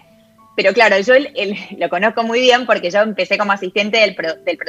Pero 0.57 0.73
claro, 0.73 0.99
yo 1.01 1.15
lo 1.79 1.89
conozco 1.89 2.23
muy 2.23 2.41
bien 2.41 2.67
porque 2.67 2.91
yo 2.91 3.01
empecé 3.01 3.39
como 3.39 3.53
asistente 3.53 3.99
del, 3.99 4.17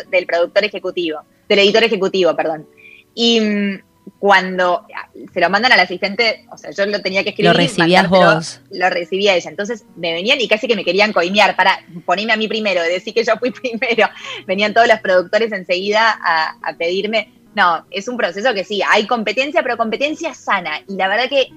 del, 0.09 0.25
productor 0.25 0.63
ejecutivo, 0.63 1.21
del 1.47 1.59
editor 1.59 1.83
ejecutivo, 1.83 2.35
perdón. 2.35 2.67
Y 3.13 3.39
mm, 3.39 3.79
cuando 4.19 4.85
se 5.33 5.39
lo 5.39 5.49
mandan 5.49 5.71
al 5.71 5.79
asistente, 5.79 6.45
o 6.51 6.57
sea, 6.57 6.71
yo 6.71 6.85
lo 6.85 7.01
tenía 7.01 7.23
que 7.23 7.29
escribir. 7.29 7.51
Lo 7.51 7.57
recibías 7.57 8.09
vos. 8.09 8.61
Lo 8.71 8.89
recibía 8.89 9.35
ella. 9.35 9.49
Entonces 9.49 9.85
me 9.95 10.13
venían 10.13 10.39
y 10.41 10.47
casi 10.47 10.67
que 10.67 10.75
me 10.75 10.85
querían 10.85 11.13
coimear 11.13 11.55
para 11.55 11.79
ponerme 12.05 12.33
a 12.33 12.37
mí 12.37 12.47
primero, 12.47 12.81
decir 12.83 13.13
que 13.13 13.23
yo 13.23 13.37
fui 13.37 13.51
primero. 13.51 14.09
Venían 14.45 14.73
todos 14.73 14.87
los 14.87 14.99
productores 14.99 15.51
enseguida 15.51 16.17
a, 16.21 16.55
a 16.61 16.73
pedirme. 16.77 17.31
No, 17.55 17.85
es 17.89 18.09
un 18.09 18.17
proceso 18.17 18.53
que 18.53 18.65
sí, 18.65 18.81
hay 18.89 19.07
competencia, 19.07 19.63
pero 19.63 19.77
competencia 19.77 20.33
sana. 20.33 20.81
Y 20.89 20.95
la 20.97 21.07
verdad 21.07 21.29
que 21.29 21.49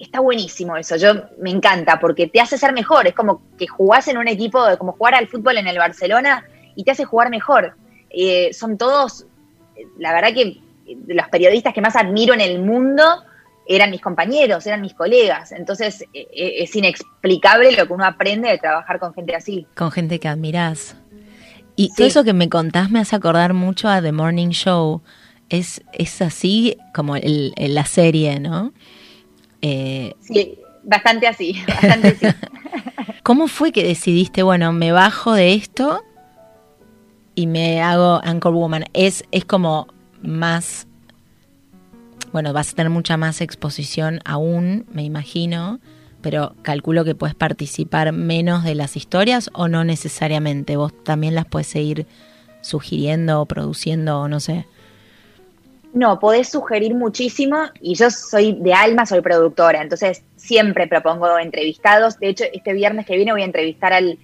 está 0.00 0.20
buenísimo 0.20 0.76
eso, 0.76 0.96
yo 0.96 1.12
me 1.38 1.50
encanta 1.50 2.00
porque 2.00 2.26
te 2.26 2.40
hace 2.40 2.56
ser 2.56 2.72
mejor, 2.72 3.06
es 3.06 3.14
como 3.14 3.42
que 3.58 3.66
jugás 3.66 4.08
en 4.08 4.18
un 4.18 4.28
equipo, 4.28 4.64
como 4.78 4.92
jugar 4.92 5.14
al 5.14 5.28
fútbol 5.28 5.58
en 5.58 5.66
el 5.66 5.78
Barcelona 5.78 6.44
y 6.74 6.84
te 6.84 6.92
hace 6.92 7.04
jugar 7.04 7.30
mejor. 7.30 7.74
Eh, 8.08 8.52
son 8.52 8.78
todos, 8.78 9.26
la 9.98 10.12
verdad 10.12 10.32
que 10.32 10.60
los 11.06 11.28
periodistas 11.28 11.74
que 11.74 11.80
más 11.80 11.96
admiro 11.96 12.34
en 12.34 12.40
el 12.40 12.60
mundo 12.60 13.02
eran 13.66 13.90
mis 13.90 14.00
compañeros, 14.00 14.66
eran 14.66 14.80
mis 14.80 14.94
colegas, 14.94 15.52
entonces 15.52 16.02
eh, 16.12 16.26
eh, 16.32 16.54
es 16.58 16.74
inexplicable 16.74 17.72
lo 17.72 17.86
que 17.86 17.92
uno 17.92 18.04
aprende 18.04 18.48
de 18.48 18.58
trabajar 18.58 18.98
con 18.98 19.14
gente 19.14 19.36
así. 19.36 19.66
Con 19.76 19.92
gente 19.92 20.18
que 20.18 20.28
admirás. 20.28 20.96
Y 21.76 21.94
todo 21.94 22.06
eso 22.06 22.24
que 22.24 22.32
me 22.32 22.48
contás 22.48 22.90
me 22.90 23.00
hace 23.00 23.16
acordar 23.16 23.54
mucho 23.54 23.88
a 23.88 24.02
The 24.02 24.12
Morning 24.12 24.50
Show. 24.50 25.02
Es, 25.48 25.82
es 25.92 26.20
así 26.20 26.76
como 26.94 27.16
el, 27.16 27.54
la 27.56 27.84
serie, 27.86 28.38
¿no? 28.38 28.72
Eh, 29.62 30.14
sí, 30.20 30.58
bastante 30.82 31.26
así, 31.26 31.56
bastante 31.68 32.08
así. 32.08 32.26
¿Cómo 33.22 33.48
fue 33.48 33.72
que 33.72 33.84
decidiste, 33.84 34.42
bueno, 34.42 34.72
me 34.72 34.92
bajo 34.92 35.34
de 35.34 35.54
esto 35.54 36.02
y 37.34 37.46
me 37.46 37.82
hago 37.82 38.20
Anchor 38.24 38.54
Woman? 38.54 38.84
Es, 38.92 39.24
es 39.30 39.44
como 39.44 39.88
más, 40.22 40.86
bueno, 42.32 42.52
vas 42.52 42.72
a 42.72 42.76
tener 42.76 42.90
mucha 42.90 43.16
más 43.16 43.40
exposición 43.40 44.20
aún, 44.24 44.86
me 44.92 45.04
imagino, 45.04 45.80
pero 46.22 46.54
calculo 46.62 47.04
que 47.04 47.14
puedes 47.14 47.34
participar 47.34 48.12
menos 48.12 48.64
de 48.64 48.74
las 48.74 48.96
historias 48.96 49.50
o 49.52 49.68
no 49.68 49.84
necesariamente, 49.84 50.76
vos 50.76 50.92
también 51.04 51.34
las 51.34 51.46
puedes 51.46 51.66
seguir 51.66 52.06
sugiriendo 52.62 53.40
o 53.40 53.46
produciendo 53.46 54.20
o 54.20 54.28
no 54.28 54.40
sé. 54.40 54.66
No, 55.92 56.20
podés 56.20 56.48
sugerir 56.48 56.94
muchísimo 56.94 57.64
y 57.80 57.94
yo 57.96 58.10
soy 58.10 58.52
de 58.52 58.72
alma, 58.72 59.06
soy 59.06 59.20
productora, 59.22 59.82
entonces 59.82 60.22
siempre 60.36 60.86
propongo 60.86 61.38
entrevistados. 61.38 62.18
De 62.20 62.28
hecho, 62.28 62.44
este 62.52 62.72
viernes 62.72 63.06
que 63.06 63.16
viene 63.16 63.32
voy 63.32 63.42
a 63.42 63.46
entrevistar 63.46 63.92
al, 63.92 64.18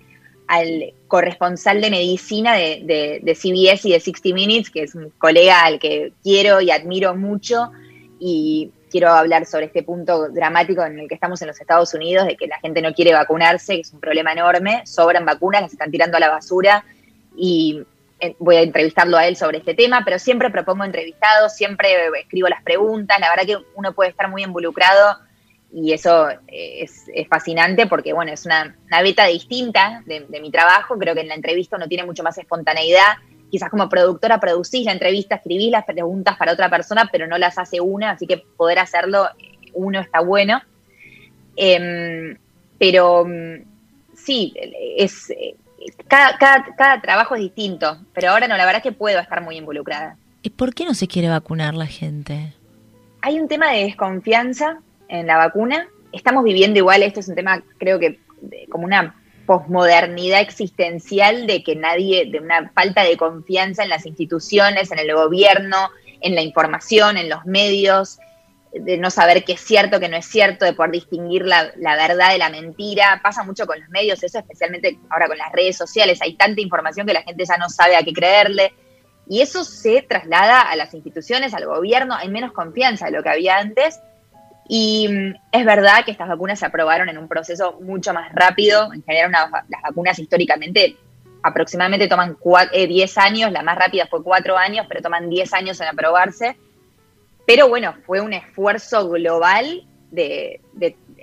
corresponsal 1.08 1.80
de 1.80 1.90
medicina 1.90 2.54
de, 2.54 3.20
de, 3.20 3.34
CBS 3.34 3.88
y 3.88 3.92
de 3.92 4.00
60 4.00 4.28
Minutes, 4.32 4.70
que 4.70 4.84
es 4.84 4.94
un 4.94 5.10
colega 5.18 5.64
al 5.64 5.80
que 5.80 6.12
quiero 6.22 6.60
y 6.60 6.70
admiro 6.70 7.16
mucho 7.16 7.72
y 8.20 8.70
quiero 8.88 9.10
hablar 9.10 9.44
sobre 9.44 9.66
este 9.66 9.82
punto 9.82 10.28
dramático 10.28 10.84
en 10.84 11.00
el 11.00 11.08
que 11.08 11.16
estamos 11.16 11.42
en 11.42 11.48
los 11.48 11.60
Estados 11.60 11.92
Unidos, 11.94 12.26
de 12.26 12.36
que 12.36 12.46
la 12.46 12.60
gente 12.60 12.80
no 12.80 12.94
quiere 12.94 13.12
vacunarse, 13.12 13.74
que 13.74 13.80
es 13.80 13.92
un 13.92 13.98
problema 13.98 14.32
enorme, 14.32 14.82
sobran 14.86 15.24
vacunas, 15.24 15.62
las 15.62 15.72
están 15.72 15.90
tirando 15.90 16.16
a 16.16 16.20
la 16.20 16.30
basura 16.30 16.84
y 17.36 17.82
voy 18.38 18.56
a 18.56 18.62
entrevistarlo 18.62 19.16
a 19.16 19.26
él 19.26 19.36
sobre 19.36 19.58
este 19.58 19.74
tema, 19.74 20.02
pero 20.04 20.18
siempre 20.18 20.50
propongo 20.50 20.84
entrevistados, 20.84 21.54
siempre 21.54 21.88
escribo 22.20 22.48
las 22.48 22.62
preguntas, 22.62 23.18
la 23.20 23.30
verdad 23.30 23.44
que 23.44 23.64
uno 23.74 23.92
puede 23.92 24.10
estar 24.10 24.28
muy 24.28 24.42
involucrado 24.42 25.18
y 25.72 25.92
eso 25.92 26.28
es, 26.46 27.06
fascinante 27.28 27.86
porque, 27.86 28.12
bueno, 28.12 28.32
es 28.32 28.46
una, 28.46 28.74
beta 29.02 29.26
distinta 29.26 30.02
de, 30.06 30.40
mi 30.40 30.50
trabajo, 30.50 30.96
creo 30.98 31.14
que 31.14 31.20
en 31.20 31.28
la 31.28 31.34
entrevista 31.34 31.76
uno 31.76 31.88
tiene 31.88 32.04
mucho 32.04 32.22
más 32.22 32.38
espontaneidad, 32.38 33.16
quizás 33.50 33.68
como 33.70 33.88
productora 33.88 34.40
producís 34.40 34.86
la 34.86 34.92
entrevista, 34.92 35.36
escribís 35.36 35.70
las 35.70 35.84
preguntas 35.84 36.36
para 36.36 36.52
otra 36.52 36.70
persona, 36.70 37.08
pero 37.12 37.26
no 37.26 37.36
las 37.36 37.58
hace 37.58 37.80
una, 37.80 38.12
así 38.12 38.26
que 38.26 38.38
poder 38.38 38.78
hacerlo 38.78 39.28
uno 39.74 40.00
está 40.00 40.20
bueno. 40.20 40.62
Em, 41.56 42.38
pero 42.78 43.24
mm, 43.26 43.62
sí, 44.14 44.54
es 44.96 45.30
cada, 46.08 46.38
cada, 46.38 47.00
trabajo 47.00 47.34
es 47.34 47.42
distinto, 47.42 47.98
pero 48.12 48.30
ahora 48.30 48.48
no, 48.48 48.56
la 48.56 48.64
verdad 48.64 48.82
es 48.84 48.90
que 48.90 48.96
puedo 48.96 49.18
estar 49.18 49.42
muy 49.42 49.56
involucrada. 49.56 50.16
¿Y 50.42 50.50
por 50.50 50.74
qué 50.74 50.84
no 50.84 50.94
se 50.94 51.08
quiere 51.08 51.28
vacunar 51.28 51.74
la 51.74 51.86
gente? 51.86 52.52
Hay 53.22 53.40
un 53.40 53.48
tema 53.48 53.72
de 53.72 53.84
desconfianza 53.84 54.80
en 55.08 55.26
la 55.26 55.36
vacuna. 55.36 55.88
Estamos 56.12 56.44
viviendo 56.44 56.78
igual, 56.78 57.02
esto 57.02 57.20
es 57.20 57.28
un 57.28 57.34
tema, 57.34 57.62
creo 57.78 57.98
que 57.98 58.20
como 58.70 58.84
una 58.84 59.16
posmodernidad 59.46 60.40
existencial 60.40 61.46
de 61.46 61.62
que 61.62 61.76
nadie, 61.76 62.26
de 62.30 62.40
una 62.40 62.70
falta 62.74 63.02
de 63.02 63.16
confianza 63.16 63.82
en 63.82 63.88
las 63.88 64.06
instituciones, 64.06 64.90
en 64.90 64.98
el 64.98 65.14
gobierno, 65.14 65.90
en 66.20 66.34
la 66.34 66.42
información, 66.42 67.16
en 67.16 67.28
los 67.28 67.44
medios, 67.46 68.18
de 68.80 68.98
no 68.98 69.10
saber 69.10 69.44
qué 69.44 69.52
es 69.52 69.60
cierto, 69.60 70.00
qué 70.00 70.08
no 70.08 70.16
es 70.16 70.26
cierto, 70.26 70.64
de 70.64 70.72
poder 70.72 70.92
distinguir 70.92 71.44
la, 71.44 71.72
verdad 71.76 72.32
de 72.32 72.38
la 72.38 72.50
mentira. 72.50 73.20
Pasa 73.22 73.42
mucho 73.42 73.66
con 73.66 73.80
los 73.80 73.88
medios, 73.88 74.22
eso 74.22 74.38
especialmente 74.38 74.98
ahora 75.10 75.28
con 75.28 75.38
las 75.38 75.52
redes 75.52 75.76
sociales. 75.76 76.20
Hay 76.22 76.34
tanta 76.34 76.60
información 76.60 77.06
que 77.06 77.12
la 77.12 77.22
gente 77.22 77.44
ya 77.44 77.56
no 77.56 77.68
sabe 77.68 77.96
a 77.96 78.02
qué 78.02 78.12
creerle. 78.12 78.72
Y 79.28 79.40
eso 79.40 79.64
se 79.64 80.02
traslada 80.02 80.62
a 80.62 80.76
las 80.76 80.94
instituciones, 80.94 81.52
al 81.54 81.66
gobierno. 81.66 82.14
Hay 82.14 82.28
menos 82.28 82.52
confianza 82.52 83.06
de 83.06 83.12
lo 83.12 83.22
que 83.22 83.30
había 83.30 83.58
antes. 83.58 84.00
Y 84.68 85.08
mm, 85.08 85.34
es 85.52 85.64
verdad 85.64 86.04
que 86.04 86.12
estas 86.12 86.28
vacunas 86.28 86.58
se 86.58 86.66
aprobaron 86.66 87.08
en 87.08 87.18
un 87.18 87.28
proceso 87.28 87.78
mucho 87.80 88.12
más 88.12 88.32
rápido. 88.32 88.92
En 88.92 89.02
general, 89.02 89.32
las 89.68 89.82
vacunas 89.82 90.18
históricamente 90.18 90.96
aproximadamente 91.42 92.08
toman 92.08 92.36
10 92.72 93.18
años, 93.18 93.52
la 93.52 93.62
más 93.62 93.78
rápida 93.78 94.06
fue 94.06 94.22
4 94.22 94.56
años, 94.56 94.86
pero 94.88 95.00
toman 95.00 95.30
10 95.30 95.54
años 95.54 95.80
en 95.80 95.88
aprobarse. 95.88 96.56
Pero 97.46 97.68
bueno, 97.68 97.94
fue 98.04 98.20
un 98.20 98.32
esfuerzo 98.32 99.08
global 99.08 99.86
de, 100.10 100.60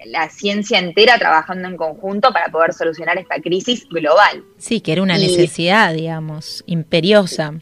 la 0.05 0.29
ciencia 0.29 0.79
entera 0.79 1.17
trabajando 1.17 1.67
en 1.67 1.77
conjunto 1.77 2.31
para 2.33 2.47
poder 2.49 2.73
solucionar 2.73 3.17
esta 3.17 3.39
crisis 3.39 3.87
global. 3.87 4.43
Sí, 4.57 4.81
que 4.81 4.93
era 4.93 5.01
una 5.01 5.17
necesidad, 5.17 5.93
digamos, 5.93 6.63
imperiosa. 6.65 7.53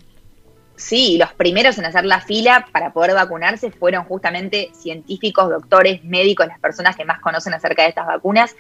Sí, 0.76 1.18
los 1.20 1.32
primeros 1.34 1.78
en 1.78 1.86
hacer 1.86 2.06
la 2.06 2.22
fila 2.22 2.66
para 2.72 2.92
poder 2.92 3.14
vacunarse 3.14 3.70
fueron 3.70 4.06
justamente 4.06 4.72
científicos, 4.74 5.50
doctores, 5.50 6.04
médicos, 6.04 6.48
las 6.48 6.60
personas 6.60 6.96
que 6.96 7.06
más 7.06 7.20
conocen 7.22 7.54
acerca 7.54 7.84
de 7.84 7.90
estas 7.90 8.08
vacunas, 8.08 8.56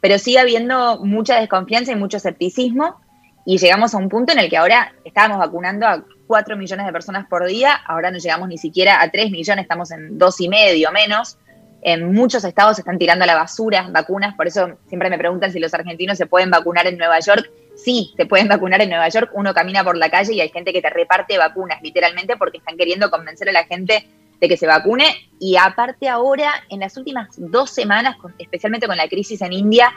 pero 0.00 0.18
sigue 0.18 0.38
habiendo 0.38 1.04
mucha 1.04 1.38
desconfianza 1.38 1.92
y 1.92 1.96
mucho 1.96 2.16
escepticismo 2.16 2.98
y 3.44 3.58
llegamos 3.58 3.94
a 3.94 3.98
un 3.98 4.08
punto 4.08 4.32
en 4.32 4.38
el 4.38 4.48
que 4.48 4.56
ahora 4.56 4.94
estábamos 5.04 5.38
vacunando 5.38 5.86
a 5.86 6.02
4 6.26 6.56
millones 6.56 6.86
de 6.86 6.92
personas 6.92 7.26
por 7.28 7.46
día, 7.46 7.74
ahora 7.86 8.10
no 8.10 8.18
llegamos 8.18 8.48
ni 8.48 8.58
siquiera 8.58 9.02
a 9.02 9.10
3 9.10 9.30
millones, 9.30 9.62
estamos 9.62 9.90
en 9.90 10.18
dos 10.18 10.40
y 10.40 10.48
medio 10.48 10.90
menos. 10.92 11.38
En 11.82 12.12
muchos 12.12 12.42
estados 12.44 12.78
están 12.78 12.98
tirando 12.98 13.24
a 13.24 13.26
la 13.26 13.36
basura 13.36 13.88
vacunas, 13.90 14.34
por 14.34 14.46
eso 14.46 14.78
siempre 14.88 15.08
me 15.08 15.18
preguntan 15.18 15.52
si 15.52 15.60
los 15.60 15.72
argentinos 15.72 16.18
se 16.18 16.26
pueden 16.26 16.50
vacunar 16.50 16.86
en 16.86 16.98
Nueva 16.98 17.20
York. 17.20 17.50
Sí, 17.76 18.12
se 18.16 18.26
pueden 18.26 18.48
vacunar 18.48 18.80
en 18.80 18.88
Nueva 18.88 19.08
York. 19.08 19.30
Uno 19.34 19.52
camina 19.52 19.84
por 19.84 19.96
la 19.96 20.10
calle 20.10 20.32
y 20.32 20.40
hay 20.40 20.48
gente 20.48 20.72
que 20.72 20.80
te 20.80 20.90
reparte 20.90 21.38
vacunas, 21.38 21.80
literalmente, 21.82 22.36
porque 22.36 22.58
están 22.58 22.76
queriendo 22.76 23.10
convencer 23.10 23.48
a 23.50 23.52
la 23.52 23.64
gente 23.64 24.08
de 24.40 24.48
que 24.48 24.56
se 24.56 24.66
vacune. 24.66 25.04
Y 25.38 25.56
aparte 25.56 26.08
ahora, 26.08 26.64
en 26.70 26.80
las 26.80 26.96
últimas 26.96 27.28
dos 27.36 27.70
semanas, 27.70 28.16
especialmente 28.38 28.86
con 28.86 28.96
la 28.96 29.08
crisis 29.08 29.42
en 29.42 29.52
India, 29.52 29.92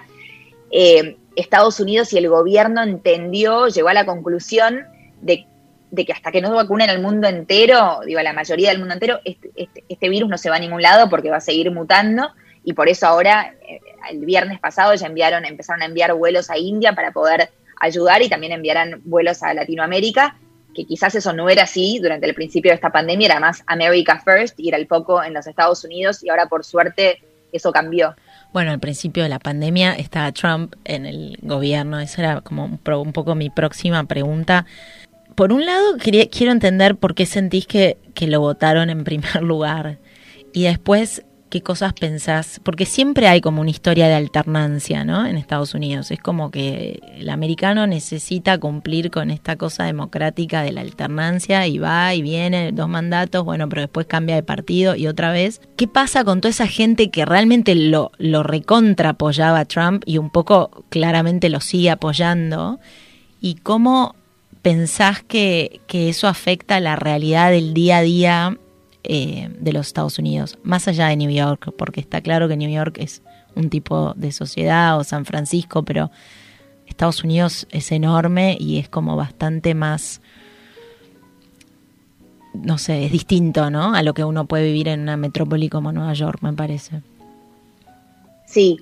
eh, 0.72 1.18
Estados 1.36 1.80
Unidos 1.80 2.12
y 2.14 2.18
el 2.18 2.30
gobierno 2.30 2.84
entendió, 2.84 3.68
llegó 3.68 3.90
a 3.90 3.94
la 3.94 4.06
conclusión 4.06 4.86
de, 5.22 5.48
que 5.96 6.14
hasta 6.14 6.32
que 6.32 6.42
no 6.42 6.54
vacunen 6.54 6.90
al 6.90 7.02
mundo 7.02 7.28
entero, 7.28 8.02
digo, 8.06 8.20
a 8.20 8.24
la 8.24 8.34
mayoría 8.34 8.70
del 8.70 8.80
mundo 8.80 8.94
entero, 8.94 9.20
este, 9.26 9.52
este, 9.56 9.84
este, 9.90 10.10
virus 10.10 10.30
no 10.30 10.38
se 10.38 10.50
va 10.50 10.58
a 10.58 10.60
ningún 10.60 10.82
lado 10.82 11.10
porque 11.10 11.30
va 11.30 11.38
a 11.38 11.42
seguir 11.42 11.72
mutando. 11.72 12.30
Y 12.64 12.74
por 12.74 12.90
eso 12.90 13.08
ahora, 13.08 13.54
eh, 13.68 13.80
el 14.12 14.26
viernes 14.26 14.60
pasado, 14.60 14.94
ya 14.94 15.08
enviaron, 15.08 15.46
empezaron 15.46 15.82
a 15.82 15.86
enviar 15.86 16.14
vuelos 16.14 16.50
a 16.50 16.58
India 16.58 16.94
para 16.94 17.12
poder 17.12 17.50
ayudar 17.80 18.22
y 18.22 18.30
también 18.30 18.52
enviarán 18.52 19.02
vuelos 19.06 19.42
a 19.42 19.54
Latinoamérica, 19.54 20.36
que 20.76 20.86
quizás 20.86 21.16
eso 21.16 21.34
no 21.34 21.50
era 21.50 21.64
así 21.64 22.00
durante 22.02 22.28
el 22.28 22.36
principio 22.36 22.72
de 22.72 22.76
esta 22.76 22.92
pandemia, 22.92 23.28
era 23.28 23.40
más 23.40 23.64
America 23.68 24.22
First 24.24 24.60
y 24.60 24.68
era 24.68 24.78
el 24.78 24.88
foco 24.88 25.24
en 25.24 25.34
los 25.34 25.48
Estados 25.48 25.84
Unidos 25.84 26.24
y 26.24 26.30
ahora 26.30 26.48
por 26.48 26.64
suerte 26.64 27.22
eso 27.52 27.72
cambió. 27.72 28.16
Bueno, 28.52 28.72
al 28.72 28.80
principio 28.80 29.24
de 29.24 29.30
la 29.30 29.40
pandemia 29.40 29.94
estaba 29.94 30.32
Trump 30.32 30.76
en 30.84 31.06
el 31.06 31.38
gobierno, 31.42 32.00
esa 32.00 32.22
era 32.22 32.42
como 32.42 32.66
un, 32.66 32.78
poco 32.78 33.36
mi 33.36 33.50
próxima 33.50 34.04
pregunta. 34.06 34.66
Por 35.40 35.54
un 35.54 35.66
lado, 35.66 35.96
quiero 35.98 36.52
entender 36.52 36.98
por 36.98 37.16
qué 37.16 37.26
sentís 37.26 37.66
que, 37.66 37.98
que 38.14 38.28
lo 38.28 38.42
votaron 38.42 38.90
en 38.90 39.06
primer 39.06 39.42
lugar. 39.42 39.98
Y 40.52 40.64
después, 40.64 41.24
qué 41.50 41.62
cosas 41.62 41.94
pensás, 41.94 42.60
porque 42.62 42.86
siempre 42.86 43.30
hay 43.30 43.40
como 43.40 43.62
una 43.62 43.70
historia 43.70 44.10
de 44.10 44.16
alternancia, 44.16 45.06
¿no? 45.06 45.26
En 45.26 45.38
Estados 45.38 45.74
Unidos. 45.74 46.12
Es 46.12 46.20
como 46.20 46.52
que 46.52 47.00
el 47.16 47.30
americano 47.30 47.88
necesita 47.88 48.58
cumplir 48.58 49.12
con 49.12 49.32
esta 49.32 49.56
cosa 49.56 49.86
democrática 49.86 50.62
de 50.62 50.74
la 50.74 50.82
alternancia 50.82 51.66
y 51.68 51.78
va 51.78 52.14
y 52.14 52.22
viene, 52.22 52.74
dos 52.74 52.90
mandatos, 52.90 53.46
bueno, 53.46 53.70
pero 53.70 53.84
después 53.84 54.08
cambia 54.08 54.36
de 54.36 54.44
partido 54.44 54.98
y 54.98 55.08
otra 55.08 55.32
vez. 55.32 55.62
¿Qué 55.78 55.88
pasa 55.88 56.26
con 56.26 56.42
toda 56.42 56.50
esa 56.50 56.68
gente 56.68 57.12
que 57.12 57.24
realmente 57.24 57.76
lo, 57.76 58.12
lo 58.18 58.44
recontra 58.44 59.12
apoyaba 59.12 59.62
a 59.62 59.66
Trump 59.66 60.04
y 60.06 60.18
un 60.18 60.32
poco 60.32 60.84
claramente 60.90 61.48
lo 61.48 61.62
sigue 61.62 61.92
apoyando? 61.92 62.82
¿Y 63.40 63.56
cómo 63.56 64.19
pensás 64.62 65.24
que, 65.24 65.82
que 65.88 66.10
eso 66.10 66.28
afecta 66.28 66.80
la 66.80 66.96
realidad 66.96 67.52
del 67.52 67.74
día 67.74 67.98
a 67.98 68.02
día 68.02 68.58
eh, 69.04 69.50
de 69.60 69.74
los 69.74 69.88
Estados 69.88 70.20
Unidos, 70.20 70.60
más 70.64 70.88
allá 70.88 71.08
de 71.08 71.16
New 71.16 71.32
York, 71.32 71.74
porque 71.78 72.02
está 72.02 72.22
claro 72.22 72.48
que 72.48 72.58
New 72.58 72.70
York 72.70 72.98
es 73.00 73.22
un 73.56 73.70
tipo 73.70 74.14
de 74.16 74.32
sociedad 74.32 74.98
o 75.00 75.04
San 75.04 75.26
Francisco, 75.26 75.84
pero 75.84 76.12
Estados 76.86 77.24
Unidos 77.24 77.66
es 77.72 77.92
enorme 77.92 78.58
y 78.60 78.78
es 78.78 78.90
como 78.90 79.16
bastante 79.16 79.74
más, 79.74 80.22
no 82.54 82.78
sé, 82.78 83.06
es 83.06 83.12
distinto, 83.12 83.70
¿no? 83.70 83.96
A 83.96 84.04
lo 84.04 84.14
que 84.14 84.24
uno 84.24 84.46
puede 84.46 84.66
vivir 84.66 84.90
en 84.90 85.02
una 85.02 85.16
metrópoli 85.16 85.70
como 85.70 85.92
Nueva 85.92 86.14
York, 86.14 86.42
me 86.42 86.54
parece. 86.54 87.02
Sí, 88.46 88.82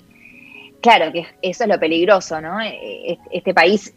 claro 0.80 1.12
que 1.12 1.26
eso 1.42 1.62
es 1.62 1.68
lo 1.68 1.78
peligroso, 1.78 2.40
¿no? 2.40 2.60
E-, 2.60 3.18
este 3.30 3.54
país, 3.54 3.94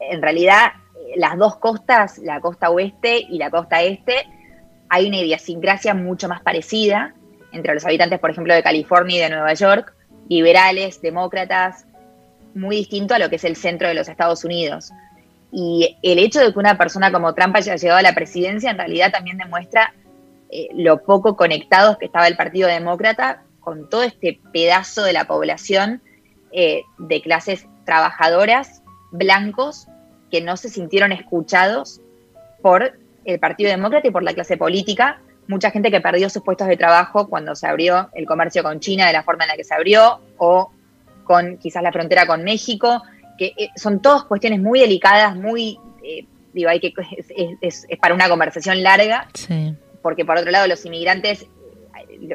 en 0.00 0.22
realidad, 0.22 0.72
las 1.16 1.36
dos 1.38 1.56
costas, 1.56 2.18
la 2.18 2.40
costa 2.40 2.70
oeste 2.70 3.18
y 3.18 3.38
la 3.38 3.50
costa 3.50 3.82
este, 3.82 4.26
hay 4.88 5.06
una 5.08 5.18
idiosincrasia 5.18 5.94
mucho 5.94 6.28
más 6.28 6.42
parecida 6.42 7.14
entre 7.52 7.74
los 7.74 7.84
habitantes, 7.84 8.18
por 8.20 8.30
ejemplo, 8.30 8.54
de 8.54 8.62
California 8.62 9.16
y 9.16 9.20
de 9.20 9.30
Nueva 9.30 9.54
York, 9.54 9.94
liberales, 10.28 11.00
demócratas, 11.02 11.86
muy 12.54 12.76
distinto 12.76 13.14
a 13.14 13.18
lo 13.18 13.28
que 13.28 13.36
es 13.36 13.44
el 13.44 13.56
centro 13.56 13.88
de 13.88 13.94
los 13.94 14.08
Estados 14.08 14.44
Unidos. 14.44 14.92
Y 15.52 15.96
el 16.02 16.18
hecho 16.18 16.40
de 16.40 16.52
que 16.52 16.58
una 16.58 16.78
persona 16.78 17.10
como 17.10 17.34
Trump 17.34 17.56
haya 17.56 17.76
llegado 17.76 17.98
a 17.98 18.02
la 18.02 18.14
presidencia 18.14 18.70
en 18.70 18.78
realidad 18.78 19.10
también 19.10 19.38
demuestra 19.38 19.92
eh, 20.50 20.68
lo 20.74 21.02
poco 21.02 21.36
conectados 21.36 21.98
que 21.98 22.06
estaba 22.06 22.28
el 22.28 22.36
Partido 22.36 22.68
Demócrata 22.68 23.42
con 23.60 23.88
todo 23.88 24.02
este 24.02 24.40
pedazo 24.52 25.02
de 25.02 25.12
la 25.12 25.26
población 25.26 26.02
eh, 26.52 26.82
de 26.98 27.22
clases 27.22 27.66
trabajadoras, 27.84 28.82
blancos, 29.12 29.86
que 30.30 30.40
no 30.40 30.56
se 30.56 30.68
sintieron 30.68 31.12
escuchados 31.12 32.00
por 32.62 32.98
el 33.24 33.38
Partido 33.38 33.70
Demócrata 33.70 34.08
y 34.08 34.10
por 34.10 34.22
la 34.22 34.34
clase 34.34 34.56
política. 34.56 35.20
Mucha 35.48 35.70
gente 35.70 35.90
que 35.90 36.00
perdió 36.00 36.30
sus 36.30 36.42
puestos 36.42 36.68
de 36.68 36.76
trabajo 36.76 37.28
cuando 37.28 37.54
se 37.54 37.66
abrió 37.66 38.08
el 38.14 38.26
comercio 38.26 38.62
con 38.62 38.80
China 38.80 39.06
de 39.06 39.12
la 39.12 39.22
forma 39.22 39.44
en 39.44 39.48
la 39.48 39.56
que 39.56 39.64
se 39.64 39.74
abrió 39.74 40.20
o 40.38 40.70
con 41.24 41.58
quizás 41.58 41.82
la 41.82 41.92
frontera 41.92 42.26
con 42.26 42.42
México, 42.42 43.02
que 43.38 43.52
eh, 43.56 43.68
son 43.76 44.02
todas 44.02 44.24
cuestiones 44.24 44.60
muy 44.60 44.80
delicadas, 44.80 45.36
muy, 45.36 45.78
eh, 46.04 46.26
digo, 46.52 46.70
hay 46.70 46.80
que, 46.80 46.92
es, 47.60 47.86
para 48.00 48.14
una 48.14 48.28
conversación 48.28 48.82
larga, 48.82 49.28
porque 50.02 50.24
por 50.24 50.36
otro 50.36 50.50
lado 50.50 50.66
los 50.66 50.84
inmigrantes, 50.84 51.46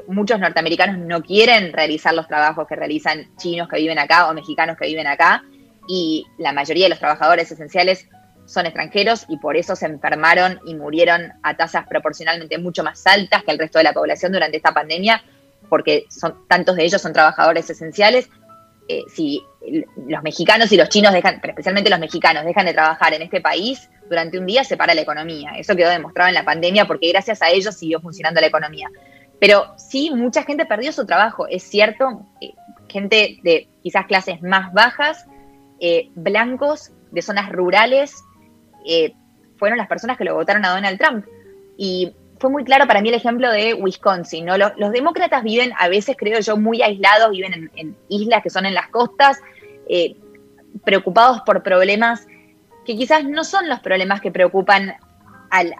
muchos 0.07 0.39
norteamericanos 0.39 0.97
no 0.97 1.21
quieren 1.21 1.73
realizar 1.73 2.13
los 2.13 2.27
trabajos 2.27 2.67
que 2.67 2.75
realizan 2.75 3.27
chinos 3.37 3.67
que 3.69 3.77
viven 3.77 3.99
acá 3.99 4.29
o 4.29 4.33
mexicanos 4.33 4.77
que 4.77 4.87
viven 4.87 5.07
acá, 5.07 5.43
y 5.87 6.25
la 6.37 6.53
mayoría 6.53 6.85
de 6.85 6.89
los 6.89 6.99
trabajadores 6.99 7.51
esenciales 7.51 8.07
son 8.45 8.65
extranjeros 8.65 9.25
y 9.27 9.37
por 9.37 9.57
eso 9.57 9.75
se 9.75 9.87
enfermaron 9.87 10.59
y 10.65 10.75
murieron 10.75 11.33
a 11.41 11.57
tasas 11.57 11.87
proporcionalmente 11.87 12.57
mucho 12.57 12.83
más 12.83 13.05
altas 13.07 13.43
que 13.43 13.51
el 13.51 13.59
resto 13.59 13.79
de 13.79 13.83
la 13.83 13.93
población 13.93 14.31
durante 14.31 14.57
esta 14.57 14.73
pandemia, 14.73 15.23
porque 15.69 16.05
son, 16.09 16.47
tantos 16.47 16.75
de 16.75 16.85
ellos 16.85 17.01
son 17.01 17.13
trabajadores 17.13 17.69
esenciales. 17.69 18.29
Eh, 18.87 19.01
si 19.11 19.41
los 20.07 20.21
mexicanos 20.21 20.71
y 20.71 20.77
los 20.77 20.89
chinos 20.89 21.11
dejan, 21.11 21.39
pero 21.41 21.51
especialmente 21.51 21.89
los 21.89 21.99
mexicanos, 21.99 22.45
dejan 22.45 22.67
de 22.67 22.73
trabajar 22.73 23.13
en 23.15 23.23
este 23.23 23.41
país, 23.41 23.89
durante 24.07 24.37
un 24.37 24.45
día 24.45 24.63
se 24.63 24.77
para 24.77 24.93
la 24.93 25.01
economía. 25.01 25.53
Eso 25.57 25.75
quedó 25.75 25.89
demostrado 25.89 26.27
en 26.27 26.35
la 26.35 26.45
pandemia 26.45 26.85
porque 26.85 27.09
gracias 27.09 27.41
a 27.41 27.49
ellos 27.49 27.75
siguió 27.75 27.99
funcionando 27.99 28.39
la 28.41 28.47
economía. 28.47 28.89
Pero 29.39 29.73
sí, 29.77 30.11
mucha 30.11 30.43
gente 30.43 30.65
perdió 30.65 30.91
su 30.91 31.05
trabajo, 31.05 31.47
es 31.47 31.63
cierto, 31.63 32.25
eh, 32.41 32.53
gente 32.87 33.39
de 33.43 33.67
quizás 33.81 34.05
clases 34.05 34.41
más 34.41 34.71
bajas, 34.73 35.25
eh, 35.79 36.09
blancos, 36.15 36.91
de 37.11 37.21
zonas 37.21 37.51
rurales, 37.51 38.23
eh, 38.85 39.13
fueron 39.57 39.77
las 39.77 39.87
personas 39.87 40.17
que 40.17 40.25
lo 40.25 40.35
votaron 40.35 40.65
a 40.65 40.73
Donald 40.73 40.99
Trump. 40.99 41.25
Y 41.77 42.13
fue 42.39 42.49
muy 42.49 42.63
claro 42.63 42.87
para 42.87 43.01
mí 43.01 43.09
el 43.09 43.15
ejemplo 43.15 43.49
de 43.51 43.73
Wisconsin. 43.73 44.45
¿no? 44.45 44.57
Los, 44.57 44.91
demócratas 44.91 45.43
viven 45.43 45.71
a 45.77 45.87
veces, 45.87 46.15
creo 46.17 46.39
yo, 46.39 46.57
muy 46.57 46.81
aislados, 46.81 47.31
viven 47.31 47.71
en, 47.75 47.95
islas 48.09 48.43
que 48.43 48.49
son 48.49 48.65
en 48.65 48.73
las 48.73 48.89
costas, 48.89 49.39
eh, 49.87 50.15
preocupados 50.83 51.41
por 51.41 51.63
problemas 51.63 52.27
que 52.85 52.95
quizás 52.95 53.23
no 53.23 53.43
son 53.43 53.67
los 53.67 53.79
problemas 53.79 54.21
que 54.21 54.31
preocupan 54.31 54.93
al, 55.49 55.73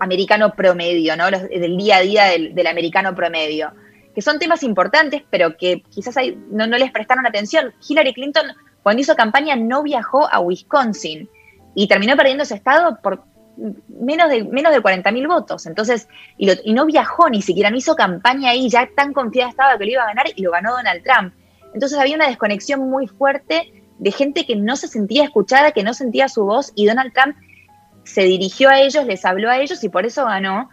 americano 0.00 0.54
promedio, 0.54 1.16
¿no? 1.16 1.30
del 1.30 1.76
día 1.76 1.98
a 1.98 2.00
día 2.00 2.24
del, 2.24 2.66
americano 2.66 3.14
promedio. 3.14 3.72
Que 4.14 4.22
son 4.22 4.38
temas 4.38 4.62
importantes, 4.62 5.22
pero 5.30 5.56
que 5.56 5.82
quizás 5.90 6.16
no, 6.50 6.66
no 6.66 6.78
les 6.78 6.90
prestaron 6.90 7.26
atención. 7.26 7.72
Hillary 7.88 8.14
Clinton 8.14 8.46
cuando 8.82 9.02
hizo 9.02 9.14
campaña 9.14 9.56
no 9.56 9.82
viajó 9.82 10.32
a 10.32 10.40
Wisconsin 10.40 11.28
y 11.74 11.88
terminó 11.88 12.16
perdiendo 12.16 12.42
ese 12.42 12.54
estado 12.54 12.98
por 13.02 13.24
menos 13.88 14.30
de, 14.30 14.44
menos 14.44 14.72
de 14.72 14.80
40 14.80 15.10
mil 15.12 15.28
votos. 15.28 15.66
Entonces, 15.66 16.08
y, 16.38 16.72
no 16.72 16.86
viajó 16.86 17.28
ni 17.28 17.42
siquiera, 17.42 17.70
no 17.70 17.76
hizo 17.76 17.94
campaña 17.94 18.50
ahí, 18.50 18.68
ya 18.68 18.88
tan 18.94 19.12
confiada 19.12 19.50
estaba 19.50 19.78
que 19.78 19.84
lo 19.84 19.90
iba 19.92 20.02
a 20.02 20.06
ganar 20.06 20.26
y 20.34 20.42
lo 20.42 20.50
ganó 20.50 20.72
Donald 20.72 21.02
Trump. 21.04 21.34
Entonces 21.74 21.98
había 21.98 22.16
una 22.16 22.26
desconexión 22.26 22.88
muy 22.88 23.06
fuerte 23.06 23.72
de 23.98 24.12
gente 24.12 24.46
que 24.46 24.56
no 24.56 24.76
se 24.76 24.88
sentía 24.88 25.24
escuchada, 25.24 25.72
que 25.72 25.82
no 25.82 25.92
sentía 25.92 26.28
su 26.28 26.44
voz 26.44 26.72
y 26.74 26.86
Donald 26.86 27.12
Trump 27.12 27.36
se 28.04 28.22
dirigió 28.22 28.70
a 28.70 28.80
ellos, 28.80 29.04
les 29.04 29.24
habló 29.24 29.50
a 29.50 29.58
ellos 29.58 29.84
y 29.84 29.88
por 29.88 30.06
eso 30.06 30.24
ganó. 30.24 30.70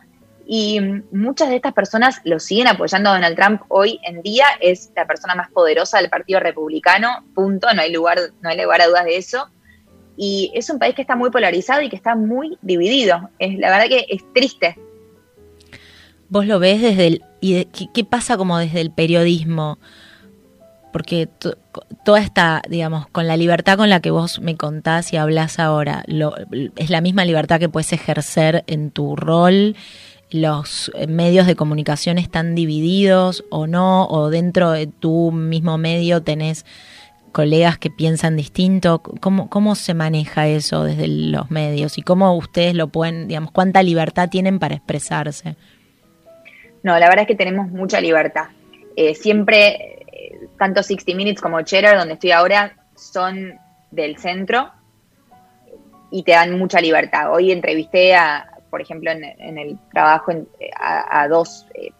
Y 0.49 0.79
muchas 1.11 1.49
de 1.49 1.57
estas 1.57 1.73
personas 1.73 2.21
lo 2.23 2.39
siguen 2.39 2.67
apoyando 2.67 3.09
a 3.09 3.13
Donald 3.15 3.35
Trump 3.35 3.63
hoy 3.67 3.99
en 4.03 4.21
día, 4.21 4.45
es 4.61 4.91
la 4.95 5.05
persona 5.05 5.35
más 5.35 5.51
poderosa 5.51 5.97
del 5.97 6.09
Partido 6.09 6.39
Republicano, 6.39 7.25
punto, 7.35 7.67
no 7.73 7.81
hay 7.81 7.91
lugar, 7.91 8.17
no 8.41 8.49
hay 8.49 8.61
lugar 8.61 8.79
a 8.79 8.87
dudas 8.87 9.03
de 9.03 9.17
eso. 9.17 9.49
Y 10.15 10.49
es 10.55 10.69
un 10.69 10.79
país 10.79 10.95
que 10.95 11.01
está 11.01 11.17
muy 11.17 11.31
polarizado 11.31 11.81
y 11.81 11.89
que 11.89 11.97
está 11.97 12.15
muy 12.15 12.57
dividido. 12.61 13.29
Es, 13.39 13.59
la 13.59 13.69
verdad 13.69 13.87
que 13.89 14.05
es 14.07 14.23
triste. 14.33 14.79
¿Vos 16.29 16.45
lo 16.45 16.59
ves 16.59 16.81
desde 16.81 17.07
el... 17.07 17.23
¿Y 17.41 17.65
qué, 17.65 18.05
pasa 18.05 18.37
como 18.37 18.57
desde 18.57 18.79
el 18.79 18.91
periodismo? 18.91 19.79
Porque 20.93 21.27
toda 22.05 22.19
esta, 22.21 22.61
digamos, 22.69 23.07
con 23.09 23.27
la 23.27 23.35
libertad 23.35 23.77
con 23.77 23.89
la 23.89 23.99
que 23.99 24.11
vos 24.11 24.39
me 24.39 24.55
contás 24.55 25.11
y 25.11 25.17
hablas 25.17 25.59
ahora, 25.59 26.05
es 26.77 26.89
la 26.89 27.01
misma 27.01 27.25
libertad 27.25 27.59
que 27.59 27.69
puedes 27.69 27.91
ejercer 27.91 28.63
en 28.65 28.91
tu 28.91 29.17
rol 29.17 29.75
los 30.29 30.91
medios 31.07 31.47
de 31.47 31.55
comunicación 31.55 32.17
están 32.17 32.55
divididos 32.55 33.45
o 33.49 33.67
no, 33.67 34.07
o 34.07 34.29
dentro 34.29 34.71
de 34.71 34.87
tu 34.87 35.31
mismo 35.31 35.77
medio 35.77 36.21
tenés 36.21 36.65
colegas 37.31 37.77
que 37.77 37.89
piensan 37.89 38.35
distinto. 38.35 38.99
¿Cómo, 38.99 39.49
cómo 39.49 39.75
se 39.75 39.93
maneja 39.93 40.47
eso 40.47 40.83
desde 40.83 41.07
los 41.07 41.51
medios 41.51 41.97
y 41.97 42.01
cómo 42.01 42.35
ustedes 42.35 42.73
lo 42.73 42.87
pueden, 42.87 43.27
digamos, 43.27 43.51
cuánta 43.51 43.83
libertad 43.83 44.29
tienen 44.29 44.59
para 44.59 44.75
expresarse? 44.75 45.55
No, 46.83 46.97
la 46.97 47.07
verdad 47.07 47.21
es 47.21 47.27
que 47.27 47.35
tenemos 47.35 47.69
mucha 47.69 48.01
libertad. 48.01 48.45
Eh, 48.95 49.13
siempre, 49.13 50.05
eh, 50.11 50.47
tanto 50.57 50.81
60 50.81 51.15
Minutes 51.15 51.41
como 51.41 51.61
Cheddar, 51.61 51.97
donde 51.97 52.15
estoy 52.15 52.31
ahora, 52.31 52.75
son 52.95 53.53
del 53.91 54.17
centro 54.17 54.71
y 56.11 56.23
te 56.23 56.31
dan 56.31 56.57
mucha 56.57 56.81
libertad. 56.81 57.31
Hoy 57.31 57.51
entrevisté 57.51 58.15
a, 58.15 58.56
por 58.69 58.81
ejemplo, 58.81 59.11
en, 59.11 59.57
el 59.57 59.77
trabajo 59.91 60.31
a, 60.79 61.27
dos 61.27 61.65
eh, 61.73 61.91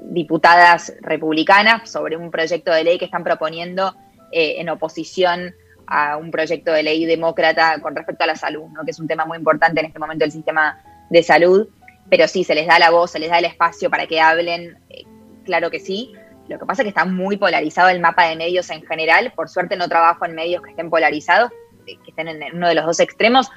diputadas 0.00 0.92
republicanas 1.00 1.90
sobre 1.90 2.16
un 2.16 2.30
proyecto 2.30 2.72
de 2.72 2.84
ley 2.84 2.98
que 2.98 3.06
están 3.06 3.24
proponiendo 3.24 3.94
eh, 4.32 4.56
en 4.58 4.68
oposición 4.68 5.54
a 5.86 6.16
un 6.16 6.30
proyecto 6.30 6.72
de 6.72 6.82
ley 6.82 7.04
demócrata 7.06 7.80
con 7.80 7.94
respecto 7.94 8.24
a 8.24 8.26
la 8.26 8.36
salud, 8.36 8.66
¿no? 8.72 8.84
que 8.84 8.90
es 8.90 8.98
un 8.98 9.06
tema 9.06 9.24
muy 9.24 9.38
importante 9.38 9.80
en 9.80 9.86
este 9.86 9.98
momento 9.98 10.24
del 10.24 10.32
sistema 10.32 10.78
de 11.10 11.22
salud. 11.22 11.68
Pero 12.08 12.28
sí, 12.28 12.44
se 12.44 12.54
les 12.54 12.66
da 12.66 12.78
la 12.78 12.90
voz, 12.90 13.12
se 13.12 13.18
les 13.18 13.30
da 13.30 13.38
el 13.38 13.44
espacio 13.44 13.90
para 13.90 14.06
que 14.06 14.20
hablen, 14.20 14.78
eh, 14.90 15.04
claro 15.44 15.70
que 15.70 15.80
sí. 15.80 16.12
Lo 16.48 16.58
que 16.58 16.66
pasa 16.66 16.82
es 16.82 16.84
que 16.84 16.90
está 16.90 17.04
muy 17.04 17.36
polarizado 17.36 17.88
el 17.88 18.00
mapa 18.00 18.28
de 18.28 18.36
medios 18.36 18.70
en 18.70 18.84
general. 18.84 19.32
Por 19.34 19.48
suerte 19.48 19.76
no 19.76 19.88
trabajo 19.88 20.24
en 20.24 20.34
medios 20.34 20.62
que 20.62 20.70
estén 20.70 20.90
polarizados, 20.90 21.50
que 21.84 21.98
estén 22.06 22.28
en 22.28 22.56
uno 22.56 22.68
de 22.68 22.74
los 22.74 22.84
dos 22.84 23.00
extremos, 23.00 23.50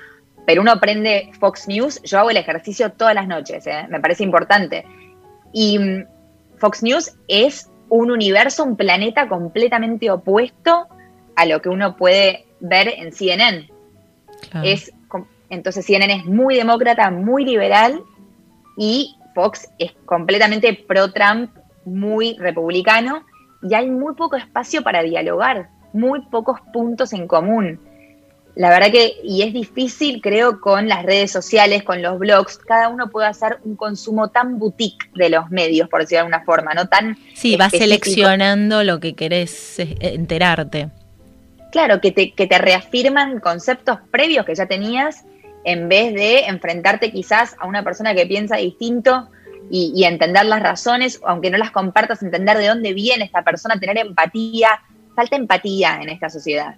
pero 0.49 0.63
uno 0.63 0.71
aprende 0.71 1.29
Fox 1.39 1.67
News, 1.67 2.01
yo 2.01 2.17
hago 2.17 2.31
el 2.31 2.37
ejercicio 2.37 2.91
todas 2.93 3.13
las 3.13 3.27
noches, 3.27 3.67
¿eh? 3.67 3.85
me 3.87 3.99
parece 3.99 4.23
importante. 4.23 4.83
Y 5.53 5.77
mm, 5.77 6.07
Fox 6.57 6.81
News 6.81 7.15
es 7.27 7.69
un 7.87 8.09
universo, 8.09 8.63
un 8.63 8.75
planeta 8.75 9.29
completamente 9.29 10.09
opuesto 10.09 10.87
a 11.35 11.45
lo 11.45 11.61
que 11.61 11.69
uno 11.69 11.95
puede 11.95 12.47
ver 12.61 12.87
en 12.87 13.11
CNN. 13.11 13.69
Es, 14.63 14.91
entonces 15.51 15.85
CNN 15.85 16.15
es 16.15 16.25
muy 16.25 16.55
demócrata, 16.55 17.11
muy 17.11 17.45
liberal 17.45 18.01
y 18.75 19.17
Fox 19.35 19.69
es 19.77 19.91
completamente 20.05 20.73
pro-Trump, 20.73 21.51
muy 21.85 22.37
republicano 22.39 23.23
y 23.61 23.75
hay 23.75 23.91
muy 23.91 24.15
poco 24.15 24.35
espacio 24.35 24.81
para 24.81 25.03
dialogar, 25.03 25.69
muy 25.93 26.21
pocos 26.21 26.59
puntos 26.73 27.13
en 27.13 27.27
común 27.27 27.79
la 28.59 28.69
verdad 28.69 28.91
que, 28.91 29.13
y 29.23 29.43
es 29.43 29.53
difícil, 29.53 30.21
creo, 30.21 30.59
con 30.59 30.89
las 30.89 31.03
redes 31.03 31.31
sociales, 31.31 31.81
con 31.81 32.01
los 32.01 32.19
blogs, 32.19 32.57
cada 32.57 32.89
uno 32.89 33.09
puede 33.09 33.25
hacer 33.25 33.59
un 33.63 33.77
consumo 33.77 34.31
tan 34.31 34.59
boutique 34.59 35.09
de 35.15 35.29
los 35.29 35.49
medios, 35.49 35.87
por 35.87 36.01
decirlo 36.01 36.17
de 36.17 36.33
alguna 36.33 36.43
forma, 36.43 36.73
no 36.73 36.89
tan... 36.89 37.17
Sí, 37.35 37.55
vas 37.55 37.71
seleccionando 37.71 38.83
lo 38.83 38.99
que 38.99 39.15
querés 39.15 39.79
eh, 39.79 39.95
enterarte. 40.01 40.89
Claro, 41.71 42.01
que 42.01 42.11
te, 42.11 42.33
que 42.33 42.47
te 42.47 42.57
reafirman 42.57 43.39
conceptos 43.39 43.99
previos 44.11 44.45
que 44.45 44.55
ya 44.55 44.65
tenías 44.65 45.23
en 45.63 45.87
vez 45.87 46.13
de 46.13 46.47
enfrentarte 46.47 47.13
quizás 47.13 47.55
a 47.59 47.65
una 47.65 47.85
persona 47.85 48.13
que 48.13 48.25
piensa 48.25 48.57
distinto 48.57 49.29
y, 49.71 49.93
y, 49.95 50.03
entender 50.03 50.43
las 50.43 50.61
razones, 50.61 51.21
aunque 51.25 51.49
no 51.49 51.57
las 51.57 51.71
compartas, 51.71 52.23
entender 52.23 52.57
de 52.57 52.67
dónde 52.67 52.93
viene 52.93 53.23
esta 53.23 53.41
persona, 53.41 53.79
tener 53.79 53.99
empatía. 53.99 54.81
Falta 55.15 55.37
empatía 55.37 55.99
en 56.01 56.09
esta 56.09 56.29
sociedad. 56.29 56.75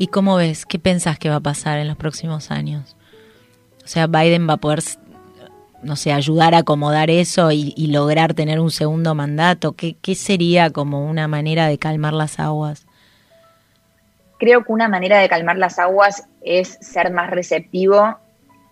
¿Y 0.00 0.06
cómo 0.06 0.36
ves? 0.36 0.64
¿Qué 0.64 0.78
pensás 0.78 1.18
que 1.18 1.28
va 1.28 1.36
a 1.36 1.40
pasar 1.40 1.78
en 1.78 1.86
los 1.86 1.98
próximos 1.98 2.50
años? 2.50 2.96
O 3.84 3.86
sea, 3.86 4.06
Biden 4.06 4.48
va 4.48 4.54
a 4.54 4.56
poder, 4.56 4.80
no 5.82 5.94
sé, 5.94 6.10
ayudar 6.10 6.54
a 6.54 6.60
acomodar 6.60 7.10
eso 7.10 7.52
y, 7.52 7.74
lograr 7.88 8.32
tener 8.32 8.60
un 8.60 8.70
segundo 8.70 9.14
mandato. 9.14 9.76
¿Qué, 9.76 10.14
sería 10.14 10.70
como 10.70 11.04
una 11.04 11.28
manera 11.28 11.66
de 11.66 11.76
calmar 11.76 12.14
las 12.14 12.40
aguas? 12.40 12.86
Creo 14.38 14.64
que 14.64 14.72
una 14.72 14.88
manera 14.88 15.18
de 15.18 15.28
calmar 15.28 15.58
las 15.58 15.78
aguas 15.78 16.26
es 16.40 16.78
ser 16.80 17.12
más 17.12 17.28
receptivo 17.28 18.16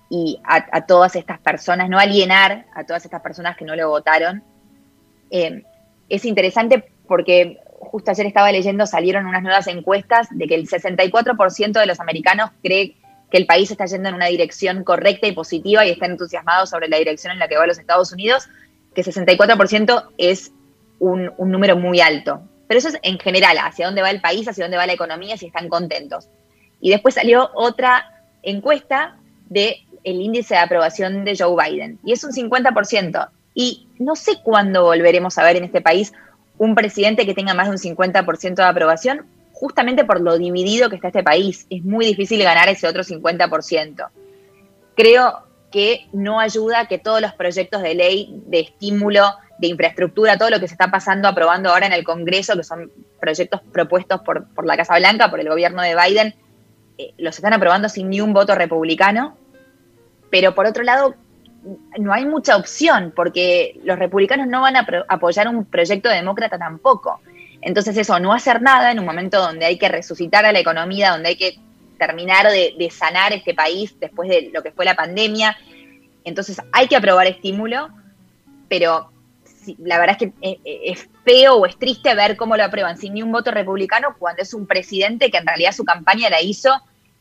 y 0.09 0.41
a, 0.45 0.87
todas 0.87 1.15
estas 1.15 1.41
personas, 1.41 1.91
no 1.91 1.99
alienar 1.99 2.65
a 2.75 2.85
todas 2.85 3.05
estas 3.05 3.21
personas 3.21 3.55
que 3.59 3.67
no 3.67 3.77
lo 3.77 3.91
votaron. 3.91 4.43
Eh, 5.31 5.63
es 6.09 6.25
interesante 6.25 6.91
porque 7.07 7.61
justo 7.81 8.11
ayer 8.11 8.27
estaba 8.27 8.53
leyendo, 8.53 8.87
salieron 8.87 9.27
unas 9.27 9.43
nuevas 9.43 9.67
encuestas 9.67 10.29
de 10.31 10.47
que 10.47 10.55
el 10.55 10.69
64% 10.69 11.73
de 11.73 11.87
los 11.87 12.01
americanos 12.01 12.51
cree 12.63 12.97
que 13.31 13.37
el 13.37 13.47
país 13.47 13.71
está 13.71 13.87
yendo 13.87 14.09
en 14.09 14.15
una 14.15 14.27
dirección 14.27 14.85
correcta 14.85 15.27
y 15.27 15.33
positiva 15.33 15.85
y 15.85 15.91
están 15.91 16.13
entusiasmados 16.13 16.71
sobre 16.71 16.89
la 16.89 16.97
dirección 16.97 17.33
en 17.33 17.39
la 17.39 17.49
que 17.49 17.57
va 17.57 17.67
los 17.67 17.79
Estados 17.79 18.13
Unidos, 18.13 18.49
que 18.95 19.05
64% 19.05 20.09
es 20.17 20.53
un, 20.99 21.33
número 21.39 21.77
muy 21.77 22.01
alto. 22.01 22.43
Pero 22.67 22.79
eso 22.79 22.89
es 22.89 22.99
en 23.03 23.19
general, 23.19 23.59
hacia 23.59 23.87
dónde 23.87 24.03
va 24.03 24.11
el 24.11 24.21
país, 24.21 24.49
hacia 24.49 24.65
dónde 24.65 24.77
va 24.77 24.87
la 24.87 24.93
economía, 24.95 25.37
si 25.37 25.47
están 25.47 25.69
contentos. 25.69 26.29
Y 26.81 26.91
después 26.91 27.15
salió 27.15 27.51
otra 27.55 28.23
encuesta 28.43 29.17
de 29.49 29.85
el 30.05 30.21
índice 30.21 30.55
de 30.55 30.61
aprobación 30.61 31.25
de 31.25 31.37
Joe 31.37 31.55
Biden, 31.63 31.99
y 32.05 32.13
es 32.13 32.25
un 32.25 32.33
50%. 32.33 33.29
Y 33.55 33.89
no 33.99 34.17
sé 34.17 34.41
cuándo 34.43 34.85
volveremos 34.85 35.37
a 35.37 35.45
ver 35.45 35.57
en 35.57 35.65
este 35.65 35.81
país 35.81 36.13
un 36.59 36.75
presidente 36.75 37.25
que 37.25 37.35
tenga 37.35 37.55
más 37.55 37.67
de 37.67 37.73
un 37.73 37.97
50% 37.97 38.55
de 38.55 38.63
aprobación, 38.65 39.27
justamente 39.53 40.05
por 40.05 40.21
lo 40.21 40.37
dividido 40.39 40.91
que 40.91 40.97
está 40.97 41.09
este 41.09 41.23
país. 41.23 41.67
Es 41.71 41.85
muy 41.85 42.07
difícil 42.07 42.43
ganar 42.43 42.69
ese 42.69 42.87
otro 42.87 43.03
50%. 43.03 44.09
Creo 44.97 45.43
que 45.71 46.07
no 46.13 46.41
ayuda 46.41 46.87
que 46.87 46.99
todos 46.99 47.21
los 47.21 47.33
proyectos 47.35 47.83
de 47.83 47.95
ley, 47.95 48.43
de 48.47 48.61
estímulo, 48.61 49.35
de 49.59 49.69
infraestructura, 49.69 50.39
todo 50.39 50.51
lo 50.51 50.61
que 50.61 50.69
se 50.69 50.75
está 50.75 50.91
pasando, 50.91 51.29
aprobando 51.29 51.71
ahora 51.71 51.87
en 51.87 51.93
el 51.93 52.05
Congreso, 52.05 52.57
que 52.57 52.65
son 52.65 52.91
proyectos 53.21 53.61
propuestos 53.73 54.21
por, 54.23 54.47
la 54.65 54.77
Casa 54.77 54.97
Blanca, 54.97 55.31
por 55.31 55.41
el 55.41 55.49
gobierno 55.49 55.83
de 55.83 55.97
Biden, 55.97 56.35
eh, 56.97 57.13
los 57.19 57.37
están 57.37 57.53
aprobando 57.53 57.89
sin 57.89 58.09
ni 58.09 58.21
un 58.21 58.33
voto 58.33 58.55
republicano. 58.55 59.37
Pero 60.31 60.55
por 60.55 60.67
otro 60.67 60.85
lado, 60.85 61.15
no 61.99 62.13
hay 62.13 62.25
mucha 62.25 62.57
opción, 62.57 63.13
porque 63.15 63.79
los 63.85 63.99
republicanos 63.99 64.47
no 64.47 64.63
van 64.63 64.77
a 64.77 64.87
apoyar 65.09 65.49
un 65.49 65.65
proyecto 65.65 66.09
demócrata 66.09 66.59
tampoco. 66.59 67.21
Entonces 67.61 67.97
eso, 67.97 68.19
no 68.21 68.33
hacer 68.33 68.63
nada 68.63 68.93
en 68.93 69.01
un 69.01 69.05
momento 69.05 69.41
donde 69.41 69.67
hay 69.67 69.79
que 69.79 69.89
resucitar 69.89 70.45
a 70.45 70.53
la 70.53 70.61
economía, 70.61 71.11
donde 71.11 71.31
hay 71.31 71.37
que 71.37 71.59
terminar 71.99 72.47
de, 72.47 72.91
sanar 72.91 73.33
este 73.33 73.55
país 73.55 73.99
después 73.99 74.29
de 74.29 74.51
lo 74.55 74.63
que 74.63 74.71
fue 74.71 74.85
la 74.85 74.95
pandemia. 74.95 75.57
Entonces 76.25 76.61
hay 76.73 76.87
que 76.87 76.97
aprobar 76.97 77.27
estímulo, 77.27 77.89
pero 78.69 79.11
la 79.79 79.99
verdad 79.99 80.17
es 80.19 80.31
que 80.31 80.49
eh, 80.49 80.61
eh, 80.65 80.81
es 80.85 81.09
feo 81.25 81.57
o 81.57 81.67
es 81.67 81.77
triste 81.79 82.15
ver 82.15 82.37
cómo 82.37 82.57
lo 82.57 82.65
aprueban 82.65 82.97
sin 82.97 83.15
ni 83.15 83.23
un 83.23 83.33
voto 83.33 83.51
republicano 83.51 84.15
cuando 84.19 84.43
es 84.43 84.55
un 84.55 84.67
presidente 84.67 85.31
que 85.31 85.39
en 85.39 85.47
realidad 85.47 85.73
su 85.73 85.85
campaña 85.85 86.31
la 86.31 86.41
hizo 86.41 86.71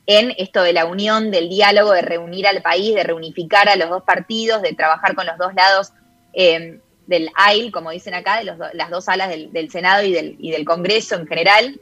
en 0.07 0.33
esto 0.37 0.63
de 0.63 0.73
la 0.73 0.85
unión, 0.85 1.31
del 1.31 1.49
diálogo, 1.49 1.91
de 1.91 2.01
reunir 2.01 2.47
al 2.47 2.61
país, 2.61 2.95
de 2.95 3.03
reunificar 3.03 3.67
a 3.67 3.75
los 3.75 3.89
dos 3.89 4.03
partidos, 4.03 4.61
de 4.61 4.73
trabajar 4.73 5.13
con 5.15 5.27
los 5.27 5.37
dos 5.37 5.53
lados 5.53 5.91
eh, 6.33 6.79
del 7.07 7.29
aisle, 7.35 7.71
como 7.71 7.91
dicen 7.91 8.13
acá, 8.13 8.39
de 8.39 8.45
las 8.45 8.89
dos 8.89 9.09
alas 9.09 9.29
del, 9.29 9.69
Senado 9.69 10.03
y 10.03 10.13
del, 10.13 10.37
y 10.39 10.51
del, 10.51 10.63
Congreso 10.63 11.15
en 11.15 11.27
general. 11.27 11.79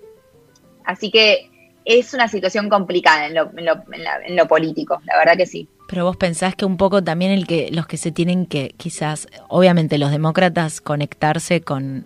Así 0.86 1.12
que 1.12 1.52
es 1.86 2.16
una 2.16 2.28
situación 2.28 2.68
complicada 2.68 3.28
en 3.28 3.36
lo, 3.36 3.52
en 3.56 4.36
lo, 4.36 4.48
político, 4.48 5.00
la 5.06 5.18
verdad 5.18 5.38
que 5.38 5.46
sí. 5.46 5.70
Pero 5.88 6.06
vos 6.06 6.18
pensás 6.18 6.56
que 6.56 6.66
un 6.66 6.78
poco 6.78 7.04
también 7.04 7.32
el 7.32 7.46
que 7.46 7.70
los 7.72 7.86
que 7.86 7.98
se 7.98 8.12
tienen 8.12 8.48
que 8.48 8.74
quizás, 8.76 9.28
obviamente 9.50 10.00
los 10.00 10.10
demócratas 10.10 10.82
conectarse 10.82 11.62
con 11.62 12.06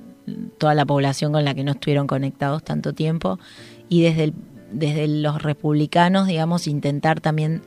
toda 0.57 0.75
la 0.75 0.85
población 0.85 1.31
con 1.31 1.45
la 1.45 1.55
que 1.55 1.63
no 1.63 1.71
estuvieron 1.71 2.07
conectados 2.07 2.63
tanto 2.63 2.93
tiempo 2.93 3.39
y 3.87 4.03
desde 4.03 4.25
el 4.25 4.33
desde 4.71 5.07
los 5.07 5.41
republicanos, 5.41 6.27
digamos, 6.27 6.67
intentar 6.67 7.21
también 7.21 7.61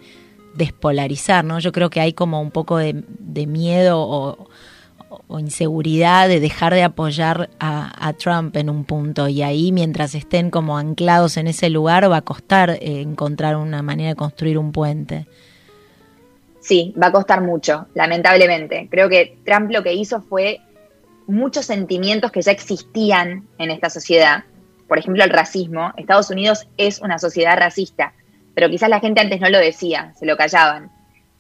despolarizar, 0.54 1.44
¿no? 1.44 1.58
Yo 1.58 1.72
creo 1.72 1.90
que 1.90 2.00
hay 2.00 2.12
como 2.12 2.40
un 2.40 2.50
poco 2.50 2.78
de, 2.78 2.94
miedo 3.46 4.00
o, 4.00 4.48
inseguridad 5.38 6.28
de 6.28 6.40
dejar 6.40 6.72
de 6.74 6.82
apoyar 6.82 7.50
a, 7.58 8.12
Trump 8.18 8.56
en 8.56 8.70
un 8.70 8.84
punto 8.84 9.28
y 9.28 9.42
ahí 9.42 9.72
mientras 9.72 10.14
estén 10.14 10.50
como 10.50 10.78
anclados 10.78 11.36
en 11.36 11.46
ese 11.46 11.70
lugar 11.70 12.10
va 12.10 12.18
a 12.18 12.22
costar 12.22 12.70
eh, 12.70 13.00
encontrar 13.00 13.56
una 13.56 13.82
manera 13.82 14.10
de 14.10 14.16
construir 14.16 14.58
un 14.58 14.72
puente. 14.72 15.26
Sí, 16.60 16.94
va 17.00 17.08
a 17.08 17.12
costar 17.12 17.42
mucho, 17.42 17.86
lamentablemente. 17.94 18.88
Creo 18.90 19.08
que 19.08 19.36
Trump 19.44 19.70
lo 19.70 19.82
que 19.82 19.94
hizo 19.94 20.20
fue 20.20 20.60
muchos 21.26 21.66
sentimientos 21.66 22.30
que 22.30 22.42
ya 22.42 22.52
existían 22.52 23.46
en 23.58 23.70
esta 23.70 23.90
sociedad. 23.90 24.44
Por 24.92 24.98
ejemplo, 24.98 25.24
el 25.24 25.30
racismo. 25.30 25.90
Estados 25.96 26.28
Unidos 26.28 26.68
es 26.76 27.00
una 27.00 27.18
sociedad 27.18 27.56
racista, 27.56 28.12
pero 28.54 28.68
quizás 28.68 28.90
la 28.90 29.00
gente 29.00 29.22
antes 29.22 29.40
no 29.40 29.48
lo 29.48 29.58
decía, 29.58 30.12
se 30.18 30.26
lo 30.26 30.36
callaban. 30.36 30.90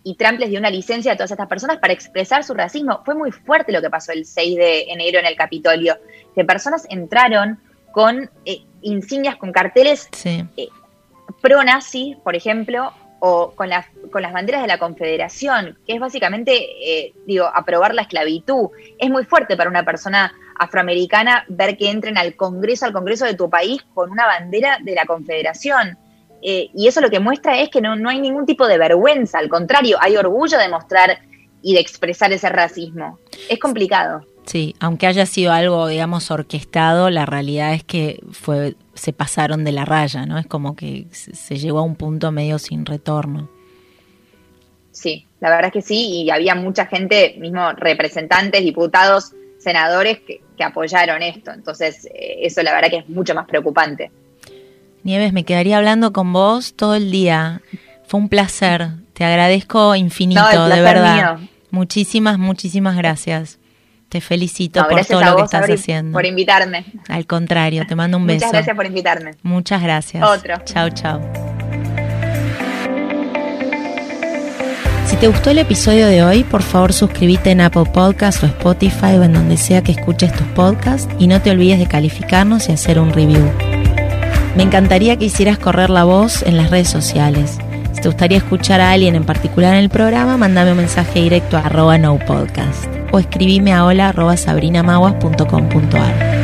Y 0.02 0.14
Trump 0.14 0.40
les 0.40 0.48
dio 0.48 0.58
una 0.58 0.70
licencia 0.70 1.12
a 1.12 1.16
todas 1.16 1.32
estas 1.32 1.48
personas 1.48 1.76
para 1.76 1.92
expresar 1.92 2.44
su 2.44 2.54
racismo. 2.54 3.02
Fue 3.04 3.14
muy 3.14 3.30
fuerte 3.30 3.70
lo 3.70 3.82
que 3.82 3.90
pasó 3.90 4.12
el 4.12 4.24
6 4.24 4.56
de 4.56 4.80
enero 4.84 5.18
en 5.18 5.26
el 5.26 5.36
Capitolio, 5.36 5.98
que 6.34 6.46
personas 6.46 6.86
entraron 6.88 7.60
con 7.90 8.30
eh, 8.46 8.62
insignias, 8.80 9.36
con 9.36 9.52
carteles 9.52 10.08
eh, 10.24 10.46
pro-nazi, 11.42 12.16
por 12.24 12.34
ejemplo, 12.34 12.90
o 13.20 13.52
con 13.54 13.68
las, 13.68 13.84
con 14.10 14.22
las 14.22 14.32
banderas 14.32 14.62
de 14.62 14.68
la 14.68 14.78
Confederación, 14.78 15.76
que 15.86 15.92
es 15.92 16.00
básicamente, 16.00 16.54
eh, 16.54 17.12
digo, 17.26 17.50
aprobar 17.52 17.94
la 17.94 18.00
esclavitud. 18.00 18.70
Es 18.98 19.10
muy 19.10 19.26
fuerte 19.26 19.58
para 19.58 19.68
una 19.68 19.84
persona 19.84 20.32
afroamericana 20.62 21.44
ver 21.48 21.76
que 21.76 21.90
entren 21.90 22.16
al 22.18 22.36
Congreso, 22.36 22.86
al 22.86 22.92
Congreso 22.92 23.24
de 23.24 23.34
tu 23.34 23.50
país, 23.50 23.82
con 23.94 24.10
una 24.10 24.26
bandera 24.26 24.78
de 24.82 24.94
la 24.94 25.06
Confederación. 25.06 25.98
Eh, 26.42 26.70
y 26.74 26.88
eso 26.88 27.00
lo 27.00 27.10
que 27.10 27.20
muestra 27.20 27.60
es 27.60 27.68
que 27.68 27.80
no, 27.80 27.94
no 27.96 28.08
hay 28.08 28.20
ningún 28.20 28.46
tipo 28.46 28.66
de 28.66 28.78
vergüenza, 28.78 29.38
al 29.38 29.48
contrario, 29.48 29.96
hay 30.00 30.16
orgullo 30.16 30.58
de 30.58 30.68
mostrar 30.68 31.18
y 31.62 31.74
de 31.74 31.80
expresar 31.80 32.32
ese 32.32 32.48
racismo. 32.48 33.18
Es 33.48 33.58
complicado. 33.58 34.26
Sí, 34.44 34.74
aunque 34.80 35.06
haya 35.06 35.24
sido 35.24 35.52
algo, 35.52 35.86
digamos, 35.86 36.30
orquestado, 36.32 37.10
la 37.10 37.26
realidad 37.26 37.74
es 37.74 37.84
que 37.84 38.20
fue, 38.32 38.74
se 38.94 39.12
pasaron 39.12 39.62
de 39.62 39.70
la 39.70 39.84
raya, 39.84 40.26
¿no? 40.26 40.36
Es 40.36 40.46
como 40.46 40.74
que 40.74 41.06
se 41.12 41.56
llegó 41.58 41.78
a 41.78 41.82
un 41.82 41.94
punto 41.94 42.32
medio 42.32 42.58
sin 42.58 42.84
retorno. 42.84 43.48
Sí, 44.90 45.26
la 45.40 45.48
verdad 45.48 45.66
es 45.66 45.72
que 45.72 45.82
sí, 45.82 46.22
y 46.24 46.30
había 46.30 46.54
mucha 46.54 46.86
gente, 46.86 47.36
mismo 47.38 47.72
representantes, 47.72 48.62
diputados, 48.62 49.32
senadores, 49.62 50.20
que, 50.20 50.42
que 50.56 50.64
apoyaron 50.64 51.22
esto. 51.22 51.52
Entonces, 51.52 52.06
eh, 52.06 52.38
eso 52.42 52.62
la 52.62 52.72
verdad 52.72 52.90
que 52.90 52.98
es 52.98 53.08
mucho 53.08 53.34
más 53.34 53.46
preocupante. 53.46 54.10
Nieves, 55.02 55.32
me 55.32 55.44
quedaría 55.44 55.78
hablando 55.78 56.12
con 56.12 56.32
vos 56.32 56.74
todo 56.74 56.94
el 56.94 57.10
día. 57.10 57.60
Fue 58.06 58.20
un 58.20 58.28
placer. 58.28 58.88
Te 59.14 59.24
agradezco 59.24 59.94
infinito, 59.94 60.68
de 60.68 60.80
verdad. 60.80 61.38
Muchísimas, 61.70 62.38
muchísimas 62.38 62.96
gracias. 62.96 63.58
Te 64.08 64.20
felicito 64.20 64.86
por 64.88 65.04
todo 65.06 65.22
lo 65.22 65.36
que 65.36 65.42
estás 65.42 65.70
haciendo. 65.70 66.12
Por 66.12 66.26
invitarme. 66.26 66.84
Al 67.08 67.26
contrario, 67.26 67.86
te 67.86 67.94
mando 67.94 68.18
un 68.18 68.26
beso. 68.26 68.44
Muchas 68.44 68.52
gracias 68.52 68.76
por 68.76 68.86
invitarme. 68.86 69.30
Muchas 69.42 69.82
gracias. 69.82 70.22
Otro. 70.22 70.56
Chao, 70.66 70.90
chao. 70.90 71.51
Te 75.22 75.28
gustó 75.28 75.50
el 75.50 75.58
episodio 75.58 76.08
de 76.08 76.24
hoy, 76.24 76.42
por 76.42 76.64
favor 76.64 76.92
suscríbete 76.92 77.52
en 77.52 77.60
Apple 77.60 77.84
Podcasts 77.84 78.42
o 78.42 78.46
Spotify 78.46 79.18
o 79.18 79.22
en 79.22 79.32
donde 79.32 79.56
sea 79.56 79.80
que 79.80 79.92
escuches 79.92 80.32
tus 80.32 80.48
podcasts 80.48 81.06
y 81.16 81.28
no 81.28 81.40
te 81.40 81.52
olvides 81.52 81.78
de 81.78 81.86
calificarnos 81.86 82.68
y 82.68 82.72
hacer 82.72 82.98
un 82.98 83.12
review. 83.12 83.48
Me 84.56 84.64
encantaría 84.64 85.16
que 85.16 85.26
hicieras 85.26 85.60
correr 85.60 85.90
la 85.90 86.02
voz 86.02 86.42
en 86.42 86.56
las 86.56 86.72
redes 86.72 86.88
sociales. 86.88 87.58
Si 87.92 88.00
te 88.00 88.08
gustaría 88.08 88.38
escuchar 88.38 88.80
a 88.80 88.90
alguien 88.90 89.14
en 89.14 89.22
particular 89.22 89.74
en 89.74 89.84
el 89.84 89.90
programa, 89.90 90.36
mándame 90.36 90.72
un 90.72 90.78
mensaje 90.78 91.20
directo 91.20 91.56
a 91.56 91.60
arroba 91.60 91.98
no 91.98 92.18
podcast 92.18 92.86
o 93.12 93.20
escribime 93.20 93.72
a 93.72 93.84
hola.sabrinamaguas.com.ar. 93.84 96.41